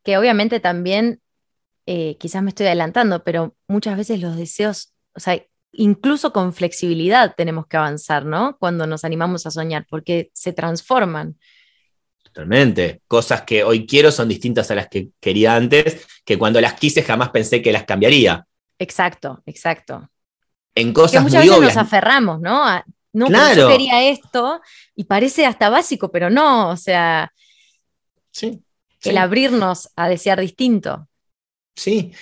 Que 0.03 0.17
obviamente 0.17 0.61
también, 0.61 1.21
eh, 1.85 2.17
quizás 2.19 2.43
me 2.43 2.49
estoy 2.49 2.67
adelantando, 2.67 3.23
pero 3.23 3.55
muchas 3.69 3.99
veces 3.99 4.21
los 4.21 4.37
deseos, 4.37 4.95
o 5.15 5.21
sea, 5.21 5.45
incluso 5.73 6.33
con 6.33 6.53
flexibilidad 6.53 7.35
tenemos 7.37 7.67
que 7.67 7.77
avanzar, 7.77 8.25
¿no? 8.25 8.57
Cuando 8.59 8.87
nos 8.87 9.05
animamos 9.05 9.47
a 9.47 9.51
soñar, 9.51 9.87
porque 9.89 10.31
se 10.33 10.53
transforman. 10.53 11.39
Totalmente. 12.23 13.03
Cosas 13.09 13.43
que 13.43 13.65
hoy 13.65 13.87
quiero 13.87 14.13
son 14.13 14.29
distintas 14.29 14.71
a 14.71 14.75
las 14.75 14.89
que 14.89 15.11
quería 15.21 15.57
antes, 15.57 16.07
que 16.25 16.39
cuando 16.39 16.61
las 16.61 16.75
quise 16.75 17.03
jamás 17.03 17.31
pensé 17.31 17.63
que 17.63 17.73
las 17.73 17.85
cambiaría. 17.85 18.47
Exacto, 18.79 19.43
exacto 19.47 20.11
en 20.75 20.93
cosas 20.93 21.13
que 21.13 21.21
muchas 21.21 21.45
veces 21.45 21.61
nos 21.61 21.77
aferramos, 21.77 22.41
¿no? 22.41 22.83
no, 23.13 23.55
yo 23.55 23.69
quería 23.69 24.09
esto 24.09 24.61
y 24.95 25.05
parece 25.05 25.47
hasta 25.47 25.69
básico, 25.69 26.11
pero 26.11 26.31
no, 26.31 26.71
o 26.71 26.77
sea, 26.77 27.33
sí, 28.31 28.63
el 29.03 29.19
abrirnos 29.19 29.91
a 29.97 30.09
desear 30.09 30.41
distinto. 30.41 31.09
Sí, 31.75 32.13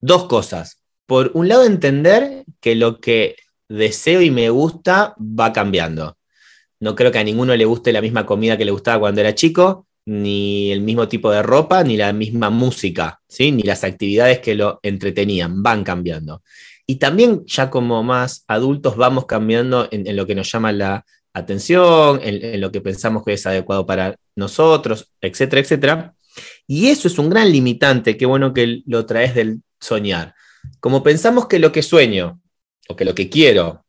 dos 0.00 0.24
cosas. 0.24 0.82
Por 1.08 1.30
un 1.32 1.48
lado, 1.48 1.64
entender 1.64 2.44
que 2.60 2.74
lo 2.74 3.00
que 3.00 3.36
deseo 3.66 4.20
y 4.20 4.30
me 4.30 4.50
gusta 4.50 5.14
va 5.18 5.54
cambiando. 5.54 6.18
No 6.80 6.94
creo 6.94 7.10
que 7.10 7.18
a 7.18 7.24
ninguno 7.24 7.56
le 7.56 7.64
guste 7.64 7.94
la 7.94 8.02
misma 8.02 8.26
comida 8.26 8.58
que 8.58 8.66
le 8.66 8.72
gustaba 8.72 9.00
cuando 9.00 9.22
era 9.22 9.34
chico, 9.34 9.86
ni 10.04 10.70
el 10.70 10.82
mismo 10.82 11.08
tipo 11.08 11.30
de 11.30 11.42
ropa, 11.42 11.82
ni 11.82 11.96
la 11.96 12.12
misma 12.12 12.50
música, 12.50 13.22
¿sí? 13.26 13.50
ni 13.52 13.62
las 13.62 13.84
actividades 13.84 14.40
que 14.40 14.54
lo 14.54 14.80
entretenían, 14.82 15.62
van 15.62 15.82
cambiando. 15.82 16.42
Y 16.86 16.96
también 16.96 17.42
ya 17.46 17.70
como 17.70 18.02
más 18.02 18.44
adultos 18.46 18.94
vamos 18.98 19.24
cambiando 19.24 19.88
en, 19.90 20.14
lo 20.14 20.26
que 20.26 20.34
nos 20.34 20.52
llama 20.52 20.72
la 20.72 21.06
atención, 21.32 22.20
en, 22.22 22.60
lo 22.60 22.70
que 22.70 22.82
pensamos 22.82 23.24
que 23.24 23.32
es 23.32 23.46
adecuado 23.46 23.86
para 23.86 24.14
nosotros, 24.36 25.10
etcétera, 25.22 25.62
etcétera. 25.62 26.14
Y 26.66 26.88
eso 26.88 27.08
es 27.08 27.18
un 27.18 27.30
gran 27.30 27.50
limitante, 27.50 28.18
qué 28.18 28.26
bueno 28.26 28.52
que 28.52 28.82
lo 28.84 29.06
traes 29.06 29.34
del 29.34 29.62
soñar. 29.80 30.34
Como 30.80 31.02
pensamos 31.02 31.46
que 31.46 31.58
lo 31.58 31.72
que 31.72 31.82
sueño 31.82 32.40
o 32.88 32.96
que 32.96 33.04
lo 33.04 33.14
que 33.14 33.28
quiero 33.28 33.84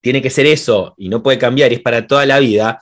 tiene 0.00 0.20
que 0.20 0.30
ser 0.30 0.46
eso 0.46 0.94
y 0.98 1.08
no 1.08 1.22
puede 1.22 1.38
cambiar 1.38 1.72
y 1.72 1.76
es 1.76 1.80
para 1.80 2.06
toda 2.06 2.26
la 2.26 2.38
vida, 2.38 2.80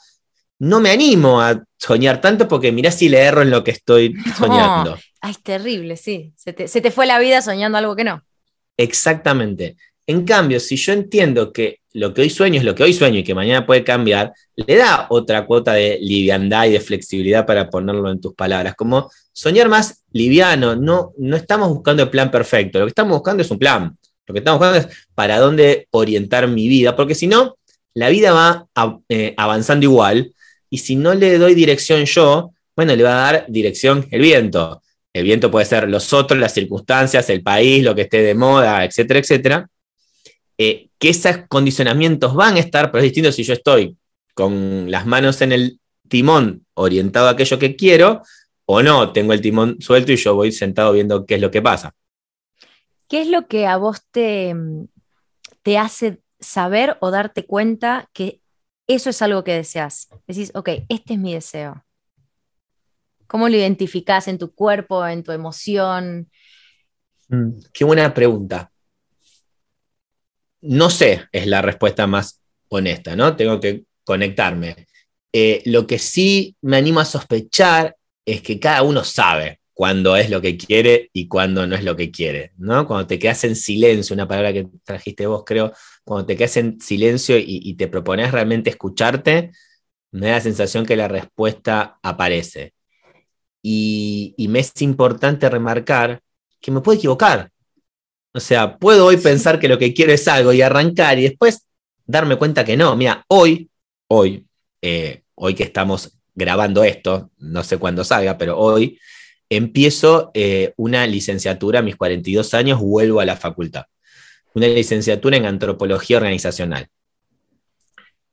no 0.59 0.81
me 0.81 0.91
animo 0.91 1.41
a 1.41 1.63
soñar 1.79 2.21
tanto 2.21 2.49
porque 2.49 2.73
mirá 2.73 2.91
si 2.91 3.09
le 3.09 3.19
erro 3.19 3.43
en 3.43 3.51
lo 3.51 3.63
que 3.63 3.73
estoy 3.73 4.15
soñando. 4.39 4.99
ay, 5.21 5.33
es 5.33 5.43
terrible, 5.43 5.97
sí. 5.97 6.33
se 6.37 6.53
te 6.53 6.91
fue 6.91 7.07
la 7.07 7.19
vida 7.19 7.43
soñando 7.43 7.79
algo 7.79 7.95
que 7.97 8.05
no. 8.05 8.23
Exactamente. 8.77 9.77
En 10.07 10.25
cambio, 10.25 10.59
si 10.59 10.77
yo 10.77 10.93
entiendo 10.93 11.53
que 11.53 11.82
lo 11.95 12.15
que 12.15 12.23
hoy 12.23 12.31
sueño 12.31 12.59
es 12.59 12.65
lo 12.65 12.75
que 12.75 12.83
hoy 12.83 12.93
sueño 12.93 13.19
y 13.19 13.25
que 13.25 13.35
mañana 13.35 13.67
puede 13.67 13.85
cambiar, 13.85 14.33
le 14.57 14.77
da 14.77 15.07
otra 15.11 15.47
cuota 15.47 15.73
de 15.75 15.99
liviandad 16.01 16.67
y 16.67 16.73
de 16.73 16.81
flexibilidad 16.81 17.47
para 17.47 17.69
ponerlo 17.71 18.11
en 18.11 18.21
tus 18.21 18.35
palabras. 18.35 18.75
Como 18.75 19.11
soñar 19.33 19.69
más 19.69 20.03
liviano, 20.13 20.77
no, 20.77 21.13
no 21.19 21.37
estamos 21.37 21.69
buscando 21.69 22.03
el 22.03 22.11
plan 22.11 22.31
perfecto, 22.31 22.79
lo 22.79 22.87
que 22.87 22.91
estamos 22.91 23.17
buscando 23.17 23.43
es 23.43 23.51
un 23.51 23.59
plan. 23.59 23.97
Lo 24.27 24.35
que 24.35 24.39
estamos 24.39 24.61
buscando 24.61 24.89
es 24.89 25.07
para 25.15 25.39
dónde 25.39 25.89
orientar 25.91 26.47
mi 26.49 26.69
vida, 26.69 26.95
porque 26.95 27.15
si 27.15 27.27
no, 27.27 27.57
la 27.95 28.09
vida 28.09 28.33
va 28.33 28.69
eh, 29.09 29.35
avanzando 29.37 29.85
igual 29.85 30.33
y 30.71 30.79
si 30.79 30.97
no 30.97 31.13
le 31.15 31.39
doy 31.39 31.55
dirección 31.55 32.05
yo, 32.05 32.53
bueno, 32.75 32.97
le 32.97 33.03
va 33.03 33.13
a 33.13 33.33
dar 33.33 33.47
dirección 33.49 34.07
el 34.11 34.23
viento. 34.23 34.81
El 35.13 35.25
viento 35.25 35.51
puede 35.51 35.67
ser 35.67 35.89
los 35.91 36.13
otros, 36.15 36.41
las 36.41 36.55
circunstancias, 36.55 37.29
el 37.29 37.43
país, 37.43 37.85
lo 37.85 37.95
que 37.95 38.03
esté 38.03 38.23
de 38.23 38.35
moda, 38.35 38.85
etcétera, 38.85 39.21
etcétera. 39.21 39.69
Eh, 40.65 40.91
que 40.97 41.09
esos 41.09 41.39
condicionamientos 41.49 42.35
van 42.35 42.55
a 42.55 42.61
estar, 42.61 42.93
pero 42.93 42.99
es 43.03 43.11
distinto 43.11 43.33
si 43.33 43.43
yo 43.43 43.53
estoy 43.53 43.97
con 44.33 44.89
las 44.93 45.07
manos 45.07 45.43
en 45.43 45.51
el 45.51 45.81
timón 46.09 46.65
orientado 46.75 47.27
a 47.27 47.31
aquello 47.33 47.59
que 47.59 47.75
quiero 47.75 48.23
o 48.65 48.81
no, 48.81 49.13
tengo 49.13 49.33
el 49.33 49.41
timón 49.41 49.79
suelto 49.81 50.13
y 50.13 50.17
yo 50.17 50.37
voy 50.37 50.53
sentado 50.53 50.93
viendo 50.93 51.27
qué 51.27 51.35
es 51.35 51.41
lo 51.41 51.51
que 51.51 51.61
pasa. 51.61 51.97
¿Qué 53.09 53.23
es 53.23 53.29
lo 53.29 53.49
que 53.49 53.67
a 53.67 53.77
vos 53.77 54.07
te, 54.13 54.55
te 55.63 55.79
hace 55.79 56.21
saber 56.39 56.97
o 57.01 57.11
darte 57.11 57.45
cuenta 57.45 58.09
que 58.13 58.41
eso 58.87 59.11
es 59.11 59.21
algo 59.21 59.43
que 59.43 59.55
deseas? 59.55 60.11
Decís, 60.29 60.53
ok, 60.55 60.69
este 60.89 61.15
es 61.15 61.19
mi 61.19 61.35
deseo. 61.35 61.85
¿Cómo 63.27 63.49
lo 63.49 63.57
identificás 63.57 64.29
en 64.29 64.39
tu 64.39 64.55
cuerpo, 64.55 65.05
en 65.05 65.25
tu 65.25 65.33
emoción? 65.33 66.31
Mm, 67.29 67.51
qué 67.73 67.85
buena 67.85 68.15
pregunta. 68.15 68.72
No 70.63 70.91
sé, 70.91 71.27
es 71.33 71.47
la 71.47 71.63
respuesta 71.63 72.07
más 72.07 72.41
honesta, 72.69 73.17
¿no? 73.17 73.37
Tengo 73.37 73.61
que 73.61 73.85
conectarme. 74.05 74.87
Eh, 75.33 75.63
lo 75.67 75.87
que 75.87 75.99
sí 75.99 76.57
me 76.63 76.77
animo 76.77 77.01
a 77.01 77.05
sospechar 77.05 77.97
es 78.25 78.43
que 78.43 78.61
cada 78.61 78.83
uno 78.83 79.05
sabe 79.05 79.61
cuándo 79.75 80.17
es 80.17 80.31
lo 80.31 80.41
que 80.41 80.57
quiere 80.57 81.11
y 81.13 81.29
cuándo 81.29 81.67
no 81.67 81.75
es 81.75 81.85
lo 81.85 81.97
que 81.97 82.11
quiere, 82.11 82.53
¿no? 82.57 82.87
Cuando 82.87 83.07
te 83.07 83.19
quedas 83.19 83.45
en 83.45 83.57
silencio, 83.57 84.15
una 84.15 84.29
palabra 84.29 84.53
que 84.53 84.69
trajiste 84.85 85.27
vos, 85.27 85.43
creo, 85.45 85.73
cuando 86.05 86.27
te 86.27 86.37
quedas 86.37 86.57
en 86.59 86.81
silencio 86.81 87.39
y, 87.39 87.45
y 87.47 87.75
te 87.75 87.89
propones 87.89 88.31
realmente 88.33 88.71
escucharte, 88.71 89.51
me 90.13 90.29
da 90.29 90.35
la 90.35 90.41
sensación 90.41 90.87
que 90.87 90.97
la 90.97 91.09
respuesta 91.09 91.99
aparece 92.03 92.75
y, 93.63 94.35
me 94.49 94.59
es 94.59 94.83
importante 94.83 95.49
remarcar 95.49 96.21
que 96.61 96.71
me 96.71 96.81
puedo 96.81 96.99
equivocar. 96.99 97.51
O 98.35 98.41
sea, 98.41 98.79
puedo 98.79 99.07
hoy 99.07 99.19
pensar 99.19 99.59
que 99.59 99.69
lo 99.69 99.79
que 99.79 99.93
quiero 99.93 100.13
es 100.13 100.27
algo 100.27 100.53
y 100.53 100.63
arrancar 100.63 101.19
y 101.19 101.23
después 101.25 101.67
darme 102.07 102.37
cuenta 102.37 102.65
que 102.65 102.77
no. 102.77 102.97
Mira, 102.97 103.25
hoy, 103.29 103.69
hoy, 104.09 104.47
eh, 104.81 105.23
hoy 105.35 105.55
que 105.55 105.65
estamos 105.65 106.19
grabando 106.35 106.83
esto, 106.83 107.31
no 107.39 107.63
sé 107.63 107.79
cuándo 107.79 108.05
salga, 108.05 108.39
pero 108.39 108.59
hoy 108.59 108.99
empiezo 109.51 110.31
eh, 110.33 110.73
una 110.77 111.07
licenciatura 111.07 111.81
a 111.81 111.83
mis 111.83 111.97
42 111.97 112.55
años, 112.55 112.81
vuelvo 112.81 113.21
a 113.21 113.27
la 113.27 113.37
facultad. 113.37 113.85
Una 114.55 114.67
licenciatura 114.69 115.37
en 115.37 115.45
antropología 115.45 116.17
organizacional. 116.17 116.89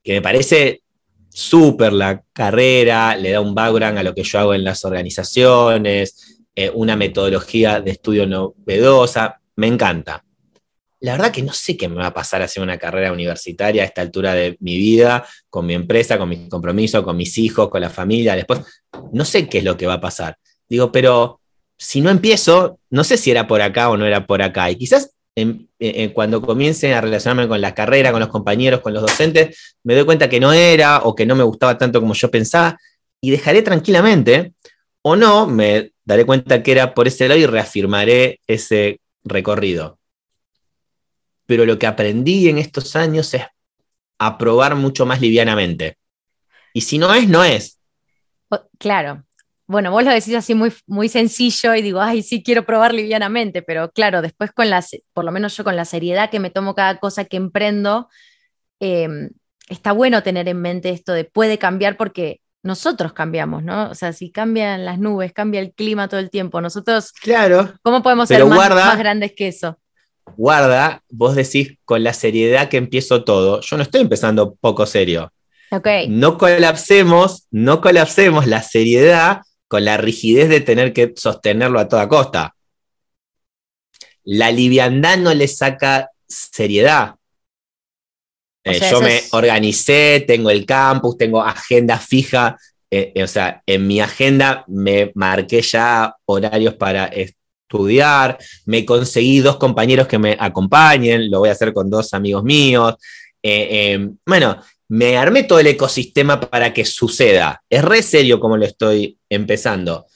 Que 0.02 0.14
me 0.14 0.22
parece 0.22 0.82
súper 1.30 1.92
la 1.92 2.24
carrera, 2.32 3.16
le 3.18 3.32
da 3.32 3.42
un 3.42 3.54
background 3.54 3.98
a 3.98 4.04
lo 4.04 4.16
que 4.16 4.24
yo 4.24 4.40
hago 4.40 4.54
en 4.54 4.64
las 4.64 4.86
organizaciones, 4.86 6.40
eh, 6.56 6.72
una 6.74 6.96
metodología 6.96 7.82
de 7.82 7.92
estudio 7.92 8.26
novedosa, 8.26 9.40
me 9.60 9.68
encanta. 9.68 10.24
La 11.02 11.14
verdad 11.14 11.32
que 11.32 11.44
no 11.44 11.54
sé 11.54 11.78
qué 11.78 11.88
me 11.88 11.96
va 11.96 12.08
a 12.08 12.14
pasar 12.14 12.42
hacer 12.42 12.64
una 12.64 12.78
carrera 12.78 13.12
universitaria 13.12 13.84
a 13.84 13.86
esta 13.86 14.02
altura 14.02 14.34
de 14.34 14.58
mi 14.62 14.78
vida, 14.78 15.26
con 15.50 15.66
mi 15.66 15.74
empresa, 15.74 16.18
con 16.18 16.30
mi 16.30 16.48
compromiso, 16.50 17.04
con 17.04 17.18
mis 17.18 17.38
hijos, 17.38 17.70
con 17.70 17.82
la 17.82 17.90
familia, 17.90 18.36
después, 18.36 18.62
no 19.14 19.26
sé 19.26 19.48
qué 19.48 19.60
es 19.60 19.64
lo 19.64 19.78
que 19.78 19.86
va 19.86 19.96
a 19.96 20.02
pasar. 20.02 20.38
Digo, 20.68 20.92
pero 20.92 21.42
si 21.78 22.02
no 22.02 22.10
empiezo, 22.10 22.80
no 22.90 23.04
sé 23.04 23.18
si 23.18 23.32
era 23.32 23.48
por 23.48 23.62
acá 23.62 23.90
o 23.90 23.98
no 23.98 24.06
era 24.06 24.26
por 24.26 24.42
acá. 24.42 24.72
Y 24.72 24.78
quizás 24.78 25.12
cuando 26.14 26.42
comience 26.42 26.94
a 26.94 27.02
relacionarme 27.02 27.48
con 27.48 27.62
la 27.62 27.74
carrera, 27.74 28.12
con 28.12 28.20
los 28.20 28.30
compañeros, 28.30 28.82
con 28.82 28.94
los 28.94 29.02
docentes, 29.02 29.76
me 29.84 29.96
doy 29.96 30.04
cuenta 30.04 30.28
que 30.28 30.40
no 30.40 30.52
era 30.52 31.00
o 31.00 31.16
que 31.16 31.26
no 31.26 31.36
me 31.36 31.44
gustaba 31.44 31.78
tanto 31.78 32.02
como 32.02 32.14
yo 32.14 32.30
pensaba 32.30 32.78
y 33.22 33.32
dejaré 33.32 33.62
tranquilamente, 33.62 34.54
o 35.02 35.16
no, 35.16 35.48
me 35.48 35.94
daré 36.04 36.26
cuenta 36.26 36.62
que 36.62 36.72
era 36.74 36.94
por 36.94 37.08
ese 37.08 37.28
lado 37.28 37.40
y 37.40 37.46
reafirmaré 37.46 38.42
ese 38.48 39.00
recorrido. 39.30 40.00
Pero 41.46 41.66
lo 41.66 41.80
que 41.80 41.88
aprendí 41.88 42.50
en 42.50 42.58
estos 42.58 42.96
años 42.96 43.34
es 43.34 43.44
a 44.20 44.38
probar 44.38 44.76
mucho 44.76 45.06
más 45.06 45.22
livianamente. 45.22 45.98
Y 46.74 46.82
si 46.82 46.98
no 46.98 47.14
es, 47.14 47.28
no 47.28 47.44
es. 47.44 47.80
Claro, 48.78 49.24
bueno, 49.70 49.92
vos 49.92 50.04
lo 50.04 50.10
decís 50.10 50.34
así 50.34 50.56
muy, 50.56 50.74
muy 50.88 51.10
sencillo 51.10 51.76
y 51.76 51.84
digo, 51.84 52.02
ay, 52.02 52.24
sí, 52.24 52.42
quiero 52.42 52.66
probar 52.66 52.92
livianamente, 52.92 53.62
pero 53.62 53.92
claro, 53.92 54.24
después 54.24 54.52
con 54.52 54.68
las, 54.68 54.90
por 55.14 55.24
lo 55.26 55.32
menos 55.32 55.56
yo 55.56 55.64
con 55.64 55.76
la 55.76 55.86
seriedad 55.86 56.32
que 56.32 56.40
me 56.40 56.50
tomo 56.50 56.74
cada 56.74 57.00
cosa 57.00 57.26
que 57.26 57.38
emprendo, 57.38 58.10
em, 58.80 59.30
está 59.68 59.92
bueno 59.92 60.24
tener 60.24 60.48
en 60.48 60.60
mente 60.60 60.90
esto 60.90 61.14
de 61.14 61.24
puede 61.24 61.60
cambiar 61.60 61.98
porque 61.98 62.42
nosotros 62.64 63.14
cambiamos, 63.14 63.64
¿no? 63.64 63.90
O 63.90 63.96
sea, 63.96 64.12
si 64.14 64.32
cambian 64.32 64.84
las 64.86 65.00
nubes, 65.00 65.32
cambia 65.34 65.62
el 65.62 65.72
clima 65.74 66.08
todo 66.08 66.20
el 66.20 66.30
tiempo, 66.30 66.60
nosotros, 66.62 67.12
Claro, 67.14 67.74
¿cómo 67.82 68.04
podemos 68.04 68.28
ser 68.28 68.46
más, 68.46 68.56
guarda- 68.58 68.86
más 68.86 68.98
grandes 69.00 69.34
que 69.36 69.48
eso? 69.48 69.80
guarda, 70.38 71.02
vos 71.10 71.36
decís 71.36 71.78
con 71.86 72.04
la 72.04 72.14
seriedad 72.14 72.70
que 72.70 72.78
empiezo 72.78 73.24
todo. 73.24 73.62
Yo 73.62 73.78
no 73.78 73.84
estoy 73.84 74.02
empezando 74.02 74.54
poco 74.56 74.86
serio. 74.86 75.34
Ok, 75.72 75.88
No 76.08 76.38
colapsemos, 76.38 77.48
no 77.52 77.82
colapsemos 77.82 78.46
la 78.46 78.62
seriedad 78.62 79.42
con 79.68 79.86
la 79.86 79.98
rigidez 79.98 80.50
de 80.50 80.62
tener 80.62 80.94
que 80.94 81.14
sostenerlo 81.16 81.80
a 81.80 81.88
toda 81.88 82.08
costa. 82.08 82.56
La 84.24 84.52
liviandad 84.52 85.18
no 85.18 85.34
le 85.34 85.48
saca 85.48 86.10
seriedad. 86.28 87.16
O 88.70 88.72
Eh, 88.72 88.80
sea, 88.80 88.92
yo 88.92 89.02
me 89.02 89.18
es- 89.18 89.34
organicé, 89.34 90.24
tengo 90.28 90.50
el 90.50 90.66
campus, 90.66 91.18
tengo 91.18 91.42
agenda 91.42 91.98
fija. 91.98 92.58
eh, 92.92 93.12
eh, 93.14 93.22
o 93.24 93.28
sea, 93.28 93.62
en 93.68 93.86
mi 93.86 94.00
agenda 94.02 94.64
me 94.68 95.12
marqué 95.14 95.62
ya 95.62 96.16
horarios 96.26 96.74
para 96.74 97.06
estudiar, 97.06 98.36
me 98.66 98.84
conseguí 98.84 99.42
dos 99.42 99.58
compañeros 99.58 100.08
que 100.08 100.18
me 100.18 100.36
acompañen, 100.40 101.30
lo 101.30 101.38
voy 101.40 101.50
a 101.50 101.52
hacer 101.52 101.72
con 101.72 101.88
dos 101.90 102.16
amigos 102.16 102.44
míos. 102.44 102.96
Eh, 103.44 104.10
bueno, 104.26 104.60
me 104.88 105.18
armé 105.18 105.44
todo 105.44 105.60
el 105.60 105.68
ecosistema 105.68 106.40
para 106.40 106.74
que 106.74 106.84
suceda. 106.84 107.62
Es 107.70 107.84
re 107.84 108.02
serio 108.02 108.40
como 108.40 108.58
lo 108.58 108.66
estoy 108.66 109.20
empezando. 109.30 110.08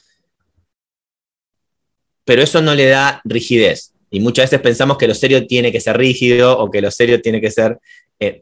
Pero 2.24 2.42
eso 2.42 2.60
no 2.60 2.74
le 2.74 2.86
da 2.86 3.20
rigidez. 3.24 3.92
Y 4.10 4.20
muchas 4.20 4.46
veces 4.50 4.60
pensamos 4.60 4.96
que 4.96 5.08
lo 5.08 5.14
serio 5.14 5.46
tiene 5.46 5.70
que 5.72 5.80
ser 5.80 5.96
rígido 5.96 6.58
o 6.58 6.70
que 6.70 6.80
lo 6.80 6.90
serio 6.90 7.20
tiene 7.20 7.40
que 7.40 7.50
ser 7.50 7.78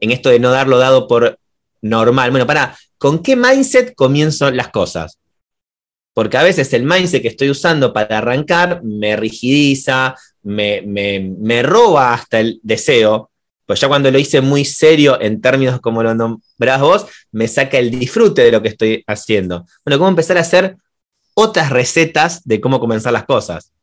en 0.01 0.11
esto 0.11 0.29
de 0.29 0.39
no 0.39 0.51
darlo 0.51 0.77
dado 0.77 1.07
por 1.07 1.39
normal. 1.81 2.31
Bueno, 2.31 2.47
para, 2.47 2.77
¿con 2.97 3.19
qué 3.19 3.35
mindset 3.35 3.95
comienzo 3.95 4.49
las 4.51 4.69
cosas? 4.69 5.19
Porque 6.13 6.37
a 6.37 6.43
veces 6.43 6.71
el 6.73 6.83
mindset 6.83 7.21
que 7.21 7.27
estoy 7.29 7.49
usando 7.49 7.91
para 7.91 8.19
arrancar 8.19 8.83
me 8.83 9.15
rigidiza, 9.15 10.15
me, 10.43 10.81
me, 10.81 11.19
me 11.19 11.63
roba 11.63 12.13
hasta 12.13 12.39
el 12.39 12.59
deseo. 12.63 13.29
Pues 13.65 13.79
ya 13.79 13.87
cuando 13.87 14.11
lo 14.11 14.19
hice 14.19 14.41
muy 14.41 14.65
serio 14.65 15.19
en 15.19 15.41
términos 15.41 15.79
como 15.79 16.03
lo 16.03 16.13
nombrás 16.13 16.81
vos, 16.81 17.05
me 17.31 17.47
saca 17.47 17.79
el 17.79 17.91
disfrute 17.91 18.43
de 18.43 18.51
lo 18.51 18.61
que 18.61 18.69
estoy 18.69 19.03
haciendo. 19.07 19.65
Bueno, 19.85 19.97
¿cómo 19.97 20.09
empezar 20.09 20.37
a 20.37 20.41
hacer 20.41 20.75
otras 21.33 21.69
recetas 21.69 22.43
de 22.43 22.59
cómo 22.61 22.79
comenzar 22.79 23.13
las 23.13 23.23
cosas? 23.23 23.73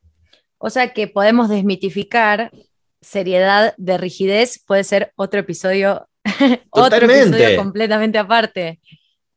o 0.63 0.69
sea 0.69 0.93
que 0.93 1.09
podemos 1.09 1.49
desmitificar 1.49 2.53
seriedad 3.01 3.75
de 3.77 3.99
rigidez, 3.99 4.63
puede 4.67 4.85
ser 4.85 5.13
otro 5.17 5.41
episodio, 5.41 6.09
otro 6.71 7.07
episodio 7.11 7.57
completamente 7.57 8.19
aparte. 8.19 8.81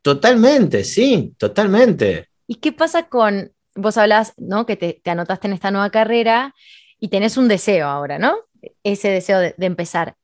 Totalmente, 0.02 0.84
sí, 0.84 1.34
totalmente. 1.38 2.28
¿Y 2.46 2.56
qué 2.56 2.72
pasa 2.72 3.08
con, 3.08 3.52
vos 3.74 3.96
hablás, 3.96 4.34
¿no? 4.36 4.66
Que 4.66 4.76
te, 4.76 5.00
te 5.02 5.10
anotaste 5.10 5.46
en 5.46 5.54
esta 5.54 5.70
nueva 5.70 5.90
carrera 5.90 6.54
y 7.00 7.08
tenés 7.08 7.36
un 7.36 7.48
deseo 7.48 7.86
ahora, 7.86 8.18
¿no? 8.18 8.36
Ese 8.82 9.08
deseo 9.08 9.38
de, 9.38 9.54
de 9.56 9.66
empezar. 9.66 10.16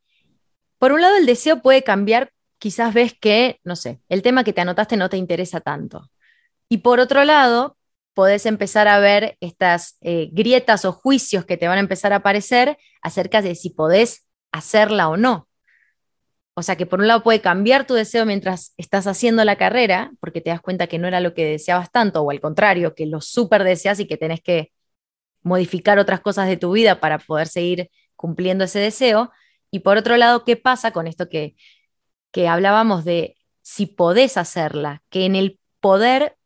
Por 0.79 0.92
un 0.92 1.00
lado, 1.00 1.16
el 1.16 1.26
deseo 1.26 1.62
puede 1.62 1.83
cambiar, 1.83 2.33
quizás 2.59 2.92
ves 2.92 3.14
que, 3.18 3.59
no 3.64 3.76
sé, 3.76 4.00
el 4.09 4.22
tema 4.22 4.44
que 4.44 4.53
te 4.53 4.61
anotaste 4.61 4.96
no 4.96 5.09
te 5.09 5.16
interesa 5.16 5.61
tanto. 5.61 6.11
Y 6.68 6.79
por 6.79 7.00
otro 7.00 7.24
lado, 7.24 7.76
podés 8.21 8.45
empezar 8.45 8.87
a 8.87 8.99
ver 8.99 9.39
estas 9.41 9.97
eh, 10.03 10.29
grietas 10.31 10.85
o 10.85 10.93
juicios 10.93 11.47
que 11.47 11.57
te 11.57 11.69
van 11.69 11.79
a 11.79 11.81
empezar 11.81 12.13
a 12.13 12.17
aparecer 12.17 12.77
acerca 13.01 13.41
de 13.41 13.55
si 13.55 13.71
podés 13.71 14.27
hacerla 14.53 15.09
o 15.09 15.17
no. 15.17 15.49
O 16.53 16.63
sea 16.63 16.77
que 16.77 16.85
por 16.85 17.01
un 17.01 17.09
lado 17.09 17.23
puede 17.23 17.41
cambiar 17.41 17.87
tu 17.87 17.95
deseo 17.95 18.27
mientras 18.27 18.75
estás 18.77 19.07
haciendo 19.07 19.43
la 19.47 19.57
carrera, 19.57 20.13
porque 20.21 20.43
te 20.43 20.51
das 20.51 20.61
cuenta 20.61 20.87
que 20.87 20.99
no 20.99 21.09
era 21.09 21.21
lo 21.21 21.33
que 21.33 21.47
deseabas 21.47 21.91
tanto, 21.91 22.21
o 22.21 22.31
al 22.31 22.43
contrario, 22.43 22.95
que 22.95 23.07
lo 23.07 23.23
súper 23.23 23.65
deseas 23.65 24.01
y 24.01 24.07
que 24.07 24.19
tenés 24.19 24.43
que 24.43 24.71
modificar 25.41 25.99
otras 25.99 26.21
cosas 26.21 26.47
de 26.47 26.59
tu 26.59 26.73
vida 26.73 27.01
para 27.01 27.21
poder 27.21 27.49
seguir 27.49 27.91
cumpliendo 28.17 28.65
ese 28.65 28.81
deseo. 28.81 29.33
Y 29.71 29.79
por 29.79 29.97
otro 29.97 30.19
lado, 30.19 30.45
¿qué 30.45 30.57
pasa 30.57 30.91
con 30.91 31.07
esto 31.07 31.31
que, 31.31 31.57
que 32.33 32.49
hablábamos 32.49 33.07
de 33.07 33.37
si 33.63 33.87
podés 33.87 34.37
hacerla? 34.37 35.03
Que 35.09 35.25
en 35.25 35.37
el 35.37 35.59
poder, 35.81 36.37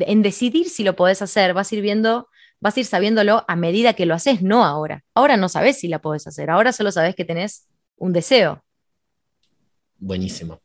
en 0.00 0.22
decidir 0.22 0.68
si 0.68 0.84
lo 0.84 0.96
podés 0.96 1.22
hacer, 1.22 1.54
vas 1.54 1.70
a 1.72 1.74
ir 1.76 1.82
viendo, 1.82 2.28
vas 2.60 2.76
a 2.76 2.80
ir 2.80 2.86
sabiéndolo 2.86 3.44
a 3.48 3.56
medida 3.56 3.94
que 3.94 4.06
lo 4.06 4.14
haces, 4.14 4.42
no 4.42 4.64
ahora. 4.64 5.04
Ahora 5.14 5.36
no 5.36 5.48
sabes 5.48 5.78
si 5.80 5.88
la 5.88 6.00
podés 6.00 6.26
hacer, 6.26 6.50
ahora 6.50 6.72
solo 6.72 6.90
sabes 6.92 7.14
que 7.14 7.24
tenés 7.24 7.66
un 7.96 8.12
deseo. 8.12 8.62
Buenísimo. 9.98 10.60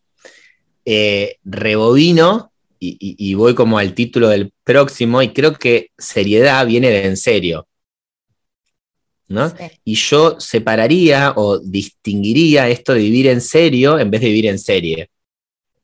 Eh, 0.86 1.38
rebobino 1.44 2.52
y, 2.80 2.98
y- 3.00 3.16
y 3.32 3.34
voy 3.36 3.56
como 3.56 3.78
al 3.78 3.94
título 3.94 4.30
del 4.30 4.52
próximo 4.64 5.22
y 5.22 5.30
creo 5.34 5.54
que 5.54 5.90
seriedad 5.98 6.66
viene 6.68 6.90
de 6.90 7.06
en 7.08 7.18
serio. 7.18 7.68
¿no? 9.30 9.50
Sí. 9.50 9.56
Y 9.86 9.96
yo 9.96 10.40
separaría 10.40 11.34
o 11.36 11.58
distinguiría 11.58 12.68
esto 12.70 12.94
de 12.94 13.00
vivir 13.00 13.28
en 13.28 13.42
serio 13.42 13.98
en 13.98 14.12
vez 14.12 14.22
de 14.22 14.28
vivir 14.28 14.48
en 14.48 14.60
serie, 14.60 15.10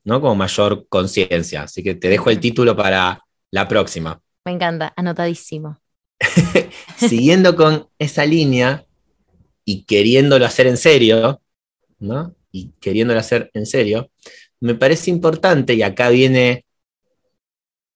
¿no? 0.03 0.21
Como 0.21 0.35
mayor 0.35 0.85
conciencia. 0.89 1.63
Así 1.63 1.81
que 1.81 1.95
te 1.95 2.09
dejo 2.09 2.29
el 2.29 2.39
título 2.39 2.75
para 2.75 3.21
la 3.51 3.67
próxima. 3.67 4.21
Me 4.45 4.51
encanta, 4.53 4.93
anotadísimo. 4.95 5.79
Siguiendo 6.97 7.55
con 7.55 7.87
esa 7.97 8.25
línea 8.25 8.85
y 9.65 9.83
queriéndolo 9.83 10.45
hacer 10.45 10.67
en 10.67 10.77
serio, 10.77 11.41
¿no? 11.99 12.35
Y 12.51 12.71
queriéndolo 12.79 13.19
hacer 13.19 13.51
en 13.53 13.65
serio, 13.65 14.09
me 14.59 14.75
parece 14.75 15.11
importante, 15.11 15.73
y 15.75 15.83
acá 15.83 16.09
viene 16.09 16.65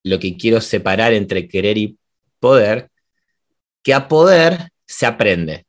lo 0.03 0.19
que 0.19 0.37
quiero 0.37 0.61
separar 0.61 1.13
entre 1.13 1.47
querer 1.47 1.77
y 1.77 1.97
poder, 2.39 2.89
que 3.81 3.93
a 3.93 4.07
poder 4.07 4.69
se 4.85 5.05
aprende. 5.05 5.65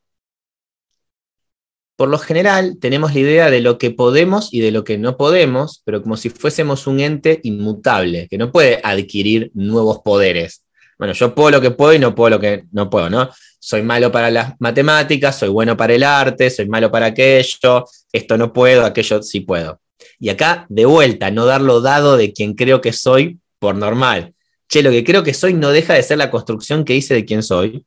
Por 1.95 2.09
lo 2.09 2.17
general, 2.17 2.77
tenemos 2.81 3.13
la 3.13 3.19
idea 3.21 3.49
de 3.49 3.61
lo 3.61 3.77
que 3.77 3.89
podemos 3.89 4.53
y 4.53 4.59
de 4.59 4.71
lo 4.71 4.83
que 4.83 4.97
no 4.97 5.15
podemos, 5.15 5.81
pero 5.85 6.01
como 6.01 6.17
si 6.17 6.29
fuésemos 6.29 6.87
un 6.87 6.99
ente 6.99 7.39
inmutable, 7.43 8.27
que 8.29 8.37
no 8.37 8.51
puede 8.51 8.81
adquirir 8.83 9.49
nuevos 9.53 9.99
poderes. 9.99 10.65
Bueno, 10.97 11.13
yo 11.13 11.33
puedo 11.33 11.51
lo 11.51 11.61
que 11.61 11.71
puedo 11.71 11.93
y 11.93 11.99
no 11.99 12.13
puedo 12.13 12.31
lo 12.31 12.39
que 12.39 12.65
no 12.71 12.89
puedo, 12.89 13.09
¿no? 13.09 13.29
Soy 13.59 13.81
malo 13.81 14.11
para 14.11 14.29
las 14.29 14.55
matemáticas, 14.59 15.39
soy 15.39 15.49
bueno 15.49 15.77
para 15.77 15.93
el 15.93 16.03
arte, 16.03 16.49
soy 16.49 16.67
malo 16.67 16.91
para 16.91 17.07
aquello, 17.07 17.85
esto 18.11 18.37
no 18.37 18.51
puedo, 18.51 18.85
aquello 18.85 19.21
sí 19.23 19.39
puedo. 19.39 19.79
Y 20.19 20.29
acá, 20.29 20.65
de 20.69 20.85
vuelta, 20.85 21.31
no 21.31 21.45
darlo 21.45 21.79
dado 21.79 22.17
de 22.17 22.33
quien 22.33 22.55
creo 22.55 22.81
que 22.81 22.91
soy 22.91 23.39
por 23.59 23.75
normal. 23.75 24.33
Che, 24.67 24.83
lo 24.83 24.91
que 24.91 25.03
creo 25.03 25.23
que 25.23 25.33
soy 25.33 25.53
no 25.53 25.71
deja 25.71 25.93
de 25.93 26.03
ser 26.03 26.17
la 26.17 26.31
construcción 26.31 26.83
que 26.83 26.95
hice 26.95 27.13
de 27.13 27.25
quién 27.25 27.41
soy, 27.41 27.85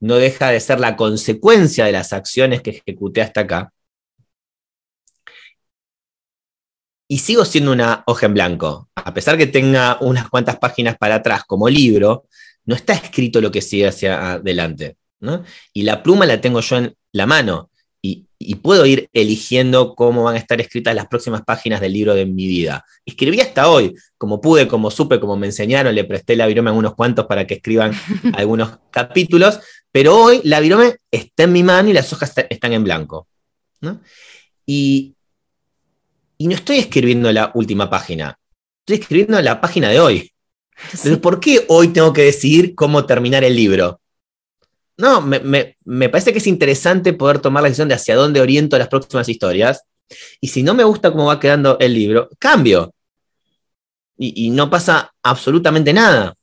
no 0.00 0.16
deja 0.16 0.50
de 0.50 0.60
ser 0.60 0.80
la 0.80 0.96
consecuencia 0.96 1.84
de 1.86 1.92
las 1.92 2.12
acciones 2.12 2.62
que 2.62 2.70
ejecuté 2.70 3.22
hasta 3.22 3.42
acá. 3.42 3.72
Y 7.10 7.18
sigo 7.18 7.44
siendo 7.44 7.72
una 7.72 8.04
hoja 8.06 8.26
en 8.26 8.34
blanco. 8.34 8.90
A 8.94 9.14
pesar 9.14 9.38
que 9.38 9.46
tenga 9.46 9.96
unas 10.00 10.28
cuantas 10.28 10.58
páginas 10.58 10.96
para 10.98 11.16
atrás 11.16 11.44
como 11.44 11.68
libro, 11.68 12.26
no 12.66 12.74
está 12.74 12.92
escrito 12.92 13.40
lo 13.40 13.50
que 13.50 13.62
sigue 13.62 13.88
hacia 13.88 14.32
adelante. 14.32 14.96
¿no? 15.20 15.42
Y 15.72 15.82
la 15.82 16.02
pluma 16.02 16.26
la 16.26 16.40
tengo 16.40 16.60
yo 16.60 16.76
en 16.76 16.94
la 17.12 17.26
mano. 17.26 17.70
Y, 18.00 18.26
y, 18.38 18.54
puedo 18.56 18.86
ir 18.86 19.08
eligiendo 19.12 19.96
cómo 19.96 20.22
van 20.22 20.36
a 20.36 20.38
estar 20.38 20.60
escritas 20.60 20.94
las 20.94 21.08
próximas 21.08 21.42
páginas 21.42 21.80
del 21.80 21.94
libro 21.94 22.14
de 22.14 22.26
mi 22.26 22.46
vida. 22.46 22.84
Escribí 23.04 23.40
hasta 23.40 23.68
hoy, 23.68 23.96
como 24.16 24.40
pude, 24.40 24.68
como 24.68 24.90
supe, 24.92 25.18
como 25.18 25.36
me 25.36 25.48
enseñaron, 25.48 25.94
le 25.94 26.04
presté 26.04 26.36
la 26.36 26.46
virome 26.46 26.70
a 26.70 26.74
unos 26.74 26.94
cuantos 26.94 27.26
para 27.26 27.44
que 27.46 27.54
escriban 27.54 27.92
algunos 28.34 28.78
capítulos, 28.92 29.58
pero 29.92 30.16
hoy 30.16 30.40
la 30.44 30.60
virome 30.60 30.96
está 31.10 31.44
en 31.44 31.52
mi 31.52 31.62
mano 31.62 31.88
y 31.88 31.92
las 31.92 32.12
hojas 32.12 32.32
están 32.50 32.72
en 32.72 32.84
blanco. 32.84 33.26
¿no? 33.80 34.00
Y, 34.66 35.14
y 36.36 36.46
no 36.46 36.54
estoy 36.54 36.78
escribiendo 36.78 37.32
la 37.32 37.50
última 37.54 37.88
página, 37.88 38.38
estoy 38.80 39.00
escribiendo 39.02 39.40
la 39.40 39.60
página 39.60 39.88
de 39.88 40.00
hoy. 40.00 40.32
Entonces, 40.84 41.18
¿por 41.18 41.40
qué 41.40 41.64
hoy 41.68 41.88
tengo 41.88 42.12
que 42.12 42.22
decidir 42.22 42.74
cómo 42.74 43.04
terminar 43.04 43.42
el 43.44 43.56
libro? 43.56 44.00
No, 44.96 45.20
me, 45.20 45.40
me, 45.40 45.76
me, 45.84 46.08
parece 46.08 46.32
que 46.32 46.38
es 46.38 46.46
interesante 46.46 47.12
poder 47.12 47.40
tomar 47.40 47.62
la 47.62 47.68
decisión 47.68 47.88
de 47.88 47.94
hacia 47.94 48.16
dónde 48.16 48.40
oriento 48.40 48.78
las 48.78 48.88
próximas 48.88 49.28
historias. 49.28 49.82
Y 50.40 50.48
si 50.48 50.62
no 50.62 50.74
me 50.74 50.84
gusta 50.84 51.10
cómo 51.10 51.26
va 51.26 51.40
quedando 51.40 51.78
el 51.80 51.94
libro, 51.94 52.28
cambio. 52.38 52.92
Y, 54.16 54.46
y 54.46 54.50
no 54.50 54.70
pasa 54.70 55.12
absolutamente 55.22 55.92
nada. 55.92 56.34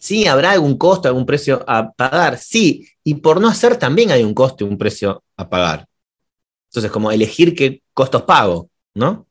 Sí, 0.00 0.26
habrá 0.26 0.52
algún 0.52 0.78
costo, 0.78 1.08
algún 1.08 1.26
precio 1.26 1.62
a 1.66 1.92
pagar. 1.92 2.38
Sí, 2.38 2.88
y 3.04 3.16
por 3.16 3.38
no 3.38 3.48
hacer 3.48 3.76
también 3.76 4.10
hay 4.10 4.24
un 4.24 4.32
costo 4.32 4.64
y 4.64 4.68
un 4.68 4.78
precio 4.78 5.22
a 5.36 5.50
pagar. 5.50 5.86
Entonces, 6.70 6.90
como 6.90 7.12
elegir 7.12 7.54
qué 7.54 7.82
costos 7.92 8.22
pago, 8.22 8.70
¿no? 8.94 9.26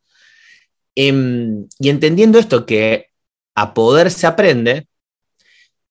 Eh, 0.95 1.11
y 1.79 1.89
entendiendo 1.89 2.37
esto 2.37 2.67
que 2.67 3.07
a 3.55 3.73
poder 3.73 4.11
se 4.11 4.27
aprende, 4.27 4.87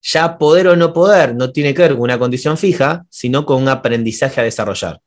ya 0.00 0.38
poder 0.38 0.68
o 0.68 0.76
no 0.76 0.92
poder 0.92 1.34
no 1.34 1.50
tiene 1.50 1.74
que 1.74 1.82
ver 1.82 1.92
con 1.92 2.02
una 2.02 2.20
condición 2.20 2.56
fija, 2.56 3.04
sino 3.10 3.44
con 3.44 3.60
un 3.60 3.68
aprendizaje 3.68 4.40
a 4.40 4.44
desarrollar. 4.44 5.00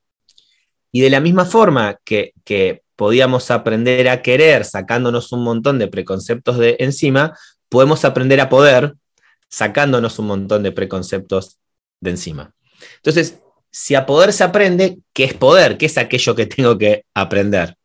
Y 0.91 0.99
de 0.99 1.11
la 1.11 1.21
misma 1.21 1.45
forma 1.45 1.97
que, 2.03 2.33
que 2.43 2.83
podíamos 2.97 3.49
aprender 3.49 4.09
a 4.09 4.21
querer 4.21 4.65
sacándonos 4.65 5.31
un 5.31 5.45
montón 5.45 5.79
de 5.79 5.87
preconceptos 5.87 6.57
de 6.57 6.75
encima, 6.79 7.37
podemos 7.69 8.03
aprender 8.03 8.41
a 8.41 8.49
poder 8.49 8.95
sacándonos 9.51 10.17
un 10.17 10.27
montón 10.27 10.63
de 10.63 10.71
preconceptos 10.71 11.59
de 11.99 12.11
encima. 12.11 12.55
Entonces, 12.95 13.39
si 13.69 13.95
a 13.95 14.05
poder 14.05 14.33
se 14.33 14.43
aprende, 14.43 14.99
¿qué 15.13 15.25
es 15.25 15.33
poder? 15.33 15.77
¿Qué 15.77 15.85
es 15.85 15.97
aquello 15.97 16.35
que 16.35 16.45
tengo 16.47 16.77
que 16.77 17.05
aprender? 17.13 17.77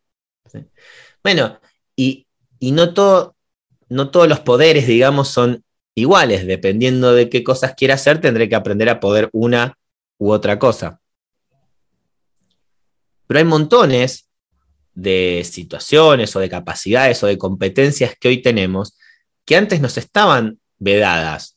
Bueno, 1.22 1.60
y, 1.96 2.26
no, 2.60 2.94
todo, 2.94 3.36
no 3.88 4.10
todos 4.10 4.28
los 4.28 4.40
poderes, 4.40 4.86
digamos, 4.86 5.28
son 5.28 5.64
iguales. 5.94 6.46
Dependiendo 6.46 7.12
de 7.12 7.28
qué 7.28 7.42
cosas 7.42 7.74
quiera 7.76 7.94
hacer, 7.94 8.20
tendré 8.20 8.48
que 8.48 8.54
aprender 8.54 8.88
a 8.88 9.00
poder 9.00 9.28
una 9.32 9.76
u 10.18 10.30
otra 10.30 10.58
cosa. 10.58 11.00
Pero 13.26 13.38
hay 13.38 13.44
montones 13.44 14.28
de 14.94 15.42
situaciones 15.44 16.34
o 16.36 16.40
de 16.40 16.48
capacidades 16.48 17.22
o 17.22 17.26
de 17.26 17.38
competencias 17.38 18.14
que 18.18 18.28
hoy 18.28 18.40
tenemos 18.40 18.96
que 19.44 19.56
antes 19.56 19.80
nos 19.80 19.98
estaban 19.98 20.58
vedadas. 20.78 21.55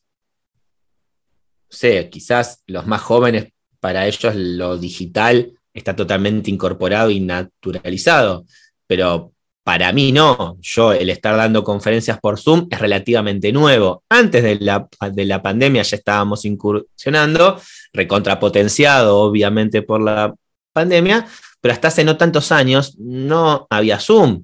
Sea, 1.69 2.10
quizás 2.10 2.63
los 2.67 2.88
más 2.88 3.01
jóvenes, 3.01 3.49
para 3.79 4.08
ellos 4.08 4.34
lo 4.36 4.77
digital 4.77 5.53
está 5.73 5.95
totalmente 5.95 6.51
incorporado 6.51 7.10
y 7.10 7.19
naturalizado, 7.19 8.45
pero 8.88 9.32
para 9.63 9.93
mí 9.93 10.12
no. 10.12 10.58
Yo 10.62 10.93
el 10.93 11.10
estar 11.12 11.38
dando 11.38 11.63
conferencias 11.63 12.19
por 12.19 12.39
Zoom 12.39 12.67
es 12.71 12.79
relativamente 12.79 13.51
nuevo. 13.51 14.03
Antes 14.10 14.41
de 14.43 14.55
la, 14.55 14.88
de 15.12 15.25
la 15.25 15.41
pandemia 15.41 15.84
ya 15.84 15.95
estábamos 15.95 16.43
incursionando, 16.45 17.62
recontrapotenciado 17.93 19.19
obviamente 19.19 19.84
por 19.84 20.01
la 20.01 20.34
pandemia, 20.73 21.27
pero 21.62 21.73
hasta 21.73 21.89
hace 21.89 22.03
no 22.03 22.17
tantos 22.17 22.51
años 22.51 22.95
no 22.97 23.67
había 23.69 23.99
Zoom. 23.99 24.43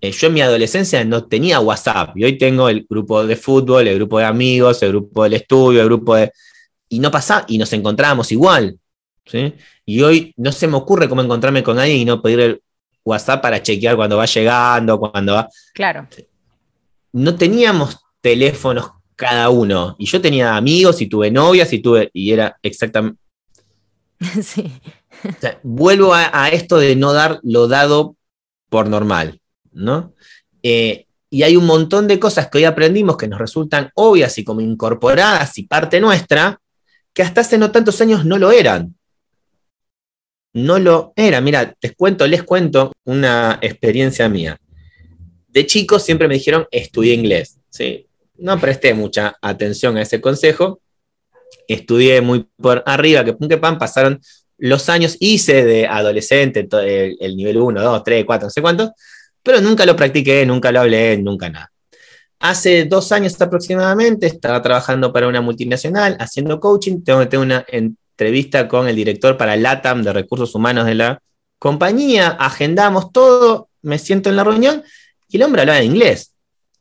Eh, 0.00 0.12
yo 0.12 0.28
en 0.28 0.34
mi 0.34 0.42
adolescencia 0.42 1.04
no 1.04 1.24
tenía 1.24 1.60
WhatsApp 1.60 2.16
y 2.16 2.24
hoy 2.24 2.38
tengo 2.38 2.68
el 2.68 2.86
grupo 2.88 3.26
de 3.26 3.36
fútbol, 3.36 3.88
el 3.88 3.96
grupo 3.96 4.18
de 4.18 4.26
amigos, 4.26 4.82
el 4.82 4.90
grupo 4.90 5.24
del 5.24 5.34
estudio, 5.34 5.80
el 5.80 5.86
grupo 5.86 6.14
de... 6.14 6.30
Y 6.88 6.98
no 7.00 7.10
pasaba, 7.10 7.44
y 7.48 7.58
nos 7.58 7.72
encontrábamos 7.72 8.32
igual. 8.32 8.78
¿sí? 9.26 9.54
Y 9.84 10.02
hoy 10.02 10.32
no 10.36 10.52
se 10.52 10.66
me 10.66 10.76
ocurre 10.76 11.08
cómo 11.08 11.22
encontrarme 11.22 11.62
con 11.62 11.78
alguien 11.78 11.98
y 11.98 12.04
no 12.04 12.22
pedir 12.22 12.40
el 12.40 12.62
WhatsApp 13.04 13.42
para 13.42 13.62
chequear 13.62 13.96
cuando 13.96 14.16
va 14.16 14.26
llegando, 14.26 14.98
cuando 14.98 15.34
va... 15.34 15.48
Claro. 15.74 16.08
No 17.12 17.34
teníamos 17.36 17.98
teléfonos 18.20 18.90
cada 19.16 19.48
uno. 19.50 19.96
Y 19.98 20.06
yo 20.06 20.20
tenía 20.20 20.56
amigos 20.56 21.00
y 21.00 21.06
tuve 21.06 21.30
novias 21.30 21.72
y 21.72 21.80
tuve... 21.80 22.10
Y 22.12 22.32
era 22.32 22.56
exactamente... 22.62 23.20
Sí 24.42 24.80
vuelvo 25.62 26.14
a, 26.14 26.48
esto 26.48 26.78
de 26.78 26.96
no 26.96 27.12
dar 27.12 27.40
lo 27.42 27.68
dado 27.68 28.16
por 28.68 28.88
normal, 28.88 29.40
¿no? 29.72 30.12
Eh, 30.62 31.06
y 31.30 31.42
hay 31.42 31.56
un 31.56 31.66
montón 31.66 32.08
de 32.08 32.18
cosas 32.18 32.48
que 32.48 32.58
hoy 32.58 32.64
aprendimos 32.64 33.16
que 33.16 33.28
nos 33.28 33.38
resultan 33.38 33.90
obvias 33.94 34.38
y 34.38 34.44
como 34.44 34.60
incorporadas 34.60 35.58
y 35.58 35.64
parte 35.64 36.00
nuestra, 36.00 36.60
que 37.18 37.24
hasta 37.24 37.40
hace 37.40 37.58
no 37.58 37.72
tantos 37.72 38.00
años 38.00 38.24
no 38.24 38.38
lo 38.38 38.52
eran. 38.52 38.94
No 40.52 40.78
lo 40.78 41.12
era. 41.16 41.40
Mira, 41.40 41.74
les 41.82 41.96
cuento, 41.96 42.24
les 42.28 42.44
cuento 42.44 42.92
una 43.04 43.58
experiencia 43.60 44.28
mía. 44.28 44.56
De 45.48 45.66
chico 45.66 45.98
siempre 45.98 46.28
me 46.28 46.34
dijeron, 46.34 46.68
estudié 46.70 47.14
inglés. 47.14 47.58
¿sí? 47.70 48.06
No 48.36 48.60
presté 48.60 48.94
mucha 48.94 49.36
atención 49.42 49.96
a 49.96 50.02
ese 50.02 50.20
consejo. 50.20 50.80
Estudié 51.66 52.20
muy 52.20 52.46
por 52.56 52.84
arriba, 52.86 53.24
que 53.24 53.32
pum 53.32 53.48
pasaron 53.80 54.20
los 54.56 54.88
años 54.88 55.16
hice 55.18 55.64
de 55.64 55.88
adolescente 55.88 56.68
el, 57.18 57.36
nivel 57.36 57.56
1, 57.56 57.82
2, 57.82 58.04
3, 58.04 58.24
4, 58.24 58.46
no 58.46 58.50
sé 58.50 58.62
cuántos, 58.62 58.90
pero 59.42 59.60
nunca 59.60 59.84
lo 59.84 59.96
practiqué, 59.96 60.46
nunca 60.46 60.70
lo 60.70 60.82
hablé, 60.82 61.18
nunca 61.18 61.50
nada. 61.50 61.72
Hace 62.40 62.84
dos 62.84 63.10
años 63.12 63.40
aproximadamente 63.40 64.26
estaba 64.26 64.62
trabajando 64.62 65.12
para 65.12 65.28
una 65.28 65.40
multinacional 65.40 66.16
haciendo 66.20 66.60
coaching. 66.60 67.02
Tengo 67.02 67.20
que 67.20 67.26
tener 67.26 67.46
una 67.46 67.66
entrevista 67.68 68.68
con 68.68 68.88
el 68.88 68.96
director 68.96 69.36
para 69.36 69.56
LATAM 69.56 70.02
de 70.02 70.12
recursos 70.12 70.54
humanos 70.54 70.86
de 70.86 70.94
la 70.94 71.22
compañía. 71.58 72.28
Agendamos 72.28 73.12
todo, 73.12 73.68
me 73.82 73.98
siento 73.98 74.30
en 74.30 74.36
la 74.36 74.44
reunión 74.44 74.84
y 75.28 75.36
el 75.36 75.42
hombre 75.42 75.62
hablaba 75.62 75.80
en 75.80 75.92
inglés. 75.92 76.32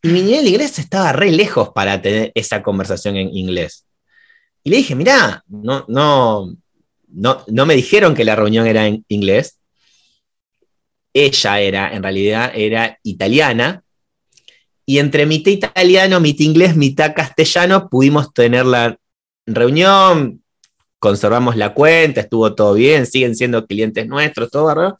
Y 0.03 0.09
mi 0.09 0.21
nivel 0.21 0.43
de 0.43 0.49
inglés 0.51 0.79
estaba 0.79 1.11
re 1.11 1.31
lejos 1.31 1.69
para 1.69 2.01
tener 2.01 2.31
esa 2.35 2.61
conversación 2.61 3.17
en 3.17 3.35
inglés. 3.35 3.85
Y 4.63 4.69
le 4.69 4.77
dije, 4.77 4.95
mirá, 4.95 5.43
no, 5.47 5.85
no, 5.87 6.55
no, 7.07 7.65
me 7.65 7.75
dijeron 7.75 8.13
que 8.13 8.25
la 8.25 8.35
reunión 8.35 8.67
era 8.67 8.85
en 8.85 9.03
inglés. 9.07 9.59
Ella 11.13 11.59
era, 11.59 11.93
en 11.93 12.03
realidad, 12.03 12.51
era 12.53 12.99
italiana. 13.03 13.83
Y 14.89 14.99
entre 14.99 15.25
mitad 15.25 15.51
italiano, 15.51 16.21
mitad 16.21 16.45
inglés, 16.45 16.77
mitad 16.77 17.13
castellano, 17.13 17.89
pudimos 17.89 18.33
tener 18.33 18.65
la 18.65 18.97
reunión, 19.45 20.41
conservamos 20.97 21.57
la 21.57 21.73
cuenta, 21.73 22.21
estuvo 22.21 22.55
todo 22.55 22.73
bien, 22.73 23.05
siguen 23.05 23.35
siendo 23.35 23.67
clientes 23.67 24.07
nuestros, 24.07 24.49
todo. 24.49 24.97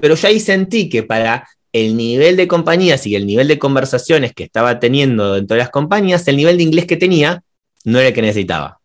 Pero 0.00 0.14
ya 0.14 0.28
ahí 0.28 0.38
sentí 0.38 0.88
que 0.88 1.02
para 1.02 1.48
el 1.72 1.96
nivel 1.96 2.36
de 2.36 2.46
compañías 2.46 3.04
y 3.08 3.16
el 3.16 3.26
nivel 3.26 3.48
de 3.48 3.58
conversaciones 3.58 4.32
que 4.32 4.44
estaba 4.44 4.78
teniendo 4.78 5.34
dentro 5.34 5.56
de 5.56 5.62
las 5.62 5.70
compañías, 5.70 6.28
el 6.28 6.36
nivel 6.36 6.56
de 6.56 6.62
inglés 6.62 6.86
que 6.86 6.96
tenía 6.96 7.42
no 7.84 7.98
era 7.98 8.08
el 8.08 8.14
que 8.14 8.22
necesitaba. 8.22 8.78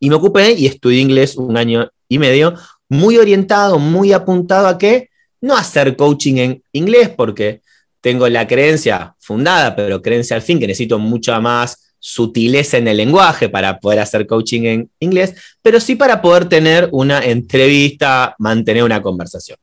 Y 0.00 0.10
me 0.10 0.16
ocupé 0.16 0.52
y 0.52 0.66
estudié 0.66 1.00
inglés 1.00 1.36
un 1.36 1.56
año 1.56 1.88
y 2.08 2.18
medio, 2.18 2.54
muy 2.88 3.18
orientado, 3.18 3.78
muy 3.78 4.12
apuntado 4.12 4.66
a 4.66 4.78
que 4.78 5.10
no 5.40 5.56
hacer 5.56 5.94
coaching 5.94 6.36
en 6.38 6.62
inglés, 6.72 7.08
porque 7.08 7.62
tengo 8.00 8.28
la 8.28 8.46
creencia 8.46 9.14
fundada, 9.18 9.74
pero 9.74 10.02
creencia 10.02 10.36
al 10.36 10.42
fin 10.42 10.58
que 10.58 10.66
necesito 10.66 10.98
mucha 10.98 11.40
más 11.40 11.94
sutileza 11.98 12.78
en 12.78 12.88
el 12.88 12.98
lenguaje 12.98 13.48
para 13.48 13.78
poder 13.78 14.00
hacer 14.00 14.26
coaching 14.26 14.62
en 14.62 14.90
inglés, 15.00 15.34
pero 15.62 15.80
sí 15.80 15.96
para 15.96 16.22
poder 16.22 16.48
tener 16.48 16.88
una 16.92 17.24
entrevista, 17.24 18.34
mantener 18.38 18.84
una 18.84 19.02
conversación. 19.02 19.58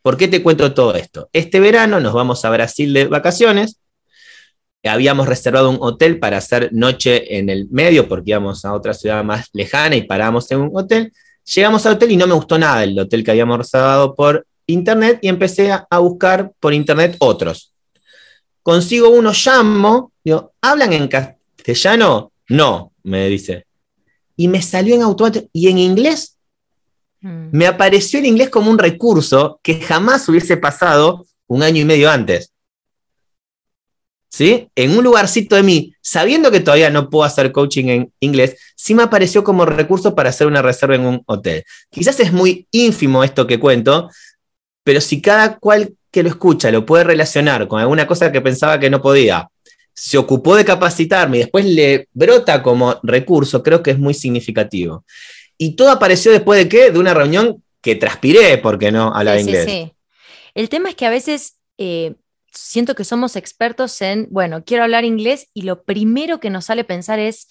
¿Por 0.00 0.16
qué 0.16 0.28
te 0.28 0.42
cuento 0.42 0.72
todo 0.72 0.94
esto? 0.94 1.28
Este 1.32 1.60
verano 1.60 2.00
nos 2.00 2.14
vamos 2.14 2.44
a 2.44 2.50
Brasil 2.50 2.92
de 2.92 3.06
vacaciones 3.06 3.78
Habíamos 4.84 5.28
reservado 5.28 5.70
un 5.70 5.78
hotel 5.80 6.18
para 6.18 6.38
hacer 6.38 6.70
noche 6.72 7.38
en 7.38 7.48
el 7.48 7.68
medio 7.70 8.08
porque 8.08 8.30
íbamos 8.30 8.64
a 8.64 8.74
otra 8.74 8.94
ciudad 8.94 9.22
más 9.22 9.48
lejana 9.52 9.94
y 9.94 10.02
paramos 10.02 10.50
en 10.50 10.60
un 10.60 10.70
hotel. 10.74 11.12
Llegamos 11.54 11.86
al 11.86 11.94
hotel 11.94 12.10
y 12.10 12.16
no 12.16 12.26
me 12.26 12.34
gustó 12.34 12.58
nada 12.58 12.82
el 12.82 12.98
hotel 12.98 13.22
que 13.22 13.30
habíamos 13.30 13.58
reservado 13.58 14.14
por 14.14 14.44
internet 14.66 15.20
y 15.22 15.28
empecé 15.28 15.70
a, 15.70 15.86
buscar 15.98 16.52
por 16.58 16.74
internet 16.74 17.14
otros. 17.20 17.71
Consigo 18.62 19.08
uno, 19.08 19.32
llamo, 19.32 20.12
digo, 20.24 20.52
¿hablan 20.60 20.92
en 20.92 21.08
castellano? 21.08 22.32
No, 22.48 22.92
me 23.02 23.28
dice. 23.28 23.66
Y 24.36 24.48
me 24.48 24.62
salió 24.62 24.94
en 24.94 25.02
automático. 25.02 25.48
¿Y 25.52 25.68
en 25.68 25.78
inglés? 25.78 26.36
Hmm. 27.20 27.48
Me 27.52 27.66
apareció 27.66 28.18
el 28.18 28.26
inglés 28.26 28.50
como 28.50 28.70
un 28.70 28.78
recurso 28.78 29.60
que 29.62 29.80
jamás 29.80 30.28
hubiese 30.28 30.56
pasado 30.56 31.26
un 31.46 31.62
año 31.62 31.80
y 31.80 31.84
medio 31.84 32.10
antes. 32.10 32.52
¿sí? 34.32 34.68
En 34.74 34.96
un 34.96 35.04
lugarcito 35.04 35.54
de 35.54 35.62
mí, 35.62 35.94
sabiendo 36.00 36.50
que 36.50 36.60
todavía 36.60 36.90
no 36.90 37.10
puedo 37.10 37.24
hacer 37.24 37.52
coaching 37.52 37.84
en 37.86 38.12
inglés, 38.18 38.56
sí 38.74 38.94
me 38.94 39.02
apareció 39.02 39.44
como 39.44 39.66
recurso 39.66 40.14
para 40.14 40.30
hacer 40.30 40.46
una 40.46 40.62
reserva 40.62 40.94
en 40.94 41.04
un 41.04 41.22
hotel. 41.26 41.64
Quizás 41.90 42.18
es 42.18 42.32
muy 42.32 42.66
ínfimo 42.70 43.22
esto 43.22 43.46
que 43.46 43.60
cuento, 43.60 44.08
pero 44.82 45.00
si 45.00 45.20
cada 45.20 45.58
cual 45.58 45.94
que 46.12 46.22
lo 46.22 46.28
escucha 46.28 46.70
lo 46.70 46.86
puede 46.86 47.02
relacionar 47.02 47.66
con 47.66 47.80
alguna 47.80 48.06
cosa 48.06 48.30
que 48.30 48.40
pensaba 48.40 48.78
que 48.78 48.90
no 48.90 49.02
podía, 49.02 49.48
se 49.94 50.18
ocupó 50.18 50.54
de 50.54 50.64
capacitarme 50.64 51.38
y 51.38 51.40
después 51.40 51.64
le 51.64 52.08
brota 52.12 52.62
como 52.62 53.00
recurso, 53.02 53.62
creo 53.62 53.82
que 53.82 53.92
es 53.92 53.98
muy 53.98 54.14
significativo. 54.14 55.04
Y 55.58 55.74
todo 55.74 55.90
apareció 55.90 56.30
después 56.30 56.58
de 56.58 56.68
qué? 56.68 56.90
De 56.90 56.98
una 56.98 57.14
reunión 57.14 57.62
que 57.80 57.96
transpiré 57.96 58.58
porque 58.58 58.92
no 58.92 59.14
hablaba 59.14 59.40
inglés. 59.40 59.64
Sí, 59.64 59.92
El 60.54 60.68
tema 60.68 60.90
es 60.90 60.94
que 60.94 61.06
a 61.06 61.10
veces 61.10 61.56
eh, 61.78 62.14
siento 62.52 62.94
que 62.94 63.04
somos 63.04 63.36
expertos 63.36 64.00
en, 64.02 64.28
bueno, 64.30 64.64
quiero 64.64 64.84
hablar 64.84 65.04
inglés 65.04 65.48
y 65.54 65.62
lo 65.62 65.82
primero 65.82 66.40
que 66.40 66.50
nos 66.50 66.66
sale 66.66 66.84
pensar 66.84 67.18
es, 67.18 67.48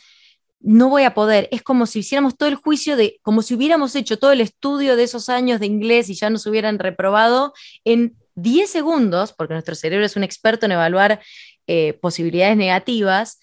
no 0.60 0.90
voy 0.90 1.04
a 1.04 1.14
poder. 1.14 1.48
Es 1.52 1.64
como 1.64 1.86
si 1.88 2.00
hiciéramos 2.00 2.38
todo 2.38 2.48
el 2.48 2.56
juicio 2.56 2.96
de, 2.96 3.20
como 3.24 3.42
si 3.42 3.56
hubiéramos 3.56 3.96
hecho 3.96 4.20
todo 4.20 4.32
el 4.32 4.42
estudio 4.42 4.96
de 4.96 5.04
esos 5.04 5.30
años 5.30 5.60
de 5.60 5.66
inglés 5.66 6.10
y 6.10 6.14
ya 6.14 6.30
nos 6.30 6.46
hubieran 6.46 6.80
reprobado 6.80 7.54
en 7.84 8.16
10 8.36 8.70
segundos, 8.70 9.34
porque 9.34 9.54
nuestro 9.54 9.76
cerebro 9.76 10.06
es 10.06 10.16
un 10.16 10.24
experto 10.24 10.66
en 10.66 10.74
evaluar 10.74 11.22
eh, 11.68 11.94
posibilidades 11.94 12.58
negativas, 12.58 13.40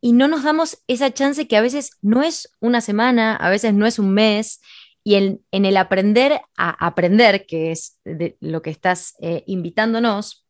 y 0.00 0.12
no 0.12 0.26
nos 0.26 0.42
damos 0.42 0.82
esa 0.88 1.12
chance 1.12 1.46
que 1.46 1.56
a 1.56 1.60
veces 1.60 1.92
no 2.02 2.22
es 2.22 2.50
una 2.60 2.80
semana, 2.80 3.36
a 3.36 3.50
veces 3.50 3.72
no 3.72 3.86
es 3.86 3.98
un 3.98 4.12
mes, 4.12 4.60
y 5.04 5.14
en, 5.14 5.40
el 5.50 5.76
aprender 5.76 6.40
a 6.56 6.86
aprender, 6.86 7.46
que 7.46 7.72
es 7.72 8.00
lo 8.40 8.62
que 8.62 8.70
estás 8.70 9.14
eh, 9.20 9.42
invitándonos, 9.46 10.46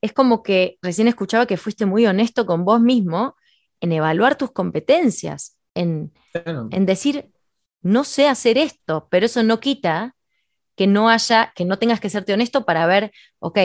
es 0.00 0.12
como 0.12 0.42
que 0.42 0.78
recién 0.82 1.08
escuchaba 1.08 1.46
que 1.46 1.56
fuiste 1.56 1.86
muy 1.86 2.06
honesto 2.06 2.44
con 2.44 2.64
vos 2.64 2.80
mismo 2.80 3.36
en 3.80 3.92
evaluar 3.92 4.36
tus 4.36 4.50
competencias, 4.52 5.58
en, 5.74 6.12
en 6.34 6.86
decir, 6.86 7.30
no 7.82 8.04
sé 8.04 8.28
hacer 8.28 8.58
esto, 8.58 9.08
pero 9.10 9.26
eso 9.26 9.42
no 9.42 9.60
quita 9.60 10.14
que 10.76 10.86
no 10.86 11.08
haya, 11.08 11.52
que 11.54 11.64
no 11.64 11.78
tengas 11.78 12.00
que 12.00 12.10
serte 12.10 12.32
honesto 12.32 12.64
para 12.64 12.86
ver, 12.86 13.12
ok, 13.38 13.58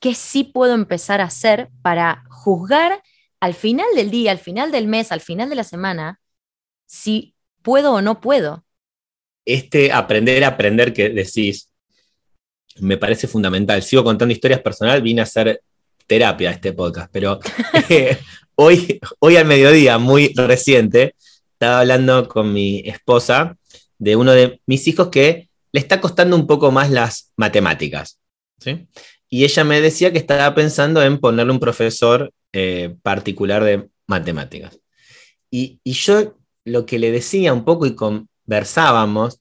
¿qué 0.00 0.14
sí 0.14 0.44
puedo 0.44 0.74
empezar 0.74 1.20
a 1.20 1.24
hacer 1.24 1.70
para 1.82 2.24
juzgar 2.30 3.02
al 3.40 3.54
final 3.54 3.86
del 3.94 4.10
día, 4.10 4.30
al 4.30 4.38
final 4.38 4.70
del 4.70 4.86
mes, 4.86 5.12
al 5.12 5.20
final 5.20 5.48
de 5.48 5.56
la 5.56 5.64
semana, 5.64 6.20
si 6.86 7.34
puedo 7.62 7.94
o 7.94 8.02
no 8.02 8.20
puedo? 8.20 8.64
Este 9.44 9.92
aprender 9.92 10.44
a 10.44 10.48
aprender 10.48 10.92
que 10.92 11.08
decís, 11.08 11.72
me 12.80 12.96
parece 12.96 13.26
fundamental. 13.26 13.82
Sigo 13.82 14.04
contando 14.04 14.32
historias 14.32 14.60
personales, 14.60 15.02
vine 15.02 15.20
a 15.20 15.24
hacer 15.24 15.62
terapia 16.06 16.50
a 16.50 16.52
este 16.52 16.72
podcast, 16.72 17.10
pero 17.12 17.40
eh, 17.88 18.18
hoy, 18.54 19.00
hoy 19.18 19.36
al 19.36 19.46
mediodía, 19.46 19.98
muy 19.98 20.32
reciente, 20.34 21.14
estaba 21.52 21.80
hablando 21.80 22.28
con 22.28 22.52
mi 22.52 22.80
esposa 22.84 23.56
de 23.98 24.16
uno 24.16 24.32
de 24.32 24.60
mis 24.66 24.86
hijos 24.88 25.08
que 25.08 25.48
le 25.72 25.80
está 25.80 26.00
costando 26.00 26.36
un 26.36 26.46
poco 26.46 26.70
más 26.70 26.90
las 26.90 27.32
matemáticas. 27.36 28.18
Y 29.28 29.44
ella 29.44 29.64
me 29.64 29.80
decía 29.80 30.12
que 30.12 30.18
estaba 30.18 30.54
pensando 30.54 31.02
en 31.02 31.18
ponerle 31.18 31.52
un 31.52 31.58
profesor 31.58 32.32
eh, 32.52 32.94
particular 33.02 33.64
de 33.64 33.88
matemáticas. 34.06 34.78
Y, 35.50 35.80
y, 35.82 35.92
yo 35.92 36.36
lo 36.64 36.86
que 36.86 36.98
le 36.98 37.10
decía 37.10 37.52
un 37.52 37.64
poco 37.64 37.86
y 37.86 37.94
conversábamos, 37.94 39.40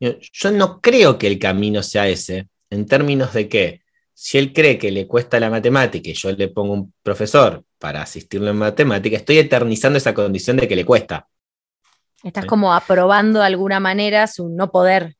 yo 0.00 0.50
no 0.50 0.80
creo 0.80 1.18
que 1.18 1.26
el 1.26 1.38
camino 1.38 1.82
sea 1.82 2.08
ese, 2.08 2.48
en 2.70 2.86
términos 2.86 3.32
de 3.34 3.48
que 3.48 3.82
si 4.14 4.38
él 4.38 4.52
cree 4.52 4.78
que 4.78 4.90
le 4.90 5.06
cuesta 5.06 5.40
la 5.40 5.48
matemática 5.48 6.10
y 6.10 6.14
yo 6.14 6.32
le 6.32 6.48
pongo 6.48 6.74
un 6.74 6.92
profesor 7.02 7.64
para 7.78 8.02
asistirlo 8.02 8.50
en 8.50 8.56
matemática, 8.56 9.16
estoy 9.16 9.38
eternizando 9.38 9.96
esa 9.96 10.12
condición 10.12 10.58
de 10.58 10.68
que 10.68 10.76
le 10.76 10.84
cuesta. 10.84 11.26
Estás 12.22 12.44
como 12.44 12.74
aprobando 12.74 13.40
de 13.40 13.46
alguna 13.46 13.80
manera 13.80 14.26
su 14.26 14.50
no 14.50 14.70
poder. 14.70 15.16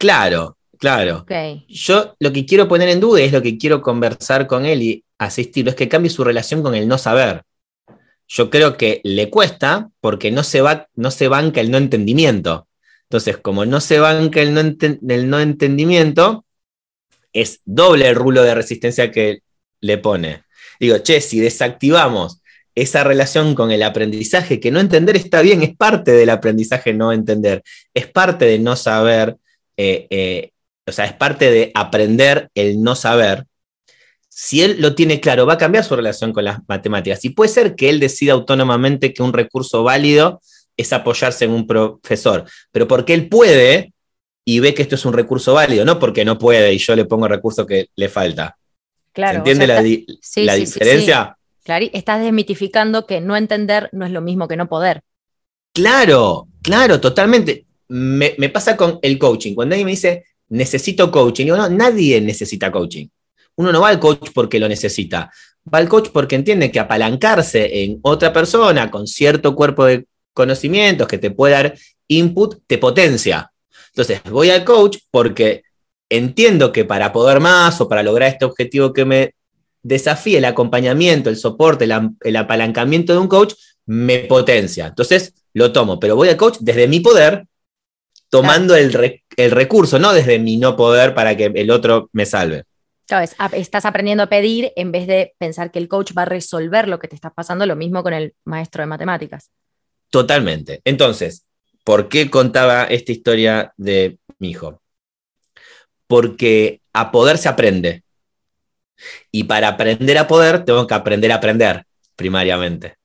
Claro, 0.00 0.56
claro. 0.78 1.26
Yo 1.68 2.16
lo 2.18 2.32
que 2.32 2.46
quiero 2.46 2.66
poner 2.66 2.88
en 2.88 3.00
duda 3.00 3.20
es 3.20 3.32
lo 3.32 3.42
que 3.42 3.58
quiero 3.58 3.82
conversar 3.82 4.46
con 4.46 4.64
él 4.64 4.80
y 4.82 5.04
asistirlo, 5.18 5.70
es 5.70 5.76
que 5.76 5.90
cambie 5.90 6.10
su 6.10 6.24
relación 6.24 6.62
con 6.62 6.74
el 6.74 6.88
no 6.88 6.96
saber. 6.96 7.42
Yo 8.26 8.48
creo 8.48 8.78
que 8.78 9.02
le 9.04 9.28
cuesta 9.28 9.90
porque 10.00 10.30
no 10.30 10.42
se, 10.42 10.62
va, 10.62 10.88
no 10.94 11.10
se 11.10 11.28
banca 11.28 11.60
el 11.60 11.70
no 11.70 11.76
entendimiento. 11.76 12.66
Entonces, 13.02 13.36
como 13.36 13.66
no 13.66 13.82
se 13.82 13.98
banca 13.98 14.40
el 14.40 14.54
no, 14.54 14.60
el 14.60 15.28
no 15.28 15.38
entendimiento, 15.38 16.46
es 17.34 17.60
doble 17.66 18.08
el 18.08 18.14
rulo 18.14 18.42
de 18.42 18.54
resistencia 18.54 19.10
que 19.10 19.40
le 19.82 19.98
pone. 19.98 20.44
Digo, 20.78 20.96
che, 21.00 21.20
si 21.20 21.40
desactivamos 21.40 22.40
esa 22.74 23.04
relación 23.04 23.54
con 23.54 23.70
el 23.70 23.82
aprendizaje, 23.82 24.60
que 24.60 24.70
no 24.70 24.80
entender 24.80 25.16
está 25.16 25.42
bien, 25.42 25.62
es 25.62 25.76
parte 25.76 26.12
del 26.12 26.30
aprendizaje 26.30 26.94
no 26.94 27.12
entender, 27.12 27.62
es 27.92 28.06
parte 28.06 28.46
de 28.46 28.58
no 28.58 28.76
saber, 28.76 29.36
eh, 29.82 30.06
eh, 30.10 30.50
o 30.86 30.92
sea, 30.92 31.06
es 31.06 31.14
parte 31.14 31.50
de 31.50 31.72
aprender 31.74 32.50
el 32.54 32.82
no 32.82 32.94
saber. 32.94 33.46
Si 34.28 34.60
él 34.60 34.76
lo 34.78 34.94
tiene 34.94 35.20
claro, 35.20 35.46
va 35.46 35.54
a 35.54 35.58
cambiar 35.58 35.84
su 35.84 35.96
relación 35.96 36.34
con 36.34 36.44
las 36.44 36.58
matemáticas. 36.68 37.24
Y 37.24 37.30
puede 37.30 37.48
ser 37.48 37.74
que 37.74 37.88
él 37.88 37.98
decida 37.98 38.34
autónomamente 38.34 39.14
que 39.14 39.22
un 39.22 39.32
recurso 39.32 39.82
válido 39.82 40.42
es 40.76 40.92
apoyarse 40.92 41.46
en 41.46 41.52
un 41.52 41.66
profesor, 41.66 42.44
pero 42.70 42.86
porque 42.86 43.14
él 43.14 43.30
puede, 43.30 43.94
y 44.44 44.60
ve 44.60 44.74
que 44.74 44.82
esto 44.82 44.96
es 44.96 45.04
un 45.06 45.14
recurso 45.14 45.54
válido, 45.54 45.86
no 45.86 45.98
porque 45.98 46.26
no 46.26 46.38
puede 46.38 46.74
y 46.74 46.78
yo 46.78 46.94
le 46.94 47.06
pongo 47.06 47.24
el 47.24 47.32
recurso 47.32 47.66
que 47.66 47.88
le 47.96 48.08
falta. 48.10 48.58
Claro, 49.12 49.32
¿Se 49.32 49.38
entiende 49.38 49.66
la, 49.66 49.82
diferencia? 50.54 51.36
claro, 51.64 51.86
estás 51.92 52.20
desmitificando 52.20 53.06
que 53.06 53.20
no 53.20 53.36
entender 53.36 53.88
no 53.92 54.04
es 54.04 54.12
lo 54.12 54.20
mismo 54.20 54.46
que 54.46 54.56
no 54.56 54.68
poder. 54.68 55.02
Claro, 55.72 56.48
claro, 56.62 57.00
totalmente. 57.00 57.66
Me, 57.90 58.48
pasa 58.48 58.76
con 58.76 58.98
el 59.02 59.18
coaching. 59.18 59.54
Cuando 59.54 59.74
alguien 59.74 59.86
me 59.86 59.92
dice, 59.92 60.24
necesito 60.48 61.10
coaching, 61.10 61.44
digo, 61.44 61.56
no, 61.56 61.68
nadie 61.68 62.20
necesita 62.20 62.72
coaching. 62.72 63.06
Uno 63.56 63.72
no 63.72 63.80
va 63.80 63.88
al 63.88 64.00
coach 64.00 64.30
porque 64.34 64.58
lo 64.58 64.68
necesita. 64.68 65.30
Va 65.72 65.78
al 65.78 65.88
coach 65.88 66.08
porque 66.12 66.36
entiende 66.36 66.70
que 66.70 66.80
apalancarse 66.80 67.84
en 67.84 67.98
otra 68.02 68.32
persona 68.32 68.90
con 68.90 69.06
cierto 69.06 69.54
cuerpo 69.54 69.84
de 69.84 70.06
conocimientos 70.32 71.06
que 71.06 71.18
te 71.18 71.30
puede 71.30 71.54
dar 71.54 71.74
input, 72.08 72.62
te 72.66 72.78
potencia. 72.78 73.52
Entonces, 73.88 74.20
voy 74.30 74.50
al 74.50 74.64
coach 74.64 74.98
porque 75.10 75.62
entiendo 76.08 76.72
que 76.72 76.84
para 76.84 77.12
poder 77.12 77.40
más 77.40 77.80
o 77.80 77.88
para 77.88 78.02
lograr 78.02 78.30
este 78.30 78.44
objetivo 78.44 78.92
que 78.92 79.04
me 79.04 79.34
desafíe, 79.82 80.38
el 80.38 80.44
acompañamiento, 80.44 81.30
el 81.30 81.36
soporte, 81.36 81.84
el, 81.84 82.36
apalancamiento 82.36 83.12
de 83.12 83.18
un 83.18 83.28
coach, 83.28 83.54
me 83.86 84.20
potencia. 84.20 84.88
Entonces, 84.88 85.34
lo 85.54 85.72
tomo, 85.72 85.98
pero 85.98 86.16
voy 86.16 86.28
al 86.28 86.36
coach 86.36 86.58
desde 86.60 86.86
mi 86.86 87.00
poder, 87.00 87.46
tomando 88.30 88.74
el, 88.74 88.92
recurso, 89.50 89.98
no 89.98 90.12
desde 90.12 90.38
mi 90.38 90.56
no 90.56 90.76
poder 90.76 91.14
para 91.14 91.36
que 91.36 91.52
el 91.54 91.70
otro 91.70 92.08
me 92.12 92.24
salve. 92.24 92.64
estás 93.52 93.84
aprendiendo 93.84 94.22
a 94.22 94.28
pedir 94.28 94.72
en 94.76 94.92
vez 94.92 95.06
de 95.06 95.34
pensar 95.38 95.70
que 95.70 95.78
el 95.78 95.88
coach 95.88 96.12
va 96.16 96.22
a 96.22 96.26
resolver 96.26 96.88
lo 96.88 96.98
que 96.98 97.08
te 97.08 97.16
está 97.16 97.30
pasando, 97.30 97.66
lo 97.66 97.76
mismo 97.76 98.02
con 98.02 98.14
el 98.14 98.34
maestro 98.44 98.82
de 98.82 98.86
matemáticas. 98.86 99.50
Totalmente. 100.10 100.80
Entonces, 100.84 101.44
¿Por 101.84 102.08
qué 102.08 102.30
contaba 102.30 102.84
esta 102.84 103.12
historia 103.12 103.72
de 103.76 104.18
mi 104.38 104.50
hijo? 104.50 104.80
Porque 106.06 106.82
a 106.92 107.10
poder 107.10 107.38
se 107.38 107.48
aprende. 107.48 108.04
Y 109.32 109.44
para 109.44 109.68
aprender 109.68 110.18
a 110.18 110.28
poder, 110.28 110.64
tengo 110.64 110.86
que 110.86 110.94
aprender 110.94 111.32
a 111.32 111.36
aprender, 111.36 111.84
primariamente. 112.16 112.96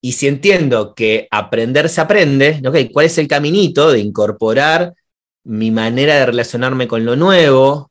Y 0.00 0.12
si 0.12 0.28
entiendo 0.28 0.94
que 0.94 1.28
aprender 1.30 1.88
se 1.88 2.00
aprende, 2.00 2.60
¿cuál 2.92 3.06
es 3.06 3.18
el 3.18 3.28
caminito 3.28 3.90
de 3.90 4.00
incorporar 4.00 4.94
mi 5.44 5.70
manera 5.70 6.16
de 6.16 6.26
relacionarme 6.26 6.88
con 6.88 7.04
lo 7.04 7.16
nuevo, 7.16 7.90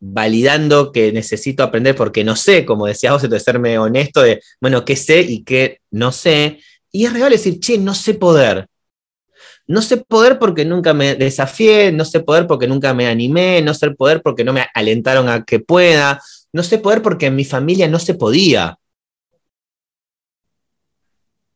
validando 0.00 0.92
que 0.92 1.12
necesito 1.12 1.62
aprender 1.62 1.94
porque 1.94 2.24
no 2.24 2.36
sé, 2.36 2.64
como 2.64 2.86
decías 2.86 3.12
vos, 3.12 3.30
de 3.30 3.40
serme 3.40 3.78
honesto 3.78 4.22
de, 4.22 4.40
bueno, 4.60 4.84
qué 4.84 4.96
sé 4.96 5.20
y 5.20 5.44
qué 5.44 5.78
no 5.90 6.10
sé, 6.12 6.60
y 6.90 7.04
es 7.04 7.12
real 7.12 7.30
decir, 7.30 7.60
che, 7.60 7.78
no 7.78 7.94
sé 7.94 8.14
poder. 8.14 8.66
No 9.66 9.82
sé 9.82 9.98
poder 9.98 10.38
porque 10.38 10.64
nunca 10.64 10.94
me 10.94 11.14
desafié, 11.14 11.92
no 11.92 12.04
sé 12.04 12.20
poder 12.20 12.46
porque 12.46 12.66
nunca 12.66 12.92
me 12.92 13.06
animé, 13.06 13.62
no 13.62 13.72
sé 13.72 13.92
poder 13.92 14.20
porque 14.22 14.42
no 14.42 14.52
me 14.52 14.66
alentaron 14.74 15.28
a 15.28 15.44
que 15.44 15.60
pueda, 15.60 16.20
no 16.52 16.62
sé 16.64 16.78
poder 16.78 17.02
porque 17.02 17.26
en 17.26 17.36
mi 17.36 17.44
familia 17.44 17.86
no 17.88 18.00
se 18.00 18.14
podía. 18.14 18.78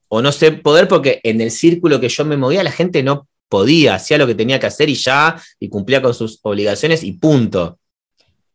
O 0.09 0.23
no 0.23 0.33
sé 0.33 0.53
poder 0.53 0.89
porque 0.89 1.21
en 1.23 1.41
el 1.41 1.51
círculo 1.51 2.01
que 2.01 2.09
yo 2.09 2.25
me 2.25 2.37
movía 2.37 2.63
la 2.63 2.71
gente 2.71 3.03
no 3.03 3.29
podía, 3.49 3.95
hacía 3.95 4.19
lo 4.19 4.27
que 4.27 4.35
tenía 4.35 4.59
que 4.59 4.67
hacer 4.67 4.89
y 4.89 4.95
ya, 4.95 5.41
y 5.61 5.69
cumplía 5.69 6.03
con 6.03 6.15
sus 6.15 6.41
obligaciones 6.43 7.03
y 7.05 7.13
punto. 7.13 7.79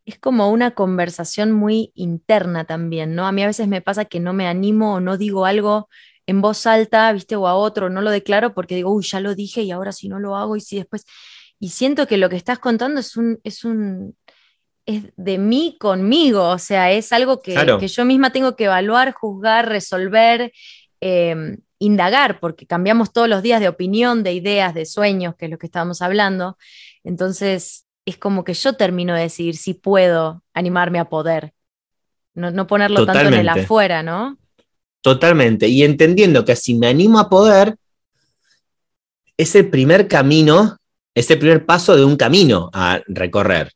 Es 0.06 0.20
como 0.20 0.50
una 0.50 0.72
conversación 0.72 1.52
muy 1.52 1.92
interna 1.94 2.66
también, 2.66 3.16
¿no? 3.16 3.28
A 3.28 3.32
mí 3.32 3.44
a 3.44 3.48
veces 3.48 3.68
me 3.68 3.82
pasa 3.82 4.06
que 4.06 4.20
no 4.20 4.34
me 4.34 4.48
animo 4.48 4.96
o 4.96 5.00
no 5.00 5.18
digo 5.18 5.46
algo 5.46 5.88
en 6.26 6.42
voz 6.42 6.66
alta, 6.68 7.12
viste, 7.12 7.36
o 7.36 7.48
a 7.48 7.56
otro, 7.56 7.90
no 7.90 8.02
lo 8.02 8.12
declaro 8.12 8.54
porque 8.54 8.76
digo, 8.76 8.92
uy, 8.92 9.04
ya 9.04 9.20
lo 9.20 9.36
dije 9.36 9.62
y 9.62 9.72
ahora 9.72 9.92
si 9.92 10.10
no 10.10 10.20
lo 10.20 10.36
hago 10.36 10.56
y 10.56 10.62
si 10.62 10.78
después... 10.78 11.06
Y 11.62 11.70
siento 11.70 12.08
que 12.08 12.18
lo 12.18 12.30
que 12.30 12.38
estás 12.38 12.60
contando 12.60 13.02
es 13.02 13.18
un, 13.18 13.40
es 13.44 13.66
un, 13.66 14.16
es 14.86 15.04
de 15.18 15.38
mí 15.38 15.78
conmigo, 15.80 16.50
o 16.50 16.58
sea, 16.58 16.92
es 16.92 17.14
algo 17.14 17.42
que, 17.42 17.56
yo 17.88 18.06
misma 18.06 18.32
tengo 18.32 18.56
que 18.56 18.66
evaluar, 18.66 19.12
juzgar, 19.12 19.70
resolver, 19.70 20.52
em, 21.02 21.58
indagar, 21.80 22.40
porque 22.40 22.66
cambiamos 22.66 23.14
todos 23.14 23.30
los 23.30 23.42
días 23.42 23.62
de 23.62 23.70
opinión, 23.70 24.24
de 24.24 24.34
ideas, 24.34 24.74
de 24.74 24.86
sueños, 24.86 25.36
que 25.36 25.46
es 25.46 25.52
lo 25.52 25.58
que 25.58 25.68
estábamos 25.68 26.02
hablando. 26.02 26.58
Entonces, 27.04 27.86
es 28.06 28.18
como 28.18 28.44
que 28.44 28.54
yo 28.54 28.74
termino 28.74 29.14
de 29.16 29.22
decidir 29.22 29.56
si 29.56 29.74
puedo 29.74 30.44
animarme 30.54 31.00
a 31.00 31.06
poder, 31.06 31.54
no, 32.34 32.68
ponerlo 32.68 33.06
tanto 33.06 33.28
en 33.28 33.34
el 33.34 33.50
afuera, 33.50 34.04
¿no? 34.04 34.38
Totalmente. 35.02 35.68
Y 35.68 35.84
entendiendo 35.84 36.46
que 36.46 36.56
si 36.56 36.76
me 36.76 36.88
animo 36.88 37.20
a 37.20 37.30
poder, 37.30 37.76
es 39.38 39.56
el 39.56 39.70
primer 39.70 40.08
camino, 40.08 40.78
es 41.16 41.32
el 41.32 41.40
primer 41.40 41.66
paso 41.66 41.96
de 41.96 42.04
un 42.04 42.18
camino 42.18 42.70
a 42.74 43.02
recorrer. 43.08 43.72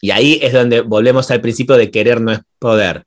Y 0.00 0.10
ahí 0.10 0.38
es 0.42 0.52
donde 0.52 0.82
volvemos 0.82 1.30
al 1.30 1.40
principio 1.40 1.76
de 1.76 1.90
querer 1.90 2.20
no 2.20 2.32
es 2.32 2.40
poder. 2.58 3.04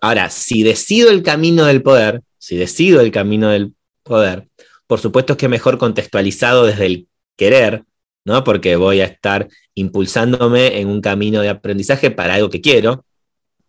Ahora, 0.00 0.30
si 0.30 0.62
decido 0.62 1.10
el 1.10 1.22
camino 1.22 1.64
del 1.66 1.82
poder, 1.82 2.22
si 2.38 2.56
decido 2.56 3.00
el 3.00 3.10
camino 3.10 3.50
del 3.50 3.74
poder, 4.02 4.48
por 4.86 5.00
supuesto 5.00 5.34
es 5.34 5.38
que 5.38 5.48
mejor 5.48 5.78
contextualizado 5.78 6.64
desde 6.64 6.86
el 6.86 7.08
querer, 7.36 7.84
¿no? 8.24 8.42
Porque 8.44 8.76
voy 8.76 9.00
a 9.00 9.04
estar 9.04 9.48
impulsándome 9.74 10.80
en 10.80 10.88
un 10.88 11.00
camino 11.00 11.40
de 11.40 11.50
aprendizaje 11.50 12.10
para 12.10 12.34
algo 12.34 12.50
que 12.50 12.60
quiero. 12.60 13.04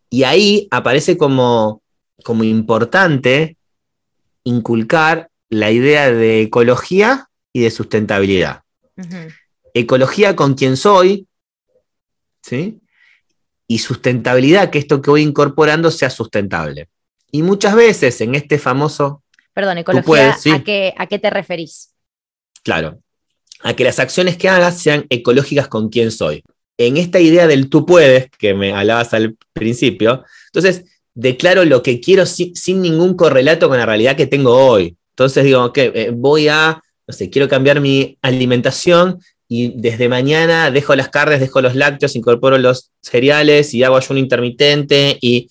Y 0.09 0.23
ahí 0.23 0.67
aparece 0.71 1.17
como 1.17 1.81
como 2.23 2.43
importante 2.43 3.57
inculcar 4.43 5.29
la 5.49 5.71
idea 5.71 6.11
de 6.11 6.41
ecología 6.41 7.29
y 7.53 7.61
de 7.61 7.71
sustentabilidad. 7.71 8.63
Ecología 9.73 10.35
con 10.35 10.53
quien 10.53 10.77
soy, 10.77 11.27
¿sí? 12.41 12.79
Y 13.67 13.79
sustentabilidad, 13.79 14.69
que 14.69 14.79
esto 14.79 15.01
que 15.01 15.11
voy 15.11 15.21
incorporando 15.21 15.91
sea 15.91 16.09
sustentable. 16.09 16.89
Y 17.31 17.41
muchas 17.41 17.75
veces 17.75 18.19
en 18.21 18.35
este 18.35 18.57
famoso... 18.57 19.23
Perdón, 19.53 19.79
ecología, 19.79 20.37
¿a, 20.53 20.63
qué, 20.63 20.93
¿a 20.97 21.07
qué 21.07 21.19
te 21.19 21.29
referís? 21.29 21.93
Claro. 22.63 22.99
a 23.63 23.73
que 23.73 23.83
las 23.83 23.99
acciones 23.99 24.37
que 24.37 24.49
hagas 24.49 24.79
sean 24.79 25.05
ecológicas 25.09 25.67
con 25.67 25.89
quien 25.89 26.11
soy. 26.11 26.43
En 26.77 26.97
esta 26.97 27.19
idea 27.19 27.45
del 27.47 27.69
tú 27.69 27.85
puedes, 27.85 28.29
que 28.37 28.53
me 28.53 28.73
hablabas 28.73 29.13
al 29.13 29.35
principio, 29.53 30.23
entonces 30.45 30.85
declaro 31.13 31.65
lo 31.65 31.83
que 31.83 31.99
quiero 31.99 32.25
sin, 32.25 32.53
ningún 32.81 33.15
correlato 33.15 33.67
con 33.67 33.77
la 33.77 33.85
realidad 33.85 34.15
que 34.15 34.27
tengo 34.27 34.55
hoy. 34.55 34.95
Entonces 35.11 35.43
digo, 35.43 35.73
que 35.73 35.91
eh, 35.93 36.11
voy 36.13 36.47
a, 36.47 36.81
no 37.07 37.13
sé, 37.13 37.29
quiero 37.29 37.49
cambiar 37.49 37.81
mi 37.81 38.17
alimentación 38.21 39.19
y 39.49 39.73
desde 39.75 40.07
mañana 40.07 40.71
dejo 40.71 40.95
las 40.95 41.09
carnes, 41.09 41.41
dejo 41.41 41.61
los 41.61 41.75
lácteos, 41.75 42.15
incorporo 42.15 42.57
los 42.57 42.91
cereales 43.01 43.73
y 43.73 43.83
hago 43.83 43.97
ayuno 43.97 44.19
intermitente 44.19 45.17
y 45.19 45.49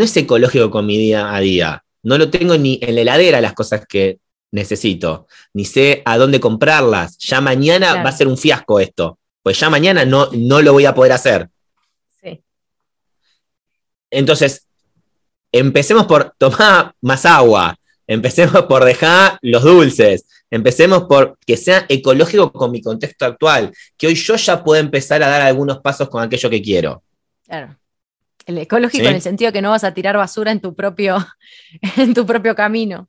no 0.00 0.04
es 0.06 0.16
ecológico 0.16 0.70
con 0.70 0.86
mi 0.86 0.96
día 0.96 1.34
a 1.34 1.40
día. 1.40 1.84
No 2.02 2.16
lo 2.16 2.30
tengo 2.30 2.56
ni 2.56 2.78
en 2.80 2.94
la 2.94 3.02
heladera 3.02 3.42
las 3.42 3.52
cosas 3.52 3.84
que 3.86 4.18
necesito, 4.50 5.26
ni 5.52 5.66
sé 5.66 6.00
a 6.06 6.16
dónde 6.16 6.40
comprarlas. 6.40 7.18
Ya 7.18 7.42
mañana 7.42 8.02
va 8.02 8.08
a 8.08 8.16
ser 8.16 8.26
un 8.26 8.38
fiasco 8.38 8.80
esto, 8.80 9.18
pues 9.42 9.60
ya 9.60 9.68
mañana 9.68 10.06
no, 10.06 10.30
no 10.32 10.62
lo 10.62 10.72
voy 10.72 10.86
a 10.86 10.94
poder 10.94 11.12
hacer. 11.12 11.50
Sí. 12.18 12.42
Entonces, 14.10 14.66
empecemos 15.52 16.06
por 16.06 16.34
tomar 16.38 16.94
más 17.02 17.26
agua, 17.26 17.76
empecemos 18.06 18.62
por 18.62 18.86
dejar 18.86 19.38
los 19.42 19.62
dulces, 19.62 20.24
empecemos 20.50 21.02
por 21.02 21.36
que 21.44 21.58
sea 21.58 21.84
ecológico 21.90 22.50
con 22.50 22.70
mi 22.70 22.80
contexto 22.80 23.26
actual, 23.26 23.70
que 23.98 24.06
hoy 24.06 24.14
yo 24.14 24.36
ya 24.36 24.64
pueda 24.64 24.80
empezar 24.80 25.22
a 25.22 25.28
dar 25.28 25.42
algunos 25.42 25.80
pasos 25.80 26.08
con 26.08 26.22
aquello 26.22 26.48
que 26.48 26.62
quiero. 26.62 27.02
Claro. 27.44 27.76
El 28.50 28.58
ecológico 28.58 29.06
en 29.06 29.14
el 29.14 29.22
sentido 29.22 29.52
que 29.52 29.62
no 29.62 29.70
vas 29.70 29.84
a 29.84 29.94
tirar 29.94 30.16
basura 30.16 30.50
en 30.50 30.60
tu 30.60 30.74
propio, 30.74 31.24
en 31.96 32.14
tu 32.14 32.26
propio 32.26 32.56
camino. 32.56 33.08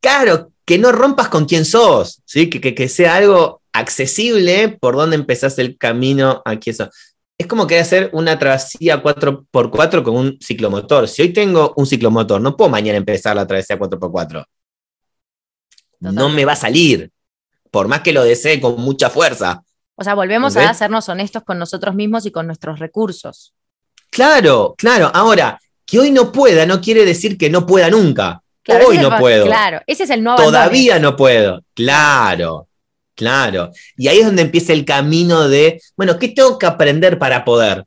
Claro, 0.00 0.50
que 0.64 0.76
no 0.76 0.90
rompas 0.90 1.28
con 1.28 1.44
quien 1.44 1.64
sos, 1.64 2.20
¿sí? 2.24 2.50
que, 2.50 2.74
que, 2.74 2.88
sea 2.88 3.14
algo 3.14 3.62
accesible 3.72 4.76
por 4.80 4.96
donde 4.96 5.14
empezás 5.14 5.56
el 5.60 5.78
camino 5.78 6.42
a 6.44 6.56
quien 6.56 6.74
sos. 6.74 6.88
Es 7.38 7.46
como 7.46 7.68
que 7.68 7.78
hacer 7.78 8.10
una 8.12 8.40
travesía 8.40 9.00
4x4 9.00 10.02
con 10.02 10.16
un 10.16 10.38
ciclomotor. 10.40 11.06
Si 11.06 11.22
hoy 11.22 11.32
tengo 11.32 11.72
un 11.76 11.86
ciclomotor, 11.86 12.40
no 12.40 12.56
puedo 12.56 12.68
mañana 12.68 12.98
empezar 12.98 13.36
la 13.36 13.46
travesía 13.46 13.78
4x4. 13.78 14.44
No 16.00 16.28
me 16.28 16.44
va 16.44 16.54
a 16.54 16.56
salir, 16.56 17.12
por 17.70 17.86
más 17.86 18.00
que 18.00 18.12
lo 18.12 18.24
desee 18.24 18.60
con 18.60 18.80
mucha 18.80 19.10
fuerza. 19.10 19.62
O 19.94 20.02
sea, 20.02 20.14
volvemos 20.14 20.56
a 20.56 20.68
hacernos 20.68 21.08
honestos 21.08 21.44
con 21.44 21.60
nosotros 21.60 21.94
mismos 21.94 22.26
y 22.26 22.32
con 22.32 22.46
nuestros 22.46 22.80
recursos. 22.80 23.54
Claro, 24.12 24.74
claro. 24.76 25.10
Ahora, 25.14 25.58
que 25.86 25.98
hoy 25.98 26.10
no 26.10 26.30
pueda 26.30 26.66
no 26.66 26.82
quiere 26.82 27.06
decir 27.06 27.38
que 27.38 27.48
no 27.48 27.66
pueda 27.66 27.88
nunca. 27.88 28.42
Hoy 28.86 28.98
no 28.98 29.18
puedo. 29.18 29.46
Claro, 29.46 29.80
ese 29.86 30.04
es 30.04 30.10
el 30.10 30.22
no 30.22 30.36
Todavía 30.36 30.98
no 30.98 31.16
puedo. 31.16 31.64
Claro, 31.74 32.68
claro. 33.16 33.70
Y 33.96 34.08
ahí 34.08 34.18
es 34.18 34.26
donde 34.26 34.42
empieza 34.42 34.74
el 34.74 34.84
camino 34.84 35.48
de, 35.48 35.80
bueno, 35.96 36.18
¿qué 36.18 36.28
tengo 36.28 36.58
que 36.58 36.66
aprender 36.66 37.18
para 37.18 37.42
poder? 37.44 37.84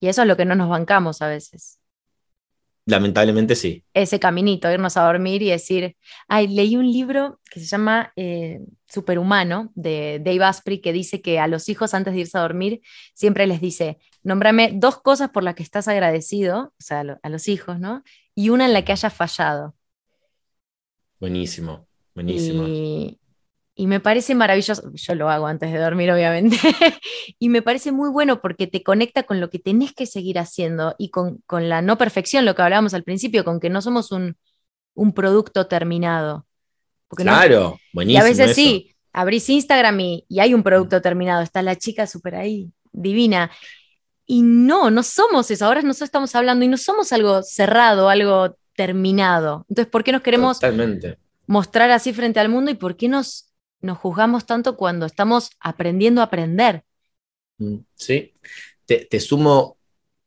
Y 0.00 0.08
eso 0.08 0.22
es 0.22 0.28
lo 0.28 0.36
que 0.36 0.44
no 0.44 0.56
nos 0.56 0.68
bancamos 0.68 1.22
a 1.22 1.28
veces. 1.28 1.78
Lamentablemente 2.84 3.54
sí. 3.54 3.84
Ese 3.94 4.18
caminito, 4.18 4.70
irnos 4.70 4.96
a 4.96 5.04
dormir 5.04 5.42
y 5.42 5.50
decir, 5.50 5.96
ay, 6.26 6.48
leí 6.48 6.76
un 6.76 6.90
libro 6.90 7.38
que 7.50 7.60
se 7.60 7.66
llama 7.66 8.12
eh, 8.16 8.60
Superhumano 8.88 9.70
de 9.74 10.20
Dave 10.24 10.44
Asprey 10.44 10.80
que 10.80 10.92
dice 10.92 11.20
que 11.20 11.38
a 11.38 11.46
los 11.46 11.68
hijos 11.68 11.94
antes 11.94 12.14
de 12.14 12.20
irse 12.20 12.38
a 12.38 12.42
dormir 12.42 12.80
siempre 13.14 13.46
les 13.46 13.60
dice, 13.60 13.98
nómbrame 14.22 14.72
dos 14.74 15.00
cosas 15.00 15.30
por 15.30 15.42
las 15.42 15.54
que 15.54 15.62
estás 15.62 15.88
agradecido, 15.88 16.72
o 16.78 16.82
sea, 16.82 17.18
a 17.22 17.28
los 17.28 17.48
hijos, 17.48 17.78
¿no? 17.78 18.02
Y 18.34 18.50
una 18.50 18.66
en 18.66 18.72
la 18.72 18.84
que 18.84 18.92
hayas 18.92 19.12
fallado. 19.12 19.74
Buenísimo, 21.20 21.86
buenísimo. 22.14 22.66
Y, 22.66 23.18
me 23.86 24.00
parece 24.00 24.34
maravilloso, 24.34 24.90
yo 24.92 25.14
lo 25.14 25.30
hago 25.30 25.46
antes 25.46 25.72
de 25.72 25.78
dormir, 25.78 26.10
obviamente, 26.10 26.56
y 27.38 27.48
me 27.48 27.62
parece 27.62 27.92
muy 27.92 28.10
bueno 28.10 28.40
porque 28.40 28.66
te 28.66 28.82
conecta 28.82 29.22
con 29.22 29.40
lo 29.40 29.50
que 29.50 29.60
tenés 29.60 29.92
que 29.92 30.04
seguir 30.04 30.40
haciendo 30.40 30.96
y 30.98 31.10
con, 31.10 31.44
la 31.48 31.80
no 31.80 31.96
perfección, 31.96 32.44
lo 32.44 32.56
que 32.56 32.62
hablábamos 32.62 32.92
al 32.94 33.04
principio, 33.04 33.44
con 33.44 33.60
que 33.60 33.70
no 33.70 33.80
somos 33.80 34.10
un, 34.10 34.36
producto 35.14 35.68
terminado. 35.68 36.47
Claro, 37.08 37.78
buenísimo. 37.92 38.24
Y 38.24 38.26
a 38.26 38.28
veces 38.28 38.54
sí, 38.54 38.94
abrís 39.12 39.48
Instagram 39.48 40.00
y, 40.00 40.24
y, 40.28 40.40
hay 40.40 40.54
un 40.54 40.62
producto 40.62 41.00
terminado, 41.00 41.42
está 41.42 41.62
la 41.62 41.76
chica 41.76 42.06
súper 42.06 42.36
ahí, 42.36 42.70
divina. 42.92 43.50
Y 44.26 44.42
no, 44.42 44.90
no 44.90 45.02
somos 45.02 45.50
eso, 45.50 45.64
ahora 45.64 45.80
nosotros 45.82 46.08
estamos 46.08 46.34
hablando 46.34 46.64
y 46.64 46.68
no 46.68 46.76
somos 46.76 47.12
algo 47.12 47.42
cerrado, 47.42 48.08
algo 48.08 48.56
terminado. 48.76 49.64
Entonces, 49.68 49.90
¿por 49.90 50.04
qué 50.04 50.12
nos 50.12 50.22
queremos 50.22 50.60
mostrar 51.46 51.90
así 51.90 52.12
frente 52.12 52.38
al 52.38 52.48
mundo 52.48 52.70
y 52.70 52.74
por 52.74 52.96
qué 52.96 53.08
nos, 53.08 53.52
nos 53.80 53.98
juzgamos 53.98 54.46
tanto 54.46 54.76
cuando 54.76 55.06
estamos 55.06 55.50
aprendiendo 55.58 56.20
a 56.20 56.24
aprender? 56.24 56.84
Mm, 57.56 57.78
sí, 57.94 58.34
te, 58.86 59.20
sumo 59.20 59.78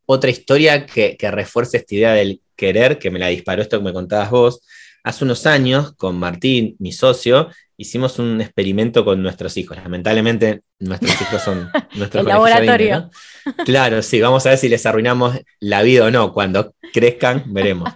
otra 0.04 0.30
historia 0.30 0.84
que, 0.84 1.16
que 1.16 1.30
refuerza 1.30 1.78
esta 1.78 1.94
idea 1.94 2.12
del 2.12 2.42
querer, 2.56 2.98
que 2.98 3.10
me 3.10 3.18
la 3.18 3.28
disparó 3.28 3.62
esto 3.62 3.78
que 3.78 3.84
me 3.84 3.92
contabas 3.92 4.30
vos. 4.30 4.62
Hace 5.04 5.24
unos 5.24 5.46
años, 5.46 5.94
con 5.96 6.16
Martín, 6.16 6.76
mi 6.78 6.92
socio, 6.92 7.48
hicimos 7.76 8.18
un 8.18 8.40
experimento 8.40 9.04
con 9.04 9.22
nuestros 9.22 9.56
hijos. 9.56 9.76
Lamentablemente, 9.76 10.62
nuestros 10.78 11.20
hijos 11.20 11.42
son 11.42 11.70
nuestros 11.96 12.24
laboratorio. 12.24 13.10
Claro, 13.64 14.02
sí, 14.02 14.20
vamos 14.20 14.46
a 14.46 14.50
ver 14.50 14.58
si 14.58 14.68
les 14.68 14.86
arruinamos 14.86 15.38
la 15.60 15.82
vida 15.82 16.06
o 16.06 16.10
no. 16.10 16.32
Cuando 16.32 16.74
crezcan, 16.92 17.44
veremos. 17.48 17.90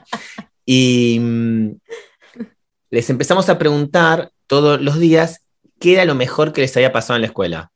Y 0.64 1.18
mm, 1.20 1.70
les 2.90 3.10
empezamos 3.10 3.48
a 3.48 3.58
preguntar 3.58 4.30
todos 4.48 4.80
los 4.80 4.98
días 4.98 5.44
qué 5.78 5.94
era 5.94 6.04
lo 6.04 6.14
mejor 6.14 6.52
que 6.52 6.62
les 6.62 6.76
había 6.76 6.92
pasado 6.92 7.16
en 7.16 7.22
la 7.22 7.28
escuela. 7.28 7.70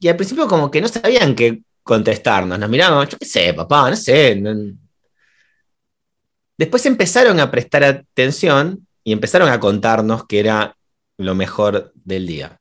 Y 0.00 0.08
al 0.08 0.16
principio 0.16 0.48
como 0.48 0.70
que 0.70 0.80
no 0.80 0.88
sabían 0.88 1.36
qué 1.36 1.62
contestarnos, 1.82 2.58
nos 2.58 2.68
miraban, 2.68 3.06
yo 3.06 3.18
qué 3.18 3.26
sé, 3.26 3.54
papá, 3.54 3.90
no 3.90 3.96
sé. 3.96 4.42
Después 6.62 6.86
empezaron 6.86 7.40
a 7.40 7.50
prestar 7.50 7.82
atención 7.82 8.86
y 9.02 9.10
empezaron 9.10 9.48
a 9.48 9.58
contarnos 9.58 10.28
qué 10.28 10.38
era 10.38 10.76
lo 11.18 11.34
mejor 11.34 11.90
del 11.92 12.24
día. 12.24 12.60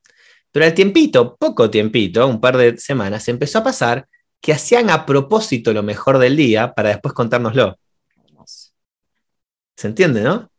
Pero 0.52 0.66
al 0.66 0.74
tiempito, 0.74 1.36
poco 1.36 1.70
tiempito, 1.70 2.26
un 2.26 2.42
par 2.42 2.58
de 2.58 2.80
semanas, 2.80 3.28
empezó 3.28 3.60
a 3.60 3.64
pasar 3.64 4.08
que 4.42 4.54
hacían 4.54 4.90
a 4.90 5.06
propósito 5.06 5.72
lo 5.72 5.84
mejor 5.84 6.18
del 6.18 6.36
día 6.36 6.74
para 6.74 6.90
después 6.90 7.14
contárnoslo. 7.14 7.78
¿Se 9.78 9.88
entiende, 9.88 10.22
no? 10.22 10.50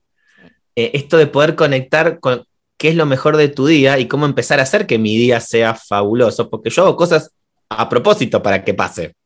Eh, 0.77 0.93
esto 0.95 1.17
de 1.17 1.27
poder 1.27 1.57
conectar 1.57 2.21
con 2.21 2.47
qué 2.77 2.91
es 2.91 2.95
lo 2.95 3.07
mejor 3.07 3.37
de 3.37 3.49
tu 3.49 3.67
día 3.67 3.99
y 3.99 4.07
cómo 4.07 4.25
empezar 4.25 4.61
a 4.61 4.63
hacer 4.63 4.87
que 4.87 4.99
mi 4.99 5.17
día 5.17 5.41
sea 5.41 5.75
fabuloso, 5.75 6.49
porque 6.49 6.71
yo 6.71 6.83
hago 6.85 6.95
cosas 6.95 7.33
a 7.69 7.89
propósito 7.89 8.41
para 8.41 8.63
que 8.63 8.73
pase. 8.73 9.17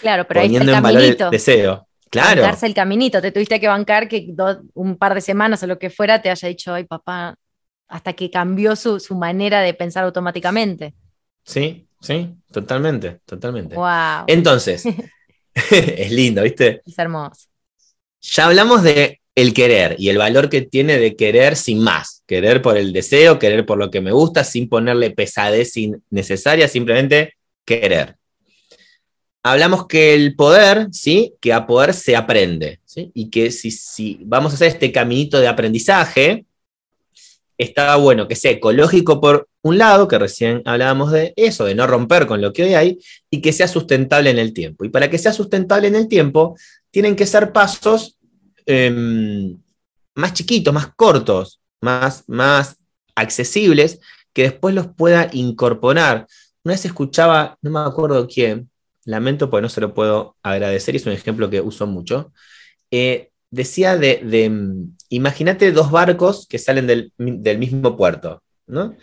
Claro, 0.00 0.28
pero 0.28 0.42
ahí 0.42 0.54
está 0.54 0.62
el 0.62 0.70
caminito. 0.70 1.28
deseo. 1.28 1.88
Claro. 2.12 2.42
Darse 2.42 2.66
el 2.66 2.74
caminito. 2.74 3.22
Te 3.22 3.32
tuviste 3.32 3.58
que 3.58 3.68
bancar 3.68 4.06
que 4.06 4.34
un 4.74 4.96
par 4.98 5.14
de 5.14 5.22
semanas 5.22 5.62
o 5.62 5.66
lo 5.66 5.78
que 5.78 5.88
fuera 5.88 6.20
te 6.20 6.28
haya 6.28 6.46
dicho, 6.46 6.74
ay 6.74 6.84
papá, 6.84 7.36
hasta 7.88 8.12
que 8.12 8.30
cambió 8.30 8.76
su, 8.76 9.00
su 9.00 9.16
manera 9.16 9.62
de 9.62 9.72
pensar 9.72 10.04
automáticamente. 10.04 10.94
Sí, 11.42 11.88
sí, 12.02 12.34
totalmente, 12.52 13.20
totalmente. 13.24 13.76
Wow. 13.76 14.26
Entonces, 14.26 14.84
es 15.54 16.12
lindo, 16.12 16.42
¿viste? 16.42 16.82
Es 16.84 16.98
hermoso. 16.98 17.48
Ya 18.20 18.44
hablamos 18.44 18.82
de 18.82 19.20
el 19.34 19.54
querer 19.54 19.96
y 19.98 20.10
el 20.10 20.18
valor 20.18 20.50
que 20.50 20.60
tiene 20.60 20.98
de 20.98 21.16
querer 21.16 21.56
sin 21.56 21.80
más, 21.80 22.22
querer 22.26 22.60
por 22.60 22.76
el 22.76 22.92
deseo, 22.92 23.38
querer 23.38 23.64
por 23.64 23.78
lo 23.78 23.90
que 23.90 24.02
me 24.02 24.12
gusta, 24.12 24.44
sin 24.44 24.68
ponerle 24.68 25.12
pesadez 25.12 25.78
innecesaria, 25.78 26.68
simplemente 26.68 27.36
querer. 27.64 28.16
Hablamos 29.42 29.86
que 29.86 30.14
el 30.14 30.36
poder, 30.36 30.88
¿sí? 30.92 31.34
Que 31.40 31.52
a 31.52 31.66
poder 31.66 31.94
se 31.94 32.14
aprende. 32.14 32.80
Y 33.14 33.30
que 33.30 33.50
si, 33.50 33.70
si 33.70 34.20
vamos 34.24 34.52
a 34.52 34.54
hacer 34.54 34.68
este 34.68 34.92
caminito 34.92 35.40
de 35.40 35.48
aprendizaje, 35.48 36.44
está 37.58 37.96
bueno 37.96 38.28
que 38.28 38.36
sea 38.36 38.50
ecológico 38.50 39.20
por 39.20 39.48
un 39.62 39.78
lado, 39.78 40.08
que 40.08 40.18
recién 40.18 40.62
hablábamos 40.64 41.12
de 41.12 41.32
eso, 41.36 41.64
de 41.64 41.74
no 41.74 41.86
romper 41.86 42.26
con 42.26 42.40
lo 42.40 42.52
que 42.52 42.64
hoy 42.64 42.74
hay, 42.74 42.98
y 43.30 43.40
que 43.40 43.52
sea 43.52 43.68
sustentable 43.68 44.30
en 44.30 44.38
el 44.38 44.52
tiempo. 44.52 44.84
Y 44.84 44.88
para 44.88 45.08
que 45.08 45.18
sea 45.18 45.32
sustentable 45.32 45.88
en 45.88 45.94
el 45.94 46.08
tiempo, 46.08 46.56
tienen 46.90 47.14
que 47.14 47.26
ser 47.26 47.52
pasos 47.52 48.18
em, 48.66 49.56
más 50.14 50.34
chiquitos, 50.34 50.74
más 50.74 50.88
cortos, 50.94 51.60
más, 51.80 52.24
más 52.26 52.76
accesibles, 53.14 54.00
que 54.32 54.42
después 54.42 54.74
los 54.74 54.88
pueda 54.88 55.28
incorporar. 55.32 56.26
Una 56.64 56.74
vez 56.74 56.84
escuchaba, 56.84 57.56
no 57.62 57.70
me 57.70 57.80
acuerdo 57.80 58.26
quién, 58.26 58.70
lamento 59.04 59.50
porque 59.50 59.62
no 59.62 59.68
se 59.68 59.80
lo 59.80 59.94
puedo 59.94 60.36
agradecer, 60.42 60.94
y 60.94 60.98
es 60.98 61.06
un 61.06 61.12
ejemplo 61.12 61.50
que 61.50 61.60
uso 61.60 61.86
mucho, 61.86 62.32
eh, 62.90 63.30
decía 63.50 63.96
de, 63.96 64.20
em, 64.44 64.96
imagínate 65.08 65.72
dos 65.72 65.90
barcos 65.90 66.46
que 66.48 66.58
salen 66.58 66.86
del, 66.86 67.12
del 67.18 67.58
mismo 67.58 67.96
puerto, 67.96 68.42
¿no? 68.66 68.96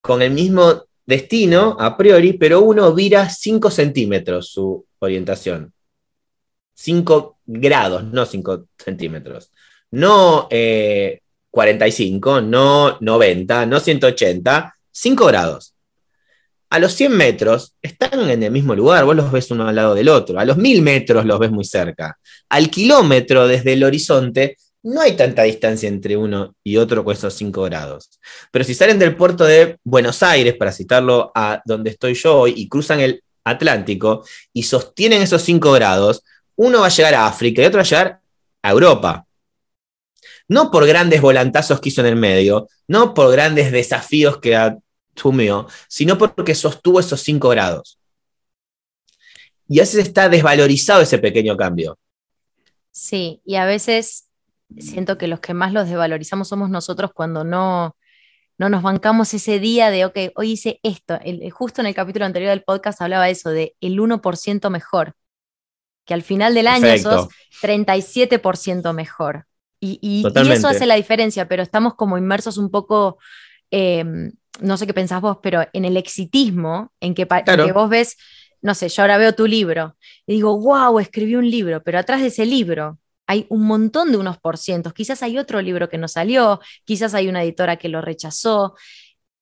con 0.00 0.22
el 0.22 0.32
mismo 0.32 0.84
destino 1.06 1.76
a 1.78 1.96
priori, 1.96 2.34
pero 2.34 2.60
uno 2.62 2.94
vira 2.94 3.28
5 3.28 3.70
centímetros 3.70 4.50
su 4.50 4.86
orientación. 4.98 5.72
5 6.74 7.38
grados, 7.46 8.04
no 8.04 8.24
5 8.24 8.66
centímetros. 8.78 9.52
No 9.90 10.48
45, 11.50 12.40
no 12.40 12.96
90, 13.00 13.66
no 13.66 13.80
180, 13.80 14.74
5 14.90 15.26
grados. 15.26 15.69
A 16.70 16.78
los 16.78 16.92
100 16.92 17.16
metros 17.16 17.74
están 17.82 18.30
en 18.30 18.42
el 18.42 18.50
mismo 18.52 18.76
lugar, 18.76 19.04
vos 19.04 19.16
los 19.16 19.32
ves 19.32 19.50
uno 19.50 19.66
al 19.66 19.74
lado 19.74 19.94
del 19.94 20.08
otro. 20.08 20.38
A 20.38 20.44
los 20.44 20.56
1000 20.56 20.82
metros 20.82 21.24
los 21.26 21.38
ves 21.38 21.50
muy 21.50 21.64
cerca. 21.64 22.16
Al 22.48 22.70
kilómetro 22.70 23.48
desde 23.48 23.72
el 23.72 23.82
horizonte 23.82 24.56
no 24.82 25.00
hay 25.00 25.12
tanta 25.12 25.42
distancia 25.42 25.88
entre 25.88 26.16
uno 26.16 26.54
y 26.62 26.76
otro 26.76 27.04
con 27.04 27.14
esos 27.14 27.34
5 27.34 27.62
grados. 27.64 28.08
Pero 28.50 28.64
si 28.64 28.74
salen 28.74 28.98
del 28.98 29.16
puerto 29.16 29.44
de 29.44 29.78
Buenos 29.82 30.22
Aires, 30.22 30.54
para 30.56 30.72
citarlo 30.72 31.32
a 31.34 31.60
donde 31.64 31.90
estoy 31.90 32.14
yo 32.14 32.38
hoy, 32.38 32.54
y 32.56 32.68
cruzan 32.68 33.00
el 33.00 33.22
Atlántico 33.44 34.24
y 34.52 34.62
sostienen 34.62 35.22
esos 35.22 35.42
5 35.42 35.72
grados, 35.72 36.22
uno 36.56 36.80
va 36.80 36.86
a 36.86 36.90
llegar 36.90 37.14
a 37.14 37.26
África 37.26 37.62
y 37.62 37.66
otro 37.66 37.78
va 37.78 37.82
a 37.82 37.84
llegar 37.84 38.20
a 38.62 38.70
Europa. 38.70 39.26
No 40.48 40.70
por 40.70 40.86
grandes 40.86 41.20
volantazos 41.20 41.80
que 41.80 41.88
hizo 41.88 42.00
en 42.00 42.08
el 42.08 42.16
medio, 42.16 42.68
no 42.86 43.12
por 43.12 43.32
grandes 43.32 43.72
desafíos 43.72 44.38
que 44.38 44.56
asumió, 45.20 45.68
sino 45.88 46.16
porque 46.18 46.54
sostuvo 46.54 47.00
esos 47.00 47.20
5 47.20 47.48
grados. 47.50 47.98
Y 49.68 49.78
a 49.78 49.82
veces 49.82 50.06
está 50.06 50.28
desvalorizado 50.28 51.02
ese 51.02 51.18
pequeño 51.18 51.56
cambio. 51.56 51.98
Sí, 52.90 53.40
y 53.44 53.54
a 53.54 53.66
veces 53.66 54.28
siento 54.78 55.16
que 55.16 55.28
los 55.28 55.40
que 55.40 55.54
más 55.54 55.72
los 55.72 55.88
desvalorizamos 55.88 56.48
somos 56.48 56.70
nosotros 56.70 57.12
cuando 57.14 57.44
no, 57.44 57.96
no 58.58 58.68
nos 58.68 58.82
bancamos 58.82 59.32
ese 59.34 59.60
día 59.60 59.90
de, 59.90 60.04
ok, 60.04 60.18
hoy 60.34 60.52
hice 60.52 60.80
esto. 60.82 61.18
justo 61.52 61.80
en 61.80 61.86
el 61.86 61.94
capítulo 61.94 62.24
anterior 62.24 62.50
del 62.50 62.62
podcast 62.62 63.00
hablaba 63.00 63.28
eso 63.28 63.50
de 63.50 63.76
el 63.80 63.98
1% 63.98 64.70
mejor, 64.70 65.14
que 66.04 66.14
al 66.14 66.22
final 66.22 66.54
del 66.54 66.66
año 66.66 66.98
sos 66.98 67.28
37% 67.62 68.92
mejor. 68.92 69.46
Y, 69.82 69.98
y, 70.02 70.26
eso 70.52 70.68
hace 70.68 70.84
la 70.84 70.96
diferencia, 70.96 71.48
pero 71.48 71.62
estamos 71.62 71.94
como 71.94 72.18
inmersos 72.18 72.58
un 72.58 72.70
poco, 72.70 73.18
em, 73.70 74.32
no 74.60 74.76
sé 74.76 74.86
qué 74.86 74.94
pensás 74.94 75.20
vos, 75.20 75.38
pero 75.42 75.66
en 75.72 75.84
el 75.84 75.96
exitismo, 75.96 76.92
en 77.00 77.14
que, 77.14 77.26
en 77.28 77.66
que 77.66 77.72
vos 77.72 77.88
ves, 77.88 78.16
no 78.62 78.74
sé, 78.74 78.88
yo 78.88 79.02
ahora 79.02 79.18
veo 79.18 79.34
tu 79.34 79.46
libro 79.46 79.96
y 80.26 80.34
digo, 80.34 80.58
wow, 80.58 80.98
escribí 80.98 81.34
un 81.34 81.50
libro, 81.50 81.82
pero 81.82 81.98
atrás 81.98 82.20
de 82.20 82.28
ese 82.28 82.46
libro 82.46 82.98
hay 83.26 83.46
un 83.48 83.64
montón 83.66 84.10
de 84.10 84.18
unos 84.18 84.38
por 84.38 84.58
cientos. 84.58 84.92
Quizás 84.92 85.22
hay 85.22 85.38
otro 85.38 85.62
libro 85.62 85.88
que 85.88 85.98
no 85.98 86.08
salió, 86.08 86.60
quizás 86.84 87.14
hay 87.14 87.28
una 87.28 87.44
editora 87.44 87.76
que 87.76 87.88
lo 87.88 88.00
rechazó. 88.00 88.74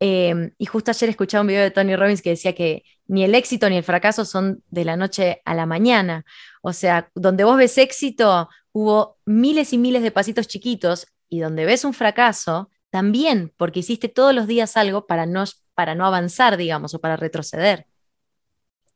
Em, 0.01 0.53
y 0.59 0.67
justo 0.67 0.91
ayer 0.91 1.11
escuchaba 1.11 1.41
un 1.41 1.49
video 1.49 1.63
de 1.63 1.71
Tony 1.71 1.97
Robbins 1.97 2.23
que 2.23 2.31
decía 2.31 2.55
que 2.55 2.85
ni 3.07 3.25
el 3.25 3.35
éxito 3.35 3.69
ni 3.69 3.79
el 3.79 3.83
fracaso 3.83 4.25
son 4.25 4.63
de 4.69 4.85
la 4.85 4.97
noche 4.97 5.41
a 5.45 5.55
la 5.55 5.65
mañana. 5.65 6.25
O 6.63 6.73
sea, 6.73 7.11
donde 7.15 7.45
vos 7.45 7.57
ves 7.57 7.79
éxito, 7.79 8.49
hubo 8.73 9.19
miles 9.25 9.73
y 9.73 9.79
miles 9.79 10.03
de 10.03 10.11
pasitos 10.11 10.47
chiquitos 10.47 11.07
y 11.29 11.41
donde 11.41 11.65
ves 11.65 11.85
un 11.85 11.95
fracaso, 11.95 12.71
también, 12.91 13.53
porque 13.57 13.81
hiciste 13.81 14.09
todos 14.09 14.35
los 14.35 14.47
días 14.47 14.77
algo 14.77 15.07
para 15.07 15.27
no, 15.27 15.45
para 15.75 15.95
no 15.95 16.07
avanzar, 16.07 16.57
digamos, 16.57 16.95
o 16.95 17.01
para 17.01 17.17
retroceder. 17.17 17.87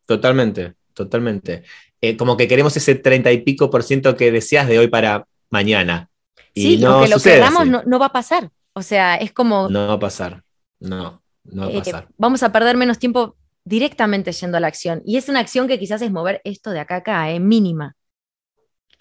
Totalmente, 0.07 0.74
totalmente. 0.95 1.64
Eh, 2.01 2.16
como 2.16 2.36
que 2.36 2.49
queremos 2.49 2.76
ese 2.76 2.95
30 2.95 3.30
y 3.32 3.38
pico 3.43 3.70
por 3.70 3.82
ciento 3.82 4.16
que 4.16 4.32
decías 4.32 4.66
de 4.66 4.78
hoy 4.78 4.88
para 4.88 5.26
mañana. 5.51 6.11
Y 6.55 6.62
sí, 6.62 6.78
no 6.78 7.07
lo 7.07 7.16
que 7.18 7.22
queramos 7.22 7.66
no, 7.66 7.99
va 7.99 8.07
a 8.07 8.12
pasar. 8.12 8.51
O 8.72 8.82
sea, 8.82 9.16
es 9.16 9.32
como... 9.32 9.68
No 9.68 9.86
va 9.86 9.95
a 9.95 9.99
pasar. 9.99 10.43
No, 10.80 11.22
no 11.45 11.62
va 11.62 11.68
a 11.68 11.70
eh, 11.70 11.78
pasar. 11.78 12.09
vamos 12.16 12.43
a 12.43 12.51
perder 12.53 12.76
menos 12.76 12.99
tiempo 12.99 13.36
directamente 13.64 14.32
yendo 14.32 14.57
a 14.57 14.61
la 14.61 14.66
acción. 14.66 15.03
Y 15.05 15.16
es 15.16 15.28
una 15.28 15.40
acción 15.40 15.68
que 15.68 15.78
quizás 15.78 16.03
es 16.03 16.11
mover 16.11 16.40
esto 16.45 16.70
de 16.70 16.80
acá 16.80 16.97
a 16.97 16.99
acá, 16.99 17.30
es 17.30 17.36
eh, 17.36 17.40
mínima. 17.40 17.97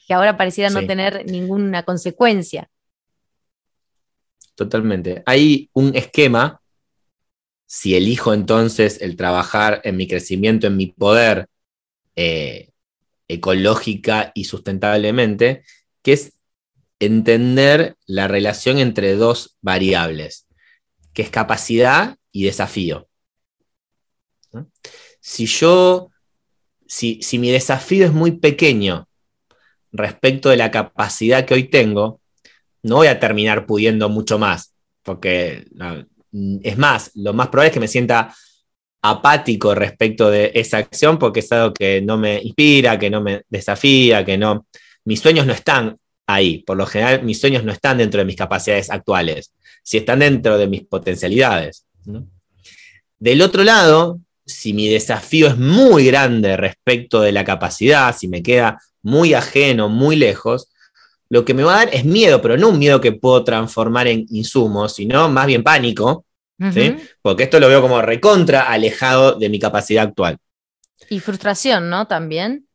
Que 0.08 0.14
ahora 0.14 0.38
pareciera 0.38 0.70
no 0.70 0.86
tener 0.86 1.26
ninguna 1.26 1.84
consecuencia. 1.84 2.70
Totalmente. 4.56 5.24
Hay 5.26 5.70
un 5.74 5.96
esquema. 5.96 6.62
Si 7.66 7.96
elijo 7.96 8.34
entonces 8.34 9.02
el 9.02 9.16
trabajar 9.16 9.82
en 9.84 9.96
mi 9.96 10.08
crecimiento, 10.08 10.68
en 10.68 10.78
mi 10.78 10.88
poder, 10.88 11.48
ecológica 13.28 14.32
y 14.36 14.44
sustentablemente, 14.44 15.64
que 16.02 16.14
es 16.14 16.34
entender 17.00 17.96
la 18.06 18.28
relación 18.28 18.78
entre 18.78 19.16
dos 19.16 19.58
variables, 19.62 20.48
que 21.14 21.24
es 21.24 21.30
capacidad 21.30 22.18
y 22.32 22.44
desafío. 22.44 23.08
Si 25.20 25.46
yo, 25.46 26.12
si, 26.86 27.22
si 27.22 27.40
mi 27.40 27.52
desafío 27.52 28.06
es 28.06 28.14
muy 28.14 28.34
pequeño 28.34 29.08
respecto 29.92 30.50
de 30.50 30.58
la 30.58 30.72
capacidad 30.72 31.46
que 31.46 31.54
hoy 31.54 31.64
tengo, 31.70 32.21
no 32.84 32.98
voy 32.98 33.08
a 33.08 33.20
terminar 33.20 33.66
pudiendo 33.66 34.10
mucho 34.10 34.40
más, 34.40 34.74
porque 35.04 35.66
es 36.64 36.78
más, 36.78 37.12
lo 37.16 37.34
más 37.34 37.50
probable 37.50 37.68
es 37.70 37.74
que 37.74 37.80
me 37.80 37.88
sienta 37.88 38.34
apático 39.02 39.74
respecto 39.74 40.30
de 40.30 40.52
esa 40.54 40.78
acción 40.78 41.18
porque 41.18 41.40
es 41.40 41.52
algo 41.52 41.74
que 41.74 42.02
no 42.02 42.18
me 42.18 42.40
inspira, 42.42 43.00
que 43.00 43.10
no 43.10 43.22
me 43.22 43.44
desafía, 43.50 44.24
que 44.24 44.38
no... 44.38 44.68
Mis 45.04 45.20
sueños 45.20 45.48
no 45.48 45.54
están 45.54 45.98
ahí. 46.28 46.60
Por 46.60 46.78
lo 46.78 46.86
general, 46.86 47.24
mis 47.24 47.40
sueños 47.40 47.64
no 47.64 47.72
están 47.72 47.98
dentro 47.98 48.20
de 48.20 48.26
mis 48.26 48.36
capacidades 48.36 48.90
actuales, 48.90 49.54
si 49.84 49.98
están 49.98 50.20
dentro 50.20 50.58
de 50.58 50.68
mis 50.68 50.86
potencialidades. 50.86 51.86
Del 53.20 53.42
otro 53.42 53.64
lado, 53.64 54.20
si 54.46 54.74
mi 54.74 54.88
desafío 54.88 55.48
es 55.48 55.58
muy 55.58 56.06
grande 56.06 56.58
respecto 56.58 57.22
de 57.22 57.32
la 57.32 57.44
capacidad, 57.44 58.16
si 58.16 58.28
me 58.28 58.44
queda 58.44 58.80
muy 59.02 59.34
ajeno, 59.34 59.90
muy 59.90 60.16
lejos, 60.16 60.72
lo 61.32 61.46
que 61.46 61.54
me 61.54 61.64
va 61.64 61.76
a 61.76 61.86
dar 61.86 61.96
es 61.96 62.04
miedo, 62.04 62.42
pero 62.42 62.58
no 62.58 62.68
un 62.68 62.78
miedo 62.78 63.00
que 63.00 63.14
puedo 63.14 63.46
transformar 63.46 64.06
en 64.08 64.26
insumo, 64.32 64.90
sino 64.90 65.30
más 65.30 65.48
bien 65.48 65.64
pánico, 65.64 66.26
porque 67.22 67.44
esto 67.44 67.58
lo 67.58 67.70
veo 67.70 67.82
como 67.82 68.02
recontra 68.02 68.64
alejado 68.64 69.40
de 69.40 69.48
mi 69.48 69.58
capacidad 69.58 70.04
actual. 70.04 70.38
Y 71.10 71.22
frustración, 71.22 71.90
¿no? 71.90 72.06
También. 72.06 72.68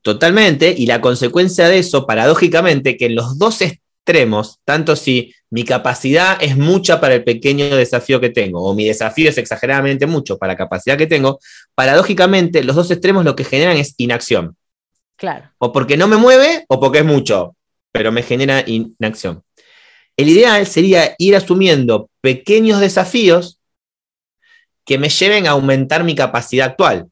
Totalmente, 0.00 0.74
y 0.74 0.86
la 0.86 1.02
consecuencia 1.02 1.68
de 1.68 1.80
eso, 1.80 2.06
paradójicamente, 2.06 2.96
que 2.96 3.04
en 3.04 3.16
los 3.16 3.38
dos 3.38 3.60
extremos, 3.60 4.60
tanto 4.64 4.96
si 4.96 5.34
mi 5.50 5.64
capacidad 5.64 6.38
es 6.40 6.56
mucha 6.56 7.02
para 7.02 7.16
el 7.16 7.22
pequeño 7.22 7.66
desafío 7.66 8.18
que 8.18 8.30
tengo, 8.30 8.62
o 8.64 8.74
mi 8.74 8.86
desafío 8.86 9.28
es 9.28 9.36
exageradamente 9.36 10.06
mucho 10.06 10.38
para 10.38 10.54
la 10.54 10.56
capacidad 10.56 10.96
que 10.96 11.06
tengo, 11.06 11.38
paradójicamente 11.74 12.64
los 12.64 12.76
dos 12.76 12.90
extremos 12.90 13.26
lo 13.26 13.36
que 13.36 13.44
generan 13.44 13.76
es 13.76 13.92
inacción. 13.98 14.56
Claro. 15.16 15.50
O 15.58 15.70
porque 15.70 15.98
no 15.98 16.08
me 16.08 16.16
mueve 16.16 16.64
o 16.66 16.80
porque 16.80 17.00
es 17.00 17.04
mucho, 17.04 17.56
pero 17.92 18.12
me 18.12 18.22
genera 18.22 18.64
inacción. 18.66 19.42
El 20.16 20.28
ideal 20.28 20.66
sería 20.66 21.14
ir 21.18 21.34
asumiendo 21.34 22.10
pequeños 22.20 22.80
desafíos 22.80 23.58
que 24.84 24.98
me 24.98 25.08
lleven 25.08 25.46
a 25.46 25.52
aumentar 25.52 26.04
mi 26.04 26.14
capacidad 26.14 26.66
actual. 26.66 27.06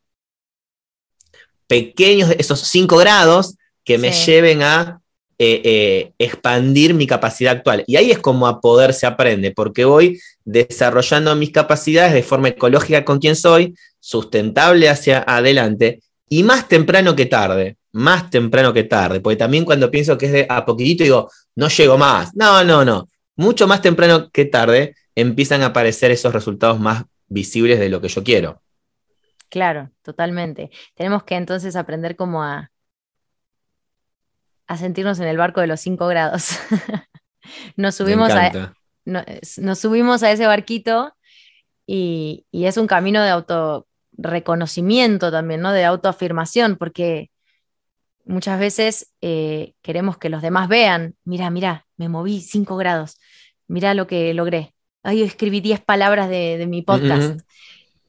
Pequeños, 1.66 2.34
esos 2.38 2.60
cinco 2.60 2.96
grados 2.96 3.56
que 3.84 3.96
me 3.98 4.12
lleven 4.12 4.62
a 4.62 5.00
eh, 5.38 5.62
eh, 5.64 6.12
expandir 6.18 6.92
mi 6.92 7.06
capacidad 7.06 7.56
actual. 7.56 7.84
Y 7.86 7.96
ahí 7.96 8.10
es 8.10 8.18
como 8.18 8.46
a 8.46 8.60
poder 8.60 8.92
se 8.92 9.06
aprende, 9.06 9.52
porque 9.52 9.86
voy 9.86 10.20
desarrollando 10.44 11.34
mis 11.36 11.52
capacidades 11.52 12.12
de 12.12 12.22
forma 12.22 12.48
ecológica 12.48 13.04
con 13.04 13.20
quien 13.20 13.36
soy, 13.36 13.74
sustentable 14.00 14.90
hacia 14.90 15.24
adelante, 15.26 16.02
y 16.28 16.42
más 16.42 16.68
temprano 16.68 17.16
que 17.16 17.24
tarde 17.24 17.77
más 17.92 18.30
temprano 18.30 18.72
que 18.72 18.84
tarde, 18.84 19.20
porque 19.20 19.36
también 19.36 19.64
cuando 19.64 19.90
pienso 19.90 20.18
que 20.18 20.26
es 20.26 20.32
de 20.32 20.46
a 20.48 20.64
poquitito 20.64 21.04
digo, 21.04 21.30
no 21.56 21.68
llego 21.68 21.98
más. 21.98 22.34
No, 22.34 22.62
no, 22.64 22.84
no. 22.84 23.08
Mucho 23.36 23.66
más 23.66 23.80
temprano 23.80 24.30
que 24.30 24.44
tarde 24.44 24.94
empiezan 25.14 25.62
a 25.62 25.66
aparecer 25.66 26.10
esos 26.10 26.32
resultados 26.32 26.78
más 26.78 27.04
visibles 27.26 27.78
de 27.78 27.88
lo 27.88 28.00
que 28.00 28.08
yo 28.08 28.22
quiero. 28.22 28.62
Claro, 29.48 29.90
totalmente. 30.02 30.70
Tenemos 30.94 31.24
que 31.24 31.36
entonces 31.36 31.76
aprender 31.76 32.16
como 32.16 32.42
a, 32.42 32.70
a 34.66 34.76
sentirnos 34.76 35.18
en 35.20 35.28
el 35.28 35.38
barco 35.38 35.60
de 35.60 35.66
los 35.66 35.80
cinco 35.80 36.06
grados. 36.06 36.58
nos, 37.76 37.94
subimos 37.94 38.30
a, 38.30 38.74
nos 39.04 39.78
subimos 39.78 40.22
a 40.22 40.30
ese 40.30 40.46
barquito 40.46 41.14
y, 41.86 42.44
y, 42.50 42.66
es 42.66 42.76
un 42.76 42.86
camino 42.86 43.22
de 43.22 43.30
autorreconocimiento 43.30 45.30
también, 45.30 45.62
¿no? 45.62 45.72
De 45.72 45.86
autoafirmación, 45.86 46.76
porque 46.76 47.30
muchas 48.28 48.60
veces 48.60 49.12
eh, 49.20 49.74
queremos 49.82 50.18
que 50.18 50.28
los 50.28 50.42
demás 50.42 50.68
vean, 50.68 51.16
mira, 51.24 51.50
mira, 51.50 51.86
me 51.96 52.08
moví 52.08 52.40
5 52.42 52.76
grados, 52.76 53.18
mira 53.66 53.94
lo 53.94 54.06
que 54.06 54.32
logré. 54.34 54.74
Ay, 55.02 55.22
escribí 55.22 55.60
10 55.60 55.80
palabras 55.80 56.28
de, 56.28 56.64
mi 56.68 56.82
podcast. 56.82 57.40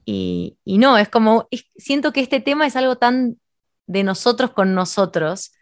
y, 0.05 0.57
no, 0.65 0.97
es 0.97 1.07
como, 1.07 1.47
siento 1.77 2.11
que 2.11 2.19
este 2.19 2.41
tema 2.41 2.67
es 2.67 2.75
algo 2.75 2.97
tan 2.97 3.37
de 3.87 4.03
nosotros 4.03 4.51
con 4.51 4.75
nosotros 4.75 5.53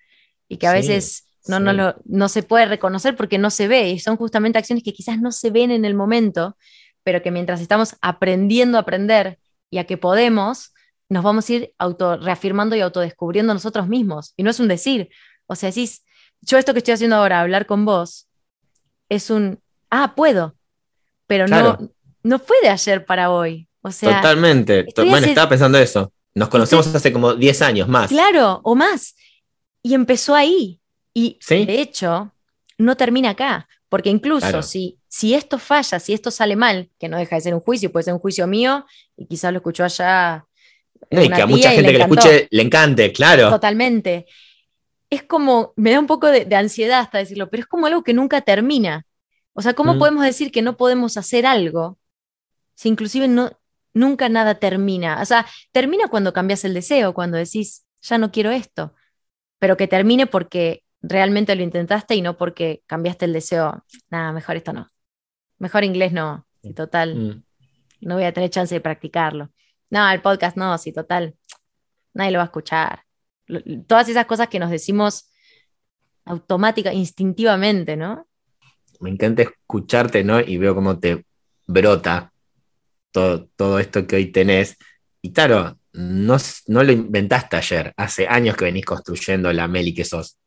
y 0.49 0.57
que 0.57 0.67
a 0.67 0.73
veces 0.73 1.27
no, 1.47 1.59
no, 1.59 1.95
no 2.05 2.29
se 2.29 2.43
puede 2.43 2.65
reconocer 2.65 3.15
porque 3.15 3.37
no 3.37 3.49
se 3.49 3.67
ve 3.67 3.89
y 3.89 3.99
son 3.99 4.17
justamente 4.17 4.57
acciones 4.57 4.83
que 4.83 4.93
quizás 4.93 5.19
no 5.19 5.31
se 5.31 5.51
ven 5.51 5.71
en 5.71 5.85
el 5.85 5.93
momento, 5.93 6.57
pero 7.03 7.21
que 7.21 7.31
mientras 7.31 7.61
estamos 7.61 7.95
aprendiendo 8.01 8.77
a 8.77 8.81
aprender 8.81 9.39
y 9.69 9.77
a 9.77 9.85
que 9.85 9.97
podemos, 9.97 10.73
nos 11.09 11.23
vamos 11.23 11.49
a 11.49 11.53
ir 11.53 11.73
auto 11.77 12.17
reafirmando 12.17 12.75
y 12.75 12.81
autodescubriendo 12.81 13.53
nosotros 13.53 13.87
mismos. 13.87 14.33
Y 14.35 14.43
no 14.43 14.49
es 14.49 14.59
un 14.59 14.67
decir. 14.67 15.09
O 15.45 15.55
sea, 15.55 15.69
decís, 15.69 16.03
yo 16.41 16.57
esto 16.57 16.73
que 16.73 16.79
estoy 16.79 16.93
haciendo 16.93 17.15
ahora, 17.15 17.41
hablar 17.41 17.65
con 17.65 17.85
vos, 17.85 18.27
es 19.09 19.29
un 19.29 19.59
ah, 19.89 20.13
puedo, 20.15 20.55
pero 21.27 21.47
no, 21.47 21.77
no 22.23 22.39
fue 22.39 22.57
de 22.61 22.69
ayer 22.69 23.05
para 23.05 23.31
hoy. 23.31 23.67
O 23.81 23.91
sea, 23.91 24.17
Totalmente. 24.17 24.85
Bueno, 24.95 25.27
estaba 25.27 25.49
pensando 25.49 25.77
eso. 25.77 26.11
Nos 26.35 26.49
conocemos 26.49 26.93
hace 26.93 27.11
como 27.13 27.33
10 27.33 27.61
años 27.61 27.87
más. 27.87 28.09
Claro, 28.09 28.61
o 28.63 28.75
más. 28.75 29.15
Y 29.81 29.93
empezó 29.93 30.35
ahí. 30.35 30.79
Y 31.13 31.39
de 31.49 31.81
hecho, 31.81 32.33
no 32.77 32.95
termina 32.95 33.31
acá. 33.31 33.67
Porque 33.89 34.09
incluso 34.09 34.61
si, 34.61 34.99
si 35.07 35.33
esto 35.33 35.57
falla, 35.57 35.99
si 35.99 36.13
esto 36.13 36.29
sale 36.29 36.55
mal, 36.55 36.89
que 36.99 37.07
no 37.07 37.17
deja 37.17 37.37
de 37.37 37.41
ser 37.41 37.53
un 37.53 37.61
juicio, 37.61 37.91
puede 37.91 38.03
ser 38.03 38.13
un 38.13 38.19
juicio 38.19 38.45
mío, 38.45 38.85
y 39.15 39.25
quizás 39.27 39.51
lo 39.53 39.59
escuchó 39.59 39.85
allá. 39.85 40.45
Y 41.09 41.29
que 41.29 41.41
a 41.41 41.47
mucha 41.47 41.71
gente 41.71 41.91
que 41.91 41.97
lo 41.97 42.03
escuche 42.05 42.47
le 42.49 42.61
encante, 42.61 43.11
claro. 43.11 43.49
Totalmente. 43.49 44.25
Es 45.09 45.23
como, 45.23 45.73
me 45.75 45.91
da 45.91 45.99
un 45.99 46.07
poco 46.07 46.27
de, 46.27 46.53
ansiedad 46.55 46.99
hasta 46.99 47.19
decirlo, 47.19 47.49
pero 47.49 47.61
es 47.61 47.67
como 47.67 47.85
algo 47.85 48.03
que 48.03 48.13
nunca 48.13 48.41
termina. 48.41 49.05
O 49.53 49.61
sea, 49.61 49.73
¿cómo 49.73 49.95
mm. 49.95 49.99
podemos 49.99 50.23
decir 50.23 50.51
que 50.51 50.61
no 50.61 50.77
podemos 50.77 51.17
hacer 51.17 51.45
algo 51.45 51.97
si 52.75 52.89
inclusive 52.89 53.27
no, 53.27 53.51
nunca 53.93 54.29
nada 54.29 54.55
termina? 54.55 55.21
O 55.21 55.25
sea, 55.25 55.45
termina 55.71 56.09
cuando 56.09 56.33
cambias 56.33 56.65
el 56.65 56.73
deseo, 56.73 57.13
cuando 57.13 57.37
decís, 57.37 57.85
ya 58.01 58.17
no 58.17 58.31
quiero 58.31 58.51
esto, 58.51 58.93
pero 59.59 59.77
que 59.77 59.87
termine 59.87 60.27
porque 60.27 60.83
realmente 61.01 61.55
lo 61.55 61.63
intentaste 61.63 62.15
y 62.15 62.21
no 62.21 62.37
porque 62.37 62.83
cambiaste 62.85 63.25
el 63.25 63.33
deseo, 63.33 63.83
nada, 64.09 64.31
mejor 64.33 64.57
esto 64.57 64.73
no. 64.73 64.89
Mejor 65.57 65.83
inglés 65.83 66.11
no, 66.11 66.45
si 66.61 66.73
total, 66.73 67.15
mm. 67.15 67.43
no 68.01 68.15
voy 68.15 68.25
a 68.25 68.33
tener 68.33 68.49
chance 68.49 68.75
de 68.75 68.81
practicarlo. 68.81 69.51
No, 69.89 70.09
el 70.09 70.21
podcast 70.21 70.57
no, 70.57 70.77
si 70.77 70.91
total, 70.91 71.35
nadie 72.13 72.31
lo 72.31 72.39
va 72.39 72.43
a 72.43 72.47
escuchar. 72.47 73.03
Todas 73.87 74.09
esas 74.09 74.25
cosas 74.25 74.49
que 74.49 74.59
nos 74.59 74.69
decimos 74.69 75.29
automática, 76.25 76.93
instintivamente, 76.93 77.95
¿no? 77.95 78.27
Me 78.99 79.09
encanta 79.09 79.43
escucharte, 79.43 80.23
¿no? 80.23 80.39
Y 80.39 80.57
veo 80.57 80.75
cómo 80.75 80.99
te 80.99 81.25
brota 81.65 82.33
todo, 83.11 83.47
todo 83.55 83.79
esto 83.79 84.05
que 84.05 84.17
hoy 84.17 84.31
tenés. 84.31 84.77
Y 85.21 85.31
claro, 85.31 85.79
no, 85.93 86.37
no 86.67 86.83
lo 86.83 86.91
inventaste 86.91 87.55
ayer, 87.55 87.93
hace 87.95 88.27
años 88.27 88.57
que 88.57 88.65
venís 88.65 88.85
construyendo 88.85 89.51
la 89.53 89.67
Meli 89.67 89.93
que 89.93 90.03
sos 90.03 90.37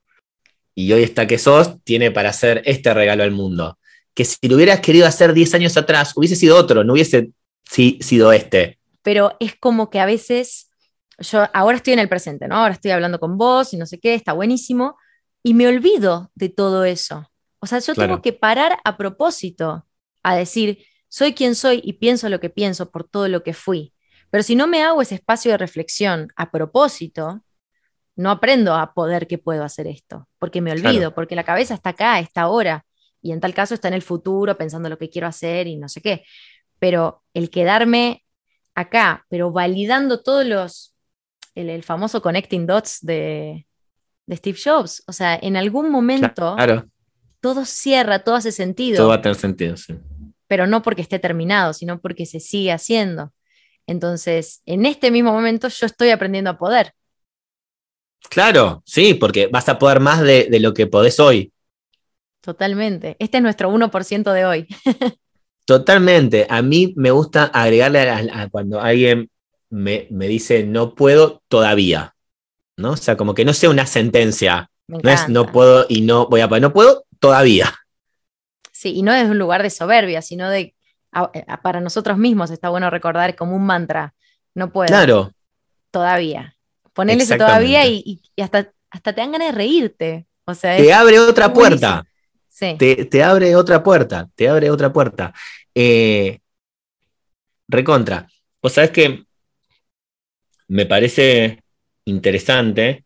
y 0.80 0.92
hoy 0.92 1.02
está 1.02 1.26
que 1.26 1.38
sos, 1.38 1.82
tiene 1.84 2.10
para 2.10 2.30
hacer 2.30 2.62
este 2.64 2.94
regalo 2.94 3.22
al 3.22 3.32
mundo. 3.32 3.78
Que 4.14 4.24
si 4.24 4.48
lo 4.48 4.56
hubieras 4.56 4.80
querido 4.80 5.06
hacer 5.06 5.34
10 5.34 5.54
años 5.54 5.76
atrás, 5.76 6.12
hubiese 6.16 6.36
sido 6.36 6.56
otro, 6.56 6.84
no 6.84 6.94
hubiese 6.94 7.32
sido 7.64 8.32
este. 8.32 8.78
Pero 9.02 9.36
es 9.40 9.56
como 9.56 9.90
que 9.90 10.00
a 10.00 10.06
veces, 10.06 10.70
yo 11.18 11.44
ahora 11.52 11.76
estoy 11.76 11.94
en 11.94 11.98
el 11.98 12.08
presente, 12.08 12.48
¿no? 12.48 12.56
Ahora 12.56 12.74
estoy 12.74 12.90
hablando 12.90 13.18
con 13.18 13.38
vos 13.38 13.72
y 13.72 13.76
no 13.76 13.86
sé 13.86 13.98
qué, 13.98 14.14
está 14.14 14.32
buenísimo, 14.32 14.96
y 15.42 15.54
me 15.54 15.66
olvido 15.66 16.30
de 16.34 16.48
todo 16.48 16.84
eso. 16.84 17.30
O 17.60 17.66
sea, 17.66 17.78
yo 17.78 17.94
tengo 17.94 18.22
que 18.22 18.32
parar 18.32 18.78
a 18.84 18.96
propósito 18.96 19.86
a 20.22 20.34
decir, 20.34 20.84
soy 21.08 21.34
quien 21.34 21.54
soy 21.54 21.80
y 21.84 21.94
pienso 21.94 22.28
lo 22.28 22.40
que 22.40 22.50
pienso 22.50 22.90
por 22.90 23.08
todo 23.08 23.28
lo 23.28 23.42
que 23.42 23.52
fui. 23.52 23.94
Pero 24.30 24.42
si 24.42 24.54
no 24.54 24.66
me 24.66 24.82
hago 24.82 25.02
ese 25.02 25.16
espacio 25.16 25.50
de 25.50 25.58
reflexión 25.58 26.28
a 26.36 26.50
propósito, 26.50 27.42
no 28.16 28.30
aprendo 28.30 28.74
a 28.74 28.94
poder 28.94 29.26
que 29.26 29.38
puedo 29.38 29.64
hacer 29.64 29.86
esto, 29.86 30.28
porque 30.38 30.60
me 30.60 30.72
olvido, 30.72 31.14
porque 31.14 31.34
la 31.34 31.44
cabeza 31.44 31.74
está 31.74 31.90
acá, 31.90 32.18
está 32.20 32.42
ahora, 32.42 32.84
y 33.22 33.32
en 33.32 33.40
tal 33.40 33.54
caso 33.54 33.74
está 33.74 33.88
en 33.88 33.94
el 33.94 34.02
futuro 34.02 34.56
pensando 34.56 34.88
lo 34.88 34.98
que 34.98 35.10
quiero 35.10 35.26
hacer 35.26 35.66
y 35.66 35.76
no 35.76 35.88
sé 35.88 36.00
qué. 36.00 36.24
Pero 36.78 37.22
el 37.34 37.50
quedarme 37.50 38.24
acá, 38.74 39.24
pero 39.28 39.50
validando 39.52 40.22
todos 40.22 40.46
los, 40.46 40.94
el, 41.54 41.82
famoso 41.82 42.22
connecting 42.22 42.66
dots 42.66 42.98
de, 43.02 43.66
Steve 44.30 44.58
Jobs, 44.62 45.02
o 45.06 45.12
sea, 45.12 45.38
en 45.42 45.56
algún 45.56 45.90
momento 45.90 46.56
todo 47.40 47.64
cierra, 47.64 48.20
todo 48.20 48.36
hace 48.36 48.52
sentido. 48.52 48.98
Todo 48.98 49.08
va 49.08 49.16
a 49.16 49.22
tener 49.22 49.36
sentido, 49.36 49.76
sí. 49.76 49.94
Pero 50.46 50.66
no 50.66 50.82
porque 50.82 51.02
esté 51.02 51.18
terminado, 51.18 51.72
sino 51.72 52.00
porque 52.00 52.26
se 52.26 52.38
sigue 52.38 52.70
haciendo. 52.70 53.32
Entonces, 53.86 54.62
en 54.66 54.86
este 54.86 55.10
mismo 55.10 55.32
momento 55.32 55.68
yo 55.68 55.86
estoy 55.86 56.10
aprendiendo 56.10 56.50
a 56.50 56.58
poder. 56.58 56.92
Claro, 58.28 58.82
sí, 58.84 59.14
porque 59.14 59.46
vas 59.46 59.68
a 59.68 59.78
poder 59.78 60.00
más 60.00 60.20
de, 60.20 60.48
lo 60.60 60.74
que 60.74 60.86
podés 60.86 61.18
hoy. 61.18 61.52
Totalmente. 62.40 63.16
Este 63.18 63.38
es 63.38 63.42
nuestro 63.42 63.70
1% 63.70 64.32
de 64.32 64.44
hoy. 64.44 64.66
Totalmente. 65.70 66.48
A 66.50 66.62
mí 66.62 66.94
me 66.96 67.12
gusta 67.12 67.44
agregarle 67.44 68.00
a, 68.10 68.48
cuando 68.48 68.80
alguien 68.80 69.30
me, 69.68 70.08
dice 70.10 70.64
no 70.64 70.96
puedo 70.96 71.44
todavía. 71.46 72.16
¿no? 72.76 72.90
O 72.90 72.96
sea, 72.96 73.16
como 73.16 73.34
que 73.34 73.44
no 73.44 73.54
sea 73.54 73.70
una 73.70 73.86
sentencia. 73.86 74.68
No 74.88 75.08
es 75.08 75.28
no 75.28 75.46
puedo 75.46 75.86
y 75.88 76.00
no 76.00 76.26
voy 76.26 76.40
a 76.40 76.48
poder. 76.48 76.60
No 76.60 76.72
puedo 76.72 77.04
todavía. 77.20 77.72
Sí, 78.72 78.96
y 78.96 79.02
no 79.02 79.14
es 79.14 79.30
un 79.30 79.38
lugar 79.38 79.62
de 79.62 79.70
soberbia, 79.70 80.22
sino 80.22 80.50
de 80.50 80.74
para 81.62 81.80
nosotros 81.80 82.18
mismos 82.18 82.50
está 82.50 82.68
bueno 82.68 82.90
recordar 82.90 83.36
como 83.36 83.54
un 83.54 83.64
mantra. 83.64 84.12
No 84.56 84.72
puedo. 84.72 84.88
Claro. 84.88 85.30
Todavía. 85.92 86.56
Ponele 86.92 87.22
eso 87.22 87.36
todavía 87.36 87.86
y, 87.86 88.20
hasta, 88.42 88.72
hasta 88.90 89.12
te 89.12 89.20
dan 89.20 89.30
ganas 89.30 89.50
de 89.50 89.54
reírte. 89.54 90.26
O 90.46 90.54
sea, 90.54 90.76
te 90.76 90.92
abre 90.92 91.20
otra 91.20 91.52
puerta. 91.52 92.04
Sí. 92.48 92.76
Te, 92.76 93.22
abre 93.22 93.56
otra 93.56 93.82
puerta, 93.82 94.28
te 94.34 94.48
abre 94.48 94.70
otra 94.70 94.92
puerta. 94.92 95.32
Eh, 95.74 96.40
recontra. 97.68 98.28
Vos 98.62 98.72
sabés 98.72 98.90
que 98.90 99.24
me 100.68 100.86
parece 100.86 101.62
interesante 102.04 103.04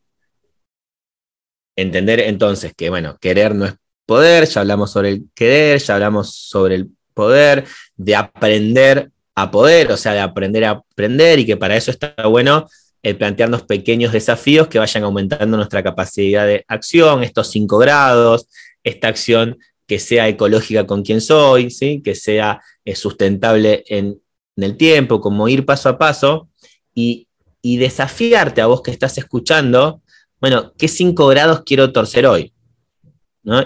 entender 1.77 2.21
entonces 2.21 2.73
que, 2.77 2.91
bueno, 2.91 3.19
querer 3.21 3.55
no 3.55 3.67
es 3.67 3.75
poder, 4.07 4.47
ya 4.47 4.61
hablamos 4.61 4.93
sobre 4.93 5.11
el 5.11 5.25
querer, 5.35 5.81
ya 5.81 5.95
hablamos 5.95 6.35
sobre 6.35 6.77
el 6.77 6.91
poder, 7.15 7.65
de 7.97 8.17
aprender 8.17 9.11
a 9.35 9.51
poder, 9.51 9.91
o 9.93 9.97
sea, 9.97 10.13
de 10.13 10.21
aprender 10.21 10.65
a 10.65 10.71
aprender 10.71 11.39
y 11.39 11.47
que 11.47 11.57
para 11.57 11.77
eso 11.77 11.91
está 11.91 12.15
bueno 12.29 12.69
el 13.03 13.17
plantearnos 13.19 13.63
pequeños 13.65 14.13
desafíos 14.13 14.69
que 14.69 14.79
vayan 14.79 15.05
aumentando 15.05 15.57
nuestra 15.57 15.83
capacidad 15.83 16.47
de 16.47 16.65
acción, 16.69 17.23
estos 17.23 17.49
cinco 17.51 17.79
grados, 17.79 18.49
esta 18.83 19.09
acción 19.09 19.59
que 19.87 19.99
sea 19.99 20.29
ecológica 20.29 20.87
con 20.87 21.03
quien 21.03 21.21
soy, 21.21 21.71
¿sí? 21.71 22.01
que 22.03 22.15
sea 22.15 22.61
eh, 22.85 22.95
sustentable 22.95 23.85
en, 23.89 24.21
el 24.57 24.77
tiempo, 24.77 25.21
como 25.21 25.49
ir 25.49 25.67
paso 25.67 25.89
a 25.89 25.99
paso 25.99 26.49
y, 26.95 27.29
desafiarte 27.63 28.61
a 28.61 28.67
vos 28.67 28.83
que 28.83 28.91
estás 28.91 29.17
escuchando, 29.17 30.03
bueno, 30.39 30.75
¿qué 30.77 30.87
cinco 30.87 31.27
grados 31.29 31.63
quiero 31.65 31.93
torcer 31.93 32.27
hoy? 32.27 32.53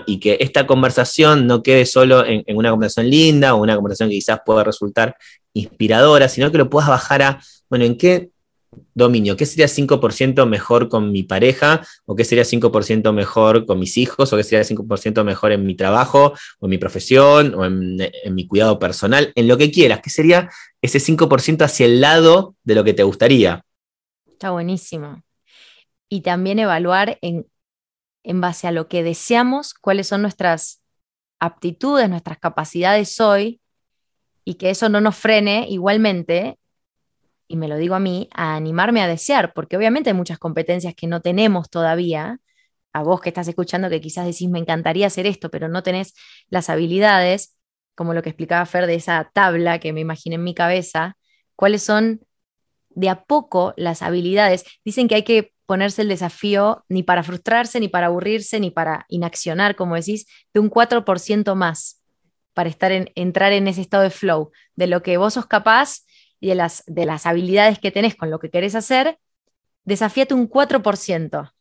Y 0.06 0.20
que 0.20 0.38
esta 0.40 0.68
conversación 0.68 1.48
no 1.48 1.64
quede 1.64 1.84
solo 1.84 2.24
en, 2.24 2.44
en, 2.46 2.56
una 2.56 2.70
conversación 2.70 3.10
linda 3.10 3.54
o 3.54 3.62
una 3.62 3.74
conversación 3.74 4.08
que 4.08 4.14
quizás 4.14 4.38
pueda 4.46 4.62
resultar 4.62 5.16
inspiradora, 5.52 6.28
sino 6.28 6.52
que 6.52 6.58
lo 6.58 6.70
puedas 6.70 6.88
bajar 6.88 7.22
a, 7.22 7.42
bueno, 7.68 7.84
¿en 7.84 7.98
qué 7.98 8.30
dominio, 8.94 9.36
¿qué 9.36 9.46
sería 9.46 9.66
5% 9.66 10.46
mejor 10.46 10.88
con 10.88 11.12
mi 11.12 11.22
pareja? 11.22 11.86
¿O 12.04 12.14
qué 12.14 12.24
sería 12.24 12.44
5% 12.44 13.12
mejor 13.12 13.66
con 13.66 13.78
mis 13.78 13.96
hijos? 13.96 14.32
¿O 14.32 14.36
qué 14.36 14.44
sería 14.44 14.64
5% 14.64 15.24
mejor 15.24 15.52
en 15.52 15.64
mi 15.64 15.74
trabajo? 15.74 16.34
¿O 16.58 16.66
en 16.66 16.70
mi 16.70 16.78
profesión? 16.78 17.54
¿O 17.54 17.64
en, 17.64 17.96
mi 18.30 18.46
cuidado 18.46 18.78
personal? 18.78 19.32
En 19.34 19.48
lo 19.48 19.56
que 19.56 19.70
quieras. 19.70 20.00
¿Qué 20.02 20.10
sería 20.10 20.50
ese 20.82 20.98
5% 20.98 21.62
hacia 21.62 21.86
el 21.86 22.00
lado 22.00 22.54
de 22.64 22.74
lo 22.74 22.84
que 22.84 22.94
te 22.94 23.02
gustaría? 23.02 23.64
Está 24.26 24.50
buenísimo. 24.50 25.22
Y 26.08 26.22
también 26.22 26.58
evaluar 26.58 27.18
en, 27.22 27.46
en 28.22 28.40
base 28.40 28.66
a 28.66 28.72
lo 28.72 28.88
que 28.88 29.02
deseamos, 29.02 29.74
cuáles 29.74 30.08
son 30.08 30.22
nuestras 30.22 30.82
aptitudes, 31.38 32.08
nuestras 32.08 32.38
capacidades 32.38 33.20
hoy, 33.20 33.60
y 34.44 34.54
que 34.54 34.70
eso 34.70 34.88
no 34.88 35.00
nos 35.00 35.16
frene 35.16 35.66
igualmente 35.68 36.58
y 37.48 37.56
me 37.56 37.66
lo 37.68 37.76
digo 37.76 37.94
a 37.94 38.00
mí, 38.00 38.28
a 38.34 38.54
animarme 38.54 39.02
a 39.02 39.08
desear, 39.08 39.52
porque 39.54 39.76
obviamente 39.76 40.10
hay 40.10 40.14
muchas 40.14 40.38
competencias 40.38 40.94
que 40.94 41.06
no 41.06 41.20
tenemos 41.22 41.70
todavía. 41.70 42.38
A 42.92 43.02
vos 43.02 43.20
que 43.20 43.30
estás 43.30 43.48
escuchando 43.48 43.90
que 43.90 44.00
quizás 44.00 44.26
decís, 44.26 44.48
me 44.48 44.58
encantaría 44.58 45.06
hacer 45.06 45.26
esto, 45.26 45.50
pero 45.50 45.68
no 45.68 45.82
tenés 45.82 46.14
las 46.48 46.70
habilidades, 46.70 47.56
como 47.94 48.14
lo 48.14 48.22
que 48.22 48.30
explicaba 48.30 48.64
Fer 48.66 48.86
de 48.86 48.94
esa 48.94 49.30
tabla 49.32 49.78
que 49.78 49.92
me 49.92 50.00
imaginé 50.00 50.36
en 50.36 50.44
mi 50.44 50.54
cabeza, 50.54 51.16
cuáles 51.56 51.82
son 51.82 52.20
de 52.90 53.08
a 53.08 53.24
poco 53.24 53.74
las 53.76 54.02
habilidades. 54.02 54.64
Dicen 54.84 55.08
que 55.08 55.16
hay 55.16 55.24
que 55.24 55.52
ponerse 55.66 56.02
el 56.02 56.08
desafío 56.08 56.84
ni 56.88 57.02
para 57.02 57.22
frustrarse, 57.22 57.80
ni 57.80 57.88
para 57.88 58.06
aburrirse, 58.06 58.60
ni 58.60 58.70
para 58.70 59.04
inaccionar, 59.08 59.76
como 59.76 59.94
decís, 59.96 60.26
de 60.54 60.60
un 60.60 60.70
4% 60.70 61.54
más 61.54 62.02
para 62.54 62.70
estar 62.70 62.90
en, 62.90 63.12
entrar 63.14 63.52
en 63.52 63.68
ese 63.68 63.80
estado 63.80 64.02
de 64.02 64.10
flow, 64.10 64.50
de 64.74 64.88
lo 64.88 65.02
que 65.02 65.16
vos 65.16 65.34
sos 65.34 65.46
capaz 65.46 66.00
y 66.40 66.48
de 66.48 66.54
las, 66.54 66.82
de 66.86 67.06
las 67.06 67.26
habilidades 67.26 67.78
que 67.78 67.90
tenés 67.90 68.14
con 68.14 68.30
lo 68.30 68.38
que 68.38 68.50
querés 68.50 68.74
hacer, 68.74 69.18
desafíate 69.84 70.34
un 70.34 70.48
4%. 70.48 71.52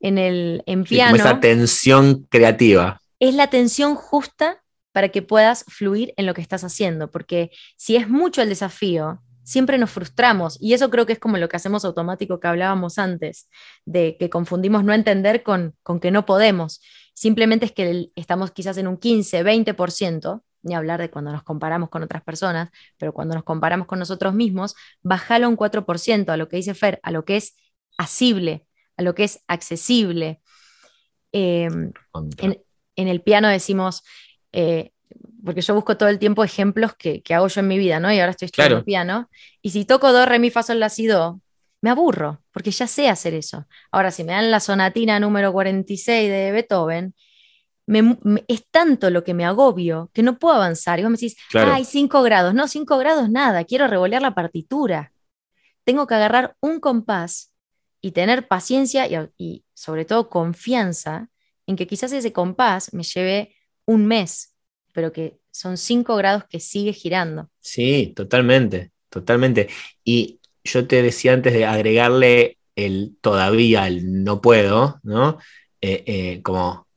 En 0.00 0.16
el 0.16 0.62
en 0.66 0.84
piano. 0.84 1.16
esa 1.16 1.40
tensión 1.40 2.26
creativa. 2.30 3.00
Es 3.18 3.34
la 3.34 3.48
tensión 3.48 3.96
justa 3.96 4.62
para 4.92 5.08
que 5.08 5.22
puedas 5.22 5.64
fluir 5.66 6.14
en 6.16 6.26
lo 6.26 6.34
que 6.34 6.40
estás 6.40 6.62
haciendo, 6.62 7.10
porque 7.10 7.50
si 7.76 7.96
es 7.96 8.08
mucho 8.08 8.40
el 8.40 8.48
desafío, 8.48 9.20
siempre 9.42 9.78
nos 9.78 9.90
frustramos. 9.90 10.56
Y 10.60 10.74
eso 10.74 10.90
creo 10.90 11.06
que 11.06 11.14
es 11.14 11.18
como 11.18 11.36
lo 11.36 11.48
que 11.48 11.56
hacemos 11.56 11.84
automático 11.84 12.38
que 12.38 12.46
hablábamos 12.46 12.98
antes, 12.98 13.48
de 13.86 14.16
que 14.18 14.30
confundimos 14.30 14.84
no 14.84 14.92
entender 14.92 15.42
con, 15.42 15.74
con 15.82 16.00
que 16.00 16.10
no 16.10 16.26
podemos. 16.26 16.80
Simplemente 17.14 17.66
es 17.66 17.72
que 17.72 18.10
estamos 18.14 18.52
quizás 18.52 18.76
en 18.76 18.86
un 18.86 18.98
15, 18.98 19.44
20%, 19.44 20.42
ni 20.68 20.74
hablar 20.74 21.00
de 21.00 21.10
cuando 21.10 21.32
nos 21.32 21.42
comparamos 21.42 21.88
con 21.88 22.02
otras 22.02 22.22
personas, 22.22 22.70
pero 22.96 23.12
cuando 23.12 23.34
nos 23.34 23.44
comparamos 23.44 23.86
con 23.86 23.98
nosotros 23.98 24.34
mismos, 24.34 24.74
bajalo 25.02 25.48
un 25.48 25.56
4% 25.56 26.28
a 26.30 26.36
lo 26.36 26.48
que 26.48 26.56
dice 26.56 26.74
Fer, 26.74 27.00
a 27.02 27.10
lo 27.10 27.24
que 27.24 27.36
es 27.36 27.56
asible, 27.96 28.66
a 28.96 29.02
lo 29.02 29.14
que 29.14 29.24
es 29.24 29.42
accesible. 29.48 30.40
Em, 31.32 31.92
en, 32.38 33.08
el 33.08 33.22
piano 33.22 33.48
decimos, 33.48 34.02
eh, 34.52 34.92
porque 35.44 35.60
yo 35.60 35.74
busco 35.74 35.96
todo 35.96 36.08
el 36.08 36.18
tiempo 36.18 36.44
ejemplos 36.44 36.94
que, 36.94 37.22
hago 37.30 37.48
yo 37.48 37.60
en 37.60 37.68
mi 37.68 37.78
vida, 37.78 38.00
¿no? 38.00 38.12
Y 38.12 38.20
ahora 38.20 38.32
estoy 38.32 38.46
estudiando 38.46 38.84
piano. 38.84 39.30
Y 39.62 39.70
si 39.70 39.84
toco 39.84 40.12
do, 40.12 40.26
re, 40.26 40.38
mi, 40.38 40.50
fa, 40.50 40.62
sol, 40.62 40.80
la, 40.80 40.88
si, 40.88 41.06
do, 41.06 41.40
me 41.80 41.90
aburro, 41.90 42.42
porque 42.52 42.70
ya 42.70 42.86
sé 42.86 43.08
hacer 43.08 43.34
eso. 43.34 43.66
Ahora, 43.90 44.10
si 44.10 44.24
me 44.24 44.32
dan 44.32 44.50
la 44.50 44.60
sonatina 44.60 45.20
número 45.20 45.52
46 45.52 46.28
de 46.28 46.52
Beethoven, 46.52 47.14
es 48.48 48.64
tanto 48.70 49.10
lo 49.10 49.24
que 49.24 49.34
me 49.34 49.44
agobio 49.44 50.10
que 50.12 50.22
no 50.22 50.38
puedo 50.38 50.54
avanzar. 50.54 50.98
Y 50.98 51.02
vos 51.02 51.10
me 51.10 51.16
decís, 51.16 51.36
ay, 51.54 51.84
5 51.84 52.22
grados. 52.22 52.54
No, 52.54 52.68
5 52.68 52.98
grados 52.98 53.30
nada, 53.30 53.64
quiero 53.64 53.86
revolear 53.86 54.22
la 54.22 54.34
partitura. 54.34 55.12
Tengo 55.84 56.06
que 56.06 56.14
agarrar 56.14 56.56
un 56.60 56.80
compás 56.80 57.52
y 58.00 58.12
tener 58.12 58.46
paciencia 58.46 59.06
y, 59.08 59.16
y 59.36 59.64
sobre 59.74 60.04
todo 60.04 60.28
confianza 60.28 61.28
en 61.66 61.76
que 61.76 61.86
quizás 61.86 62.12
ese 62.12 62.32
compás 62.32 62.92
me 62.92 63.02
lleve 63.02 63.54
un 63.86 64.06
mes 64.06 64.54
pero 64.98 65.12
que 65.12 65.38
son 65.52 65.76
5 65.76 66.16
grados 66.16 66.42
que 66.50 66.58
sigue 66.58 66.92
girando. 66.92 67.48
Sí, 67.60 68.12
totalmente, 68.16 68.90
totalmente. 69.08 69.68
Y 70.02 70.40
yo 70.64 70.88
te 70.88 71.02
decía 71.04 71.34
antes 71.34 71.52
de 71.52 71.64
agregarle 71.64 72.58
el 72.74 73.16
todavía, 73.20 73.86
el 73.86 74.24
no 74.24 74.40
puedo, 74.40 74.98
¿no? 75.04 75.38
Eh, 75.80 76.02
eh, 76.04 76.42
como 76.42 76.87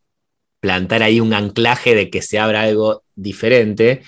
plantar 0.61 1.03
ahí 1.03 1.19
un 1.19 1.33
anclaje 1.33 1.95
de 1.95 2.09
que 2.09 2.21
se 2.21 2.39
abra 2.39 2.61
algo 2.61 3.03
diferente. 3.15 4.03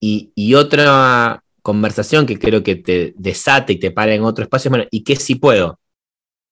Y, 0.00 0.54
otra 0.54 1.42
conversación 1.62 2.26
que 2.26 2.38
creo 2.38 2.62
que 2.62 2.76
te 2.76 3.12
desate 3.16 3.74
y 3.74 3.78
te 3.78 3.90
para 3.90 4.14
en 4.14 4.22
otro 4.22 4.44
espacio, 4.44 4.70
bueno, 4.70 4.86
¿y 4.90 5.04
qué 5.04 5.16
sí 5.16 5.34
puedo? 5.34 5.78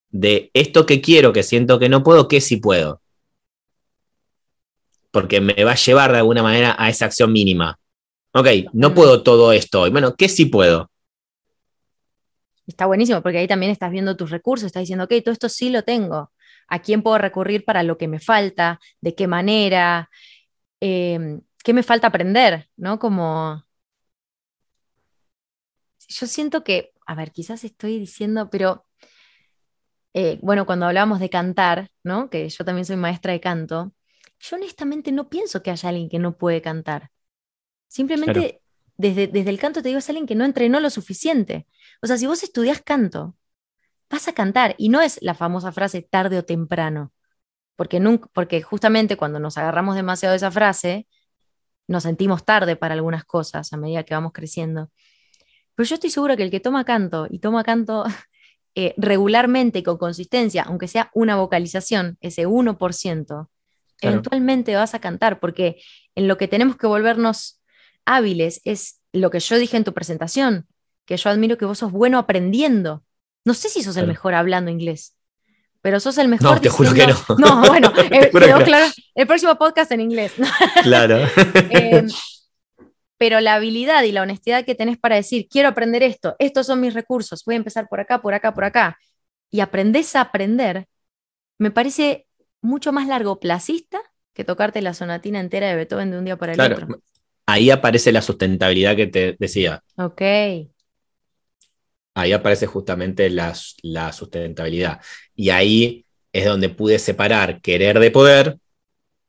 De 0.09 0.51
esto 0.53 0.85
que 0.85 1.01
quiero, 1.01 1.33
que 1.33 1.43
siento 1.43 1.79
que 1.79 1.89
no 1.89 2.03
puedo, 2.03 2.27
¿qué 2.27 2.41
sí 2.41 2.57
puedo? 2.57 3.01
porque 5.15 5.39
me 5.39 5.63
va 5.63 5.71
a 5.71 5.75
llevar 5.75 6.11
de 6.11 6.17
alguna 6.17 6.43
manera 6.43 6.75
a 6.77 6.89
esa 6.89 7.05
acción 7.05 7.31
mínima. 7.31 7.79
Ok, 8.33 8.47
no 8.73 8.93
puedo 8.93 9.23
todo 9.23 9.53
esto 9.53 9.83
hoy. 9.83 9.89
Bueno, 9.89 10.13
¿qué 10.13 10.27
sí 10.27 10.45
puedo? 10.47 10.91
Está 12.67 12.85
buenísimo, 12.85 13.21
porque 13.21 13.37
ahí 13.37 13.47
también 13.47 13.71
estás 13.71 13.91
viendo 13.91 14.17
tus 14.17 14.29
recursos, 14.29 14.65
estás 14.65 14.81
diciendo, 14.81 15.05
ok, 15.05 15.13
todo 15.23 15.31
esto 15.31 15.47
sí 15.47 15.69
lo 15.69 15.83
tengo. 15.83 16.33
¿A 16.67 16.79
quién 16.79 17.03
puedo 17.03 17.17
recurrir 17.17 17.65
para 17.65 17.83
lo 17.83 17.97
que 17.97 18.07
me 18.07 18.19
falta? 18.19 18.79
¿De 19.01 19.15
qué 19.15 19.27
manera? 19.27 20.09
Em, 20.79 21.41
¿Qué 21.63 21.73
me 21.73 21.83
falta 21.83 22.07
aprender? 22.07 22.69
¿No? 22.77 22.99
Como. 22.99 23.63
Yo 26.07 26.27
siento 26.27 26.63
que, 26.63 26.93
a 27.07 27.15
ver, 27.15 27.31
quizás 27.31 27.63
estoy 27.63 27.99
diciendo, 27.99 28.49
pero 28.49 28.85
eh, 30.13 30.39
bueno, 30.41 30.65
cuando 30.65 30.85
hablábamos 30.85 31.19
de 31.19 31.29
cantar, 31.29 31.91
¿no? 32.03 32.29
Que 32.29 32.47
yo 32.47 32.63
también 32.63 32.85
soy 32.85 32.95
maestra 32.95 33.33
de 33.33 33.41
canto, 33.41 33.93
yo 34.39 34.55
honestamente 34.55 35.11
no 35.11 35.29
pienso 35.29 35.61
que 35.63 35.71
haya 35.71 35.89
alguien 35.89 36.09
que 36.09 36.19
no 36.19 36.37
puede 36.37 36.61
cantar. 36.61 37.11
Simplemente 37.87 38.61
desde, 38.97 39.27
desde 39.27 39.49
el 39.49 39.59
canto 39.59 39.81
te 39.81 39.89
digo, 39.89 39.99
es 39.99 40.09
alguien 40.09 40.25
que 40.25 40.35
no 40.35 40.45
entrenó 40.45 40.79
lo 40.79 40.89
suficiente. 40.89 41.67
O 42.01 42.07
sea, 42.07 42.17
si 42.17 42.27
vos 42.27 42.43
estudias 42.43 42.81
canto, 42.81 43.35
vas 44.09 44.27
a 44.27 44.33
cantar. 44.33 44.75
Y 44.77 44.89
no 44.89 45.01
es 45.01 45.19
la 45.21 45.33
famosa 45.33 45.71
frase 45.71 46.01
tarde 46.01 46.37
o 46.37 46.45
temprano. 46.45 47.11
Porque, 47.75 47.99
nunca, 47.99 48.29
porque 48.33 48.61
justamente 48.61 49.17
cuando 49.17 49.39
nos 49.39 49.57
agarramos 49.57 49.95
demasiado 49.95 50.31
de 50.31 50.37
esa 50.37 50.51
frase, 50.51 51.07
nos 51.87 52.03
sentimos 52.03 52.45
tarde 52.45 52.75
para 52.75 52.93
algunas 52.93 53.25
cosas 53.25 53.71
a 53.73 53.77
medida 53.77 54.03
que 54.03 54.13
vamos 54.13 54.31
creciendo. 54.33 54.91
Pero 55.75 55.87
yo 55.87 55.95
estoy 55.95 56.09
segura 56.09 56.37
que 56.37 56.43
el 56.43 56.51
que 56.51 56.59
toma 56.59 56.85
canto 56.85 57.27
y 57.29 57.39
toma 57.39 57.63
canto 57.63 58.05
eh, 58.75 58.93
regularmente 58.97 59.79
y 59.79 59.83
con 59.83 59.97
consistencia, 59.97 60.63
aunque 60.63 60.87
sea 60.87 61.11
una 61.13 61.35
vocalización, 61.35 62.17
ese 62.21 62.47
1%, 62.47 63.49
eventualmente 64.01 64.75
vas 64.75 64.93
a 64.93 64.99
cantar, 64.99 65.39
porque 65.39 65.81
en 66.15 66.27
lo 66.27 66.37
que 66.37 66.47
tenemos 66.47 66.77
que 66.77 66.87
volvernos 66.87 67.61
hábiles 68.05 68.61
es 68.63 69.01
lo 69.13 69.29
que 69.31 69.39
yo 69.39 69.57
dije 69.57 69.77
en 69.77 69.83
tu 69.83 69.93
presentación, 69.93 70.67
que 71.05 71.17
yo 71.17 71.29
admiro 71.29 71.57
que 71.57 71.65
vos 71.65 71.79
sos 71.79 71.91
bueno 71.91 72.17
aprendiendo. 72.17 73.03
No 73.45 73.53
sé 73.53 73.69
si 73.69 73.83
sos 73.83 73.95
el 73.97 74.07
mejor 74.07 74.33
hablando 74.33 74.71
inglés, 74.71 75.15
pero 75.81 75.99
sos 75.99 76.17
el 76.17 76.27
mejor. 76.27 76.55
No, 76.55 76.61
te 76.61 76.69
juro 76.69 76.93
que 76.93 77.05
no. 77.05 77.15
No, 77.37 77.61
bueno, 77.67 77.93
eh, 78.11 78.31
claro. 78.31 78.91
El 79.13 79.27
próximo 79.27 79.55
podcast 79.55 79.91
en 79.91 80.01
inglés. 80.01 80.33
Claro. 80.83 81.19
Em, 81.69 82.07
pero 83.17 83.39
la 83.39 83.53
habilidad 83.53 84.03
y 84.03 84.11
la 84.11 84.23
honestidad 84.23 84.65
que 84.65 84.75
tenés 84.75 84.97
para 84.97 85.15
decir, 85.15 85.47
quiero 85.49 85.69
aprender 85.69 86.03
esto, 86.03 86.35
estos 86.39 86.65
son 86.65 86.81
mis 86.81 86.93
recursos, 86.93 87.43
voy 87.45 87.55
a 87.55 87.57
empezar 87.57 87.87
por 87.87 87.99
acá, 87.99 88.21
por 88.21 88.33
acá, 88.33 88.53
por 88.53 88.65
acá, 88.65 88.97
y 89.51 89.59
aprendés 89.61 90.15
a 90.15 90.21
aprender, 90.21 90.87
me 91.57 91.71
parece 91.71 92.27
mucho 92.61 92.91
más 92.91 93.07
largoplacista 93.07 94.01
que 94.33 94.43
tocarte 94.43 94.81
la 94.81 94.93
sonatina 94.93 95.39
entera 95.39 95.69
de 95.69 95.75
Beethoven 95.75 96.11
de 96.11 96.17
un 96.17 96.25
día 96.25 96.35
para 96.35 96.53
el 96.53 96.59
otro. 96.59 96.87
Ahí 97.45 97.69
aparece 97.69 98.11
la 98.11 98.21
sustentabilidad 98.21 98.95
que 98.95 99.07
te 99.07 99.35
decía. 99.39 99.81
Ok. 99.97 100.21
Ahí 102.15 102.31
aparece 102.31 102.65
justamente 102.65 103.29
la, 103.29 103.53
la 103.83 104.11
sustentabilidad. 104.13 105.01
Y 105.35 105.49
ahí 105.49 106.05
es 106.31 106.45
donde 106.45 106.69
pude 106.69 106.97
separar 106.97 107.61
querer 107.61 107.99
de 107.99 108.09
poder, 108.09 108.57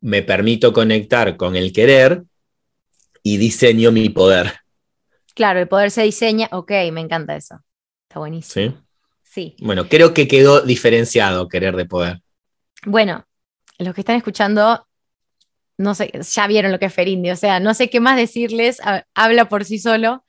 me 0.01 0.23
permito 0.23 0.73
conectar 0.73 1.37
con 1.37 1.57
el 1.57 1.73
querer 1.73 2.23
y 3.23 3.37
diseño 3.39 3.93
mi 3.93 4.09
poder. 4.09 4.55
Claro, 5.35 5.61
el 5.61 5.69
poder 5.69 5.91
se 5.91 6.03
diseña, 6.03 6.49
ok, 6.53 6.71
me 6.93 7.01
encanta 7.01 7.37
eso. 7.37 7.61
Está 8.09 8.21
buenísimo. 8.21 8.71
Sí. 8.71 8.77
Sí. 9.23 9.57
Bueno, 9.61 9.89
creo 9.89 10.15
que 10.15 10.29
quedó 10.29 10.63
diferenciado 10.63 11.49
querer 11.49 11.77
de 11.77 11.85
poder. 11.85 12.23
Bueno, 12.85 13.27
los 13.79 13.95
que 13.95 14.01
están 14.01 14.17
escuchando, 14.17 14.87
no 15.77 15.95
sé, 15.95 16.11
ya 16.33 16.47
vieron 16.47 16.73
lo 16.73 16.79
que 16.79 16.87
es 16.87 16.95
Ferindi, 16.95 17.31
o 17.31 17.37
sea, 17.37 17.61
no 17.61 17.75
sé 17.75 17.91
qué 17.91 18.01
más 18.01 18.17
decirles, 18.17 18.79
habla 19.15 19.49
por 19.49 19.65
sí 19.65 19.79
solo. 19.79 20.25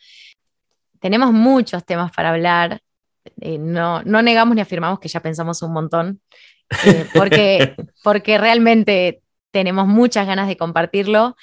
Tenemos 1.00 1.32
muchos 1.32 1.86
temas 1.86 2.12
para 2.12 2.30
hablar, 2.30 2.82
eh, 3.42 3.58
no, 3.58 4.02
no 4.04 4.22
negamos 4.22 4.56
ni 4.56 4.62
afirmamos 4.62 5.00
que 5.00 5.08
ya 5.08 5.20
pensamos 5.20 5.62
un 5.62 5.74
montón, 5.74 6.22
eh, 6.86 7.06
porque, 7.14 7.76
porque 8.04 8.38
realmente 8.38 9.22
tenemos 9.52 9.88
muchas 9.88 10.28
ganas 10.28 10.48
de 10.48 10.58
compartirlo. 10.58 11.36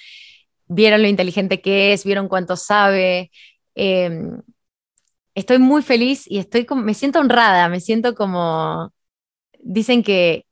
Vieron 0.66 1.02
lo 1.02 1.08
inteligente 1.08 1.60
que 1.60 1.92
es, 1.92 2.04
vieron 2.04 2.28
cuánto 2.28 2.56
sabe. 2.56 3.30
Em, 3.74 4.40
estoy 5.34 5.58
muy 5.58 5.82
feliz 5.82 6.24
y 6.30 6.38
estoy 6.38 6.66
me 6.76 6.94
siento 6.94 7.20
honrada, 7.20 7.68
me 7.68 7.80
siento 7.80 8.14
como, 8.14 8.92
dicen 9.60 10.02
que, 10.02 10.46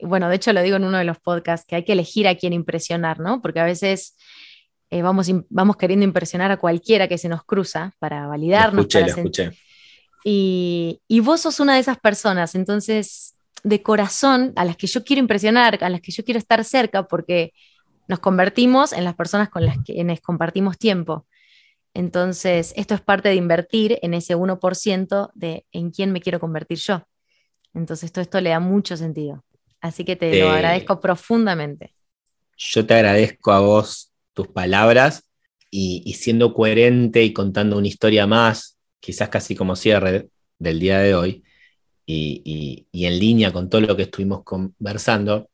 bueno, 0.00 0.28
de 0.28 0.36
hecho 0.36 0.52
lo 0.52 0.62
digo 0.62 0.76
en 0.76 0.84
uno 0.84 0.98
de 0.98 1.04
los 1.04 1.18
podcasts, 1.18 1.66
que 1.66 1.76
hay 1.76 1.84
que 1.84 1.92
elegir 1.92 2.28
a 2.28 2.36
quién 2.36 2.52
impresionar, 2.52 3.18
¿no? 3.20 3.42
Porque 3.42 3.60
a 3.60 3.64
veces 3.64 4.16
eh, 4.90 5.02
vamos, 5.02 5.30
vamos 5.50 5.76
queriendo 5.76 6.04
impresionar 6.04 6.50
a 6.50 6.56
cualquiera 6.56 7.08
que 7.08 7.18
se 7.18 7.28
nos 7.28 7.44
cruza 7.44 7.94
para 7.98 8.26
validarnos. 8.26 8.86
Escuché, 8.86 9.00
lo 9.00 9.06
escuché. 9.06 9.52
Y, 10.24 11.00
y 11.06 11.20
vos 11.20 11.42
sos 11.42 11.60
una 11.60 11.74
de 11.74 11.80
esas 11.80 11.98
personas, 11.98 12.54
entonces, 12.54 13.36
de 13.62 13.82
corazón, 13.82 14.52
a 14.56 14.64
las 14.64 14.76
que 14.76 14.86
yo 14.86 15.04
quiero 15.04 15.20
impresionar, 15.20 15.82
a 15.82 15.88
las 15.88 16.00
que 16.00 16.12
yo 16.12 16.24
quiero 16.24 16.38
estar 16.38 16.64
cerca, 16.64 17.04
porque 17.06 17.52
nos 18.08 18.18
convertimos 18.18 18.92
en 18.92 19.04
las 19.04 19.14
personas 19.14 19.50
con 19.50 19.64
las 19.64 19.76
que 19.84 20.18
compartimos 20.22 20.78
tiempo. 20.78 21.26
Entonces, 21.94 22.72
esto 22.76 22.94
es 22.94 23.00
parte 23.00 23.28
de 23.28 23.34
invertir 23.34 23.98
en 24.02 24.14
ese 24.14 24.36
1% 24.36 25.30
de 25.34 25.66
en 25.72 25.90
quién 25.90 26.12
me 26.12 26.20
quiero 26.20 26.40
convertir 26.40 26.78
yo. 26.78 27.02
Entonces, 27.74 28.10
todo 28.12 28.22
esto 28.22 28.40
le 28.40 28.50
da 28.50 28.60
mucho 28.60 28.96
sentido. 28.96 29.44
Así 29.80 30.04
que 30.04 30.16
te 30.16 30.40
lo 30.40 30.46
eh, 30.46 30.56
agradezco 30.56 31.00
profundamente. 31.00 31.94
Yo 32.56 32.84
te 32.84 32.94
agradezco 32.94 33.52
a 33.52 33.60
vos 33.60 34.12
tus 34.38 34.46
palabras 34.46 35.24
y, 35.68 36.14
siendo 36.14 36.54
coherente 36.54 37.24
y 37.24 37.32
contando 37.32 37.76
una 37.76 37.88
historia 37.88 38.24
más, 38.28 38.78
quizás 39.00 39.30
casi 39.30 39.56
como 39.56 39.74
cierre 39.74 40.28
del 40.60 40.78
día 40.78 41.00
de 41.00 41.16
hoy, 41.16 41.42
y, 42.06 42.86
en 42.92 43.18
línea 43.18 43.52
con 43.52 43.68
todo 43.68 43.80
lo 43.80 43.96
que 43.96 44.04
estuvimos 44.04 44.44
conversando, 44.44 45.50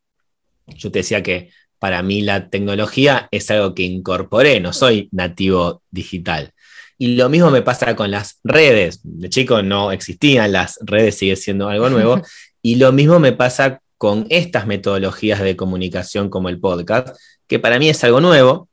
yo 0.66 0.90
te 0.90 0.98
decía 0.98 1.22
que 1.22 1.48
para 1.78 2.02
mí 2.02 2.20
la 2.20 2.50
tecnología 2.50 3.26
es 3.30 3.50
algo 3.50 3.74
que 3.74 3.84
incorporé, 3.84 4.60
no 4.60 4.74
soy 4.74 5.08
nativo 5.12 5.82
digital. 5.90 6.52
Y 6.98 7.16
lo 7.16 7.30
mismo 7.30 7.50
me 7.50 7.62
pasa 7.62 7.96
con 7.96 8.10
las 8.10 8.38
redes. 8.44 9.00
De 9.02 9.30
chico 9.30 9.62
no 9.62 9.92
existían 9.92 10.52
las 10.52 10.78
redes, 10.82 11.16
sigue 11.16 11.36
siendo 11.36 11.70
algo 11.70 11.88
nuevo. 11.88 12.20
y 12.62 12.76
lo 12.76 12.92
mismo 12.92 13.18
me 13.18 13.32
pasa 13.32 13.80
con 13.96 14.26
estas 14.28 14.66
metodologías 14.66 15.40
de 15.40 15.56
comunicación 15.56 16.28
como 16.28 16.50
el 16.50 16.60
podcast, 16.60 17.16
que 17.46 17.58
para 17.58 17.78
mí 17.78 17.88
es 17.88 18.04
algo 18.04 18.20
nuevo 18.20 18.68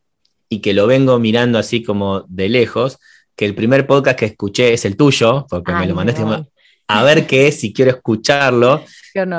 y 0.54 0.60
que 0.60 0.74
lo 0.74 0.86
vengo 0.86 1.18
mirando 1.18 1.58
así 1.58 1.82
como 1.82 2.26
de 2.28 2.50
lejos, 2.50 2.98
que 3.38 3.46
el 3.46 3.56
primer 3.56 3.88
podcast 3.88 4.20
que 4.20 4.26
escuché 4.26 4.74
es 4.74 4.84
el 4.84 4.98
tuyo, 4.98 5.48
porque 5.50 5.72
me 5.72 5.88
lo 5.88 5.96
mandaste 5.96 6.24
a 6.88 7.04
ver 7.04 7.26
qué 7.26 7.48
es, 7.48 7.62
si 7.62 7.72
quiero 7.72 7.92
escucharlo. 7.92 8.84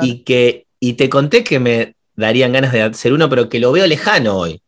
Y 0.01 0.23
que 0.23 0.65
y 0.79 0.93
te 0.93 1.09
conté 1.09 1.43
que 1.43 1.59
me 1.59 1.95
darían 2.15 2.51
ganas 2.51 2.71
de 2.73 2.81
hacer 2.81 3.13
uno, 3.13 3.29
pero 3.29 3.47
que 3.47 3.59
lo 3.59 3.71
veo 3.71 3.85
lejano 3.85 4.37
hoy. 4.37 4.63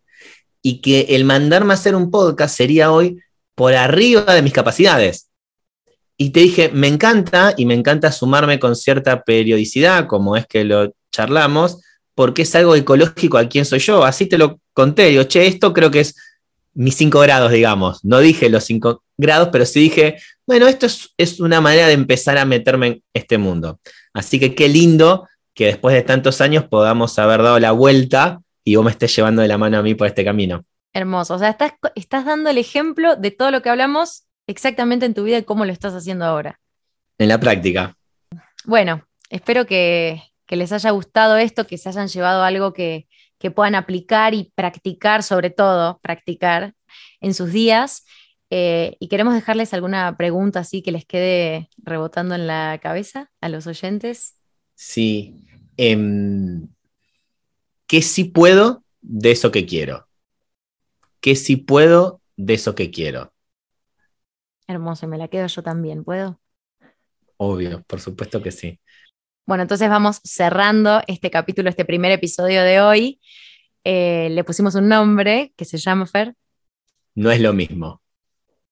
Y 0.61 0.81
que 0.81 1.07
el 1.09 1.25
mandarme 1.25 1.73
a 1.73 1.77
hacer 1.77 1.95
un 1.95 2.11
podcast 2.11 2.55
sería 2.55 2.91
hoy 2.91 3.19
por 3.55 3.73
arriba 3.73 4.35
de 4.35 4.43
mis 4.43 4.53
capacidades. 4.53 5.29
Y 6.15 6.29
te 6.29 6.41
dije, 6.41 6.69
me 6.71 6.87
encanta 6.87 7.55
y 7.57 7.65
me 7.65 7.73
encanta 7.73 8.11
sumarme 8.11 8.59
con 8.59 8.75
cierta 8.75 9.23
periodicidad, 9.23 10.05
como 10.05 10.37
es 10.37 10.45
que 10.45 10.63
lo 10.63 10.93
charlamos, 11.11 11.81
porque 12.13 12.43
es 12.43 12.53
algo 12.53 12.75
ecológico 12.75 13.39
a 13.39 13.49
quién 13.49 13.65
soy 13.65 13.79
yo. 13.79 14.05
Así 14.05 14.27
te 14.27 14.37
lo 14.37 14.59
conté. 14.73 15.07
Digo, 15.07 15.23
che, 15.23 15.47
esto 15.47 15.73
creo 15.73 15.89
que 15.89 16.01
es 16.01 16.15
mis 16.75 16.95
cinco 16.95 17.19
grados, 17.21 17.51
digamos. 17.51 18.05
No 18.05 18.19
dije 18.19 18.49
los 18.49 18.63
cinco 18.63 19.03
grados, 19.17 19.49
pero 19.51 19.65
sí 19.65 19.79
dije, 19.79 20.17
bueno, 20.45 20.67
esto 20.67 20.85
es, 20.85 21.13
es 21.17 21.39
una 21.39 21.61
manera 21.61 21.87
de 21.87 21.93
empezar 21.93 22.37
a 22.37 22.45
meterme 22.45 22.87
en 22.87 23.03
este 23.13 23.37
mundo. 23.39 23.79
Así 24.13 24.39
que 24.39 24.53
qué 24.53 24.69
lindo 24.69 25.27
que 25.55 25.65
después 25.65 25.95
de 25.95 26.03
tantos 26.03 26.41
años 26.41 26.65
podamos 26.65 27.17
haber 27.17 27.41
dado 27.41 27.59
la 27.59 27.71
vuelta 27.71 28.41
y 28.63 28.75
vos 28.75 28.85
me 28.85 28.91
estés 28.91 29.15
llevando 29.15 29.41
de 29.41 29.47
la 29.47 29.57
mano 29.57 29.79
a 29.79 29.81
mí 29.81 29.95
por 29.95 30.05
este 30.05 30.23
camino. 30.23 30.63
Hermoso. 30.93 31.35
O 31.35 31.39
sea, 31.39 31.49
estás, 31.49 31.73
estás 31.95 32.25
dando 32.25 32.49
el 32.49 32.57
ejemplo 32.57 33.15
de 33.15 33.31
todo 33.31 33.51
lo 33.51 33.61
que 33.61 33.69
hablamos 33.69 34.25
exactamente 34.47 35.05
en 35.05 35.13
tu 35.13 35.23
vida 35.23 35.37
y 35.37 35.43
cómo 35.43 35.65
lo 35.65 35.71
estás 35.71 35.93
haciendo 35.93 36.25
ahora. 36.25 36.59
En 37.17 37.29
la 37.29 37.39
práctica. 37.39 37.95
Bueno, 38.65 39.05
espero 39.29 39.65
que, 39.65 40.21
les 40.49 40.71
haya 40.71 40.91
gustado 40.91 41.37
esto, 41.37 41.67
que 41.67 41.77
se 41.77 41.89
hayan 41.89 42.07
llevado 42.07 42.43
algo 42.43 42.73
que, 42.73 43.07
que 43.39 43.51
puedan 43.51 43.75
aplicar 43.75 44.33
y 44.33 44.51
practicar, 44.55 45.23
sobre 45.23 45.49
todo 45.49 45.99
practicar 46.01 46.73
en 47.21 47.33
sus 47.33 47.51
días. 47.51 48.05
Eh, 48.49 48.95
y 48.99 49.07
queremos 49.07 49.33
dejarles 49.33 49.73
alguna 49.73 50.15
pregunta 50.17 50.59
así 50.59 50.81
que 50.81 50.91
les 50.91 51.05
quede 51.05 51.69
rebotando 51.77 52.35
en 52.35 52.47
la 52.47 52.79
cabeza 52.81 53.31
a 53.41 53.49
los 53.49 53.67
oyentes. 53.67 54.35
Sí. 54.75 55.45
Em, 55.77 56.67
¿Qué 57.87 58.01
sí 58.01 58.25
puedo 58.25 58.83
de 59.01 59.31
eso 59.31 59.51
que 59.51 59.65
quiero? 59.65 60.07
¿Qué 61.21 61.35
sí 61.35 61.55
puedo 61.55 62.21
de 62.35 62.55
eso 62.55 62.75
que 62.75 62.91
quiero? 62.91 63.33
Hermoso, 64.67 65.07
me 65.07 65.17
la 65.17 65.27
quedo 65.27 65.47
yo 65.47 65.63
también, 65.63 66.03
¿puedo? 66.03 66.39
Obvio, 67.37 67.83
por 67.83 67.99
supuesto 68.01 68.41
que 68.41 68.51
sí. 68.51 68.79
Bueno, 69.45 69.61
entonces 69.61 69.89
vamos 69.89 70.21
cerrando 70.23 71.03
este 71.05 71.29
capítulo, 71.29 71.69
este 71.69 71.85
primer 71.85 72.11
episodio 72.11 72.63
de 72.63 72.81
hoy. 72.81 73.19
Eh, 73.83 74.29
le 74.31 74.43
pusimos 74.43 74.73
un 74.73 74.89
nombre 74.89 75.53
que 75.55 75.65
se 75.65 75.77
llama 75.77 76.07
Fer. 76.07 76.33
No 77.13 77.29
es 77.29 77.39
lo 77.39 77.53
mismo. 77.53 78.01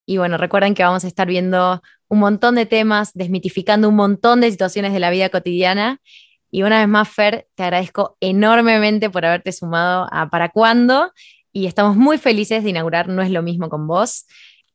Y 0.07 0.17
bueno, 0.17 0.37
recuerden 0.37 0.73
que 0.73 0.81
vamos 0.81 1.03
a 1.03 1.07
estar 1.07 1.27
viendo 1.27 1.79
un 2.07 2.19
montón 2.19 2.55
de 2.55 2.65
temas, 2.65 3.13
desmitificando 3.13 3.87
un 3.87 3.95
montón 3.95 4.41
de 4.41 4.49
situaciones 4.49 4.93
de 4.93 4.99
la 4.99 5.11
vida 5.11 5.29
cotidiana. 5.29 6.01
Y 6.49 6.63
una 6.63 6.79
vez 6.79 6.87
más, 6.87 7.07
Fer, 7.07 7.47
te 7.53 7.61
agradezco 7.61 8.17
enormemente 8.19 9.11
por 9.11 9.25
haberte 9.25 9.51
sumado 9.51 10.07
a 10.11 10.31
Para 10.31 10.49
Cuándo. 10.49 11.11
Y 11.51 11.67
estamos 11.67 11.95
muy 11.95 12.17
felices 12.17 12.63
de 12.63 12.71
inaugurar 12.71 13.09
No 13.09 13.21
es 13.21 13.29
lo 13.29 13.43
mismo 13.43 13.69
con 13.69 13.85
vos. 13.85 14.25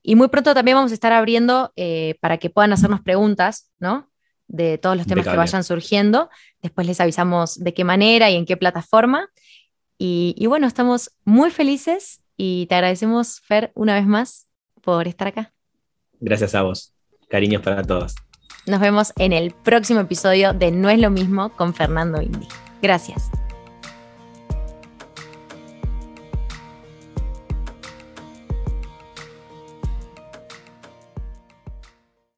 Y 0.01 0.15
muy 0.15 0.29
pronto 0.29 0.55
también 0.55 0.77
vamos 0.77 0.93
a 0.93 0.95
estar 0.95 1.13
abriendo 1.13 1.73
eh, 1.75 2.15
para 2.21 2.39
que 2.39 2.51
puedan 2.51 2.73
hacernos 2.73 3.01
preguntas, 3.01 3.73
¿no? 3.81 4.08
De 4.49 4.79
todos 4.79 4.97
los 4.97 5.07
temas 5.07 5.27
que 5.27 5.37
vayan 5.37 5.63
surgiendo. 5.63 6.31
Después 6.63 6.87
les 6.87 7.01
avisamos 7.01 7.57
de 7.63 7.75
qué 7.75 7.85
manera 7.85 8.31
y 8.31 8.37
en 8.37 8.47
qué 8.47 8.57
plataforma. 8.57 9.29
Y, 9.99 10.35
y 10.37 10.47
bueno, 10.47 10.67
estamos 10.67 11.13
muy 11.25 11.51
felices 11.51 12.23
y 12.37 12.67
te 12.67 12.75
agradecemos, 12.75 13.41
Fer, 13.41 13.73
una 13.75 13.95
vez 13.95 14.07
más 14.07 14.49
por 14.81 15.07
estar 15.07 15.29
acá. 15.29 15.53
Gracias 16.21 16.55
a 16.55 16.63
vos. 16.63 16.95
Cariños 17.29 17.63
para 17.63 17.83
todos. 17.83 18.15
Nos 18.67 18.81
vemos 18.81 19.13
en 19.17 19.33
el 19.33 19.53
próximo 19.53 20.01
episodio 20.01 20.53
de 20.53 20.71
No 20.71 20.91
es 20.91 20.99
lo 20.99 21.11
mismo 21.11 21.51
con 21.51 21.75
Fernando 21.75 22.21
Indy. 22.21 22.47
Gracias. 22.83 23.31